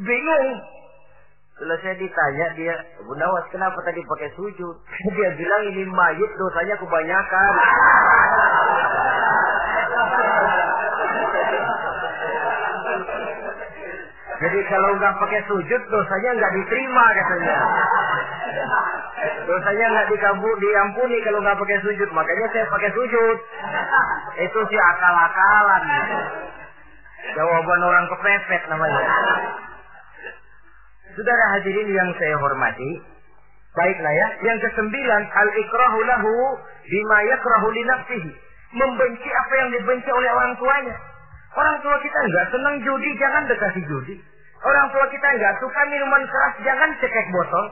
Bingung. 0.00 0.48
Selesai 1.60 1.92
ditanya 2.00 2.46
dia, 2.56 2.72
Bu 3.04 3.12
Nawas 3.20 3.44
kenapa 3.52 3.76
tadi 3.84 4.00
pakai 4.00 4.32
sujud? 4.32 4.74
Dia 5.12 5.28
bilang 5.36 5.62
ini 5.68 5.84
mayit 5.92 6.30
dosanya 6.40 6.72
kebanyakan. 6.80 7.52
Jadi 14.40 14.58
kalau 14.72 14.96
nggak 14.96 15.20
pakai 15.20 15.40
sujud 15.52 15.82
dosanya 15.92 16.30
nggak 16.32 16.52
diterima 16.56 17.04
katanya. 17.12 17.56
Dosanya 19.44 19.86
nggak 19.92 20.08
dikabur, 20.16 20.56
diampuni 20.56 21.20
kalau 21.20 21.44
nggak 21.44 21.60
pakai 21.60 21.78
sujud. 21.84 22.08
Makanya 22.16 22.46
saya 22.48 22.64
pakai 22.72 22.90
sujud. 22.96 23.36
Itu 24.40 24.60
sih 24.72 24.80
akal-akalan. 24.80 25.84
Jawaban 27.36 27.80
orang 27.84 28.06
kepepet 28.08 28.62
namanya. 28.72 29.02
Saudara 31.12 31.44
hadirin 31.60 31.92
yang 31.92 32.08
saya 32.16 32.40
hormati, 32.40 32.90
baiklah 33.76 34.14
ya. 34.14 34.28
Yang 34.40 34.72
kesembilan, 34.72 35.22
al-ikrahu 35.36 35.98
lahu 36.08 36.32
bima 36.88 37.18
yakrahu 37.28 37.68
nafsihi. 37.76 38.32
Membenci 38.72 39.28
apa 39.28 39.52
yang 39.60 39.68
dibenci 39.74 40.08
oleh 40.08 40.30
orang 40.32 40.56
tuanya. 40.56 40.96
Orang 41.50 41.76
tua 41.82 41.98
kita 42.00 42.18
nggak 42.24 42.46
senang 42.54 42.78
judi, 42.86 43.10
jangan 43.18 43.42
dekati 43.50 43.82
judi. 43.84 44.29
Orang 44.60 44.86
tua 44.92 45.06
kita 45.08 45.24
nggak 45.24 45.54
suka 45.64 45.80
minuman 45.88 46.22
keras, 46.28 46.54
jangan 46.60 46.90
cekek 47.00 47.26
botol. 47.32 47.66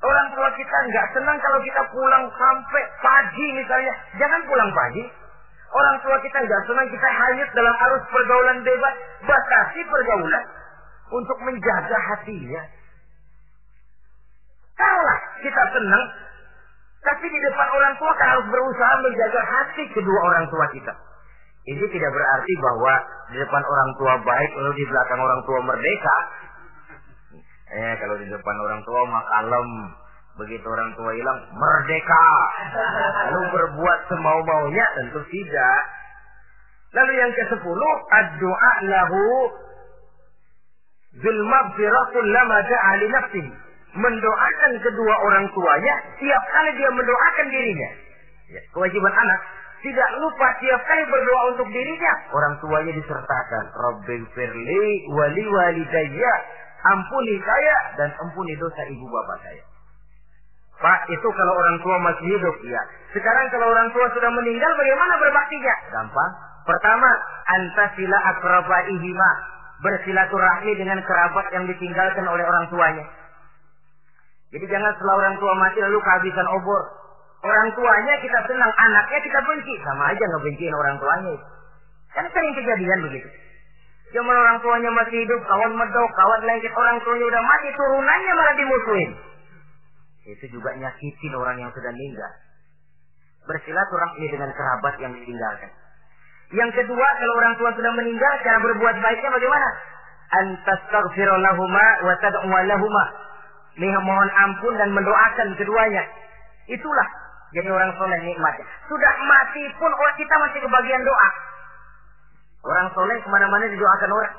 Orang 0.00 0.32
tua 0.32 0.48
kita 0.56 0.76
nggak 0.88 1.06
senang 1.12 1.36
kalau 1.44 1.60
kita 1.60 1.82
pulang 1.92 2.24
sampai 2.32 2.82
pagi 3.04 3.46
misalnya, 3.52 3.92
jangan 4.16 4.40
pulang 4.48 4.72
pagi. 4.72 5.04
Orang 5.70 5.96
tua 6.00 6.16
kita 6.24 6.40
nggak 6.40 6.62
senang 6.64 6.88
kita 6.88 7.08
hanyut 7.08 7.50
dalam 7.52 7.74
arus 7.76 8.02
pergaulan 8.08 8.58
bebas, 8.64 8.94
batasi 9.28 9.80
pergaulan 9.84 10.44
untuk 11.12 11.38
menjaga 11.44 11.98
hatinya. 12.00 12.62
Kalau 14.80 15.16
kita 15.44 15.62
senang, 15.76 16.04
tapi 17.04 17.26
di 17.28 17.38
depan 17.44 17.68
orang 17.76 17.94
tua 18.00 18.12
kan 18.16 18.40
harus 18.40 18.46
berusaha 18.48 18.92
menjaga 19.04 19.40
hati 19.44 19.84
kedua 19.92 20.20
orang 20.32 20.48
tua 20.48 20.64
kita. 20.72 21.09
Ini 21.60 21.84
tidak 21.92 22.10
berarti 22.10 22.52
bahwa 22.56 22.92
di 23.28 23.36
depan 23.36 23.62
orang 23.62 23.90
tua 24.00 24.14
baik 24.24 24.50
lalu 24.56 24.72
di 24.80 24.84
belakang 24.88 25.20
orang 25.20 25.40
tua 25.44 25.58
merdeka. 25.60 26.16
Eh 27.70 27.94
kalau 28.00 28.16
di 28.16 28.26
depan 28.32 28.56
orang 28.64 28.80
tua 28.88 29.00
mah 29.04 29.24
kalem. 29.28 29.70
Begitu 30.40 30.64
orang 30.64 30.90
tua 30.96 31.12
hilang 31.12 31.38
merdeka. 31.52 32.28
Lalu 33.28 33.40
berbuat 33.52 33.98
semau-maunya 34.08 34.86
tentu 34.96 35.20
tidak. 35.28 35.80
Lalu 36.96 37.12
yang 37.12 37.30
ke 37.36 37.44
sepuluh 37.52 37.94
ad-du'a 38.08 38.72
lahu 38.88 39.22
bil 41.22 41.40
maghfirah 41.44 42.04
kullama 42.16 42.56
da'a 42.66 42.90
li 43.04 43.08
nafsihi. 43.12 43.52
Mendoakan 43.90 44.72
kedua 44.80 45.14
orang 45.28 45.44
tuanya 45.50 45.94
tiap 46.16 46.42
kali 46.56 46.70
dia 46.78 46.90
mendoakan 46.94 47.46
dirinya. 47.52 47.90
Ya, 48.50 48.62
kewajiban 48.74 49.12
anak 49.14 49.40
tidak 49.80 50.10
lupa 50.20 50.48
tiap 50.60 50.80
kali 50.84 51.02
berdoa 51.08 51.42
untuk 51.56 51.68
dirinya. 51.72 52.12
Orang 52.36 52.60
tuanya 52.60 52.92
disertakan. 52.92 53.64
Rabbil 53.72 54.24
firli 54.36 55.08
wali 55.08 55.44
walidayya. 55.48 56.34
Ampuni 56.80 57.36
saya 57.40 57.76
dan 57.96 58.08
ampuni 58.20 58.56
dosa 58.60 58.84
ibu 58.88 59.04
bapak 59.08 59.38
saya. 59.44 59.64
Pak, 60.80 61.12
itu 61.12 61.28
kalau 61.36 61.52
orang 61.60 61.76
tua 61.84 61.96
masih 62.08 62.24
hidup, 62.24 62.56
ya. 62.64 62.80
Sekarang 63.12 63.52
kalau 63.52 63.68
orang 63.68 63.92
tua 63.92 64.08
sudah 64.16 64.32
meninggal, 64.32 64.72
bagaimana 64.80 65.12
berbaktinya? 65.20 65.74
Gampang. 65.92 66.32
Pertama, 66.64 67.10
antasila 67.52 68.18
akrabaihima. 68.32 69.30
Bersilaturahmi 69.80 70.72
dengan 70.76 71.04
kerabat 71.04 71.52
yang 71.52 71.68
ditinggalkan 71.68 72.24
oleh 72.24 72.44
orang 72.44 72.64
tuanya. 72.72 73.04
Jadi 74.52 74.66
jangan 74.68 74.92
setelah 74.96 75.14
orang 75.24 75.36
tua 75.40 75.52
mati 75.56 75.78
lalu 75.84 76.00
kehabisan 76.00 76.48
obor. 76.48 76.82
Orang 77.40 77.68
tuanya 77.72 78.14
kita 78.20 78.38
senang, 78.44 78.68
anaknya 78.68 79.20
kita 79.24 79.40
benci. 79.40 79.74
Sama 79.80 80.12
aja 80.12 80.24
ngebenciin 80.28 80.76
orang 80.76 80.96
tuanya. 81.00 81.34
Kan 82.12 82.26
sering 82.28 82.52
kejadian 82.52 83.00
begitu. 83.08 83.28
Zaman 84.10 84.34
orang 84.34 84.58
tuanya 84.60 84.90
masih 84.92 85.24
hidup, 85.24 85.40
kawan 85.46 85.72
medok, 85.72 86.10
kawan 86.18 86.42
lengket, 86.42 86.72
orang 86.74 86.98
tuanya 87.00 87.24
udah 87.30 87.42
mati, 87.46 87.68
turunannya 87.78 88.32
malah 88.34 88.54
dimusuhin. 88.58 89.10
Itu 90.26 90.44
juga 90.52 90.74
nyakitin 90.76 91.32
orang 91.32 91.56
yang 91.62 91.70
sudah 91.72 91.90
meninggal. 91.94 92.32
Bersilaturahmi 93.48 94.26
dengan 94.28 94.50
kerabat 94.52 94.94
yang 95.00 95.12
ditinggalkan. 95.14 95.70
Yang 96.50 96.70
kedua, 96.82 97.06
kalau 97.22 97.34
orang 97.38 97.54
tua 97.56 97.70
sudah 97.72 97.92
meninggal, 97.94 98.32
cara 98.42 98.58
berbuat 98.58 98.96
baiknya 99.00 99.30
bagaimana? 99.30 99.68
Antastaghfirulahuma 100.44 101.86
wa 102.04 102.14
tad'u 102.18 102.50
lahuma. 102.50 103.04
Mohon 103.80 104.28
ampun 104.34 104.74
dan 104.76 104.90
mendoakan 104.92 105.56
keduanya 105.56 106.04
Itulah 106.70 107.08
jadi 107.50 107.66
orang 107.66 107.90
soleh 107.98 108.18
nikmatnya. 108.22 108.66
Sudah 108.86 109.12
mati 109.26 109.64
pun 109.74 109.90
orang 109.90 110.14
kita 110.14 110.34
masih 110.38 110.60
kebagian 110.62 111.02
doa. 111.02 111.28
Orang 112.62 112.86
soleh 112.94 113.16
ke 113.18 113.28
mana-mana 113.32 113.66
didoakan 113.66 114.10
orang. 114.14 114.34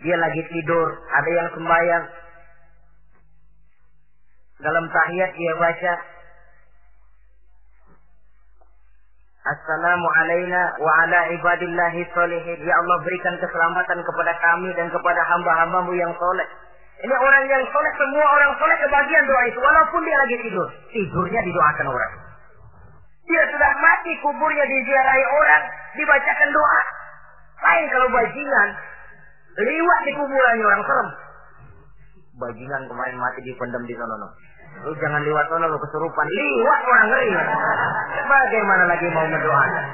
Dia 0.00 0.16
lagi 0.18 0.42
tidur, 0.50 0.88
ada 1.12 1.30
yang 1.30 1.48
sembahyang. 1.54 2.04
Dalam 4.60 4.84
tahiyat 4.92 5.30
dia 5.38 5.52
baca 5.56 5.92
Assalamu 9.40 10.04
alayna 10.04 10.76
wa 10.84 10.92
ala 11.00 11.20
ibadillahi 11.32 12.04
solihin. 12.12 12.58
Ya 12.60 12.74
Allah 12.76 13.00
berikan 13.00 13.40
keselamatan 13.40 14.04
kepada 14.04 14.36
kami 14.36 14.68
dan 14.76 14.92
kepada 14.92 15.20
hamba-hambamu 15.32 15.96
yang 15.96 16.12
soleh. 16.20 16.44
Ini 17.00 17.14
orang 17.16 17.48
yang 17.48 17.64
soleh, 17.72 17.92
semua 17.96 18.26
orang 18.36 18.52
soleh 18.60 18.76
kebagian 18.84 19.24
doa 19.24 19.42
itu. 19.48 19.58
Walaupun 19.64 20.00
dia 20.04 20.16
lagi 20.20 20.36
tidur. 20.44 20.68
Tidurnya 20.92 21.40
didoakan 21.40 21.86
orang. 21.88 22.12
Dia 23.30 23.42
sudah 23.46 23.72
mati, 23.78 24.10
kuburnya 24.26 24.66
diziarahi 24.66 25.24
orang, 25.30 25.62
dibacakan 25.94 26.50
doa. 26.50 26.82
Lain 27.62 27.84
kalau 27.94 28.08
bajingan, 28.10 28.68
liwat 29.54 30.00
di 30.02 30.12
kuburannya 30.18 30.64
orang 30.66 30.82
serem. 30.82 31.08
Bajingan 32.42 32.82
kemarin 32.90 33.16
mati 33.22 33.38
dipendam 33.46 33.86
di 33.86 33.94
sana. 33.94 34.26
Lu 34.82 34.92
jangan 34.98 35.22
lewat 35.22 35.46
sana 35.46 35.70
lu 35.70 35.78
kesurupan. 35.78 36.26
Liwat 36.26 36.80
orang 36.82 37.06
ngeri. 37.14 37.30
Bagaimana 38.26 38.84
lagi 38.90 39.06
mau 39.14 39.26
mendoakan? 39.30 39.86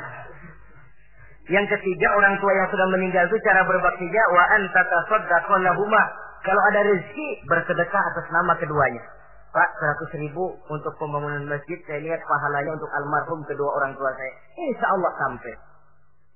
Yang 1.47 1.67
ketiga 1.79 2.09
orang 2.17 2.41
tua 2.41 2.53
yang 2.57 2.69
sudah 2.73 2.87
meninggal 2.89 3.29
itu 3.29 3.37
cara 3.45 3.63
berbaktinya 3.69 4.23
wa 4.33 4.45
anta 4.49 4.81
tasaddaqu. 4.81 5.61
Kalau 6.47 6.63
ada 6.73 6.81
rezeki 6.89 7.29
bersedekah 7.51 8.03
atas 8.15 8.27
nama 8.33 8.57
keduanya. 8.57 9.16
Pak, 9.55 9.71
seratus 9.81 10.11
ribu 10.21 10.59
untuk 10.69 10.93
pembangunan 11.01 11.47
masjid, 11.49 11.79
saya 11.87 12.03
lihat 12.03 12.21
pahalanya 12.27 12.77
untuk 12.77 12.91
almarhum 12.93 13.41
kedua 13.47 13.71
orang 13.79 13.93
tua 13.97 14.11
saya. 14.13 14.35
Insya 14.59 14.87
Allah 14.93 15.13
sampai. 15.17 15.55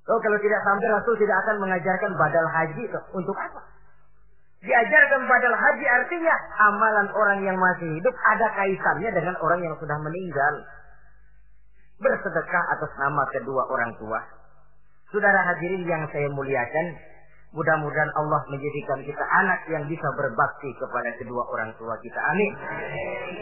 Oh, 0.09 0.17
kalau 0.17 0.37
tidak 0.41 0.61
sampai 0.65 0.87
Rasul 0.89 1.15
tidak 1.21 1.37
akan 1.45 1.55
mengajarkan 1.61 2.11
badal 2.17 2.47
haji. 2.49 2.83
Untuk 3.13 3.37
apa? 3.37 3.61
Diajarkan 4.61 5.21
badal 5.29 5.55
haji 5.57 5.85
artinya 5.85 6.35
amalan 6.57 7.07
orang 7.13 7.39
yang 7.45 7.57
masih 7.57 7.97
hidup 7.97 8.15
ada 8.25 8.47
kaitannya 8.57 9.09
dengan 9.13 9.35
orang 9.41 9.61
yang 9.61 9.75
sudah 9.77 9.97
meninggal. 10.01 10.53
Bersedekah 12.01 12.63
atas 12.73 12.91
nama 12.97 13.21
kedua 13.29 13.61
orang 13.69 13.93
tua. 14.01 14.21
Saudara 15.13 15.37
hadirin 15.53 15.85
yang 15.85 16.05
saya 16.09 16.29
muliakan, 16.33 16.87
mudah-mudahan 17.51 18.11
Allah 18.15 18.41
menjadikan 18.47 18.99
kita 19.03 19.25
anak 19.43 19.59
yang 19.67 19.83
bisa 19.87 20.07
berbakti 20.15 20.71
kepada 20.79 21.09
kedua 21.19 21.43
orang 21.51 21.71
tua 21.75 21.95
kita. 21.99 22.19
Amin. 22.31 22.51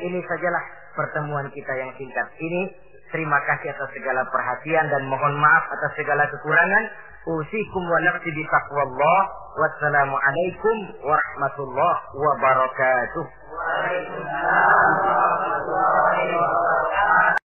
Ini 0.10 0.20
sajalah 0.26 0.64
pertemuan 0.97 1.47
kita 1.53 1.74
yang 1.78 1.93
singkat 1.97 2.28
ini. 2.41 2.74
Terima 3.10 3.41
kasih 3.41 3.74
atas 3.74 3.89
segala 3.89 4.22
perhatian 4.30 4.86
dan 4.86 5.10
mohon 5.10 5.34
maaf 5.41 5.66
atas 5.74 5.97
segala 5.97 6.30
kekurangan. 6.30 6.84
Usikum 7.26 7.84
wa 7.89 7.99
nafsi 8.05 8.30
bi 8.34 8.45
taqwallah. 8.45 9.22
Wassalamualaikum 9.57 10.78
warahmatullahi 11.05 12.01
wabarakatuh. 12.14 13.26
Waalaikumsalam 13.26 14.89
warahmatullahi 15.01 16.26
wabarakatuh. 16.38 17.49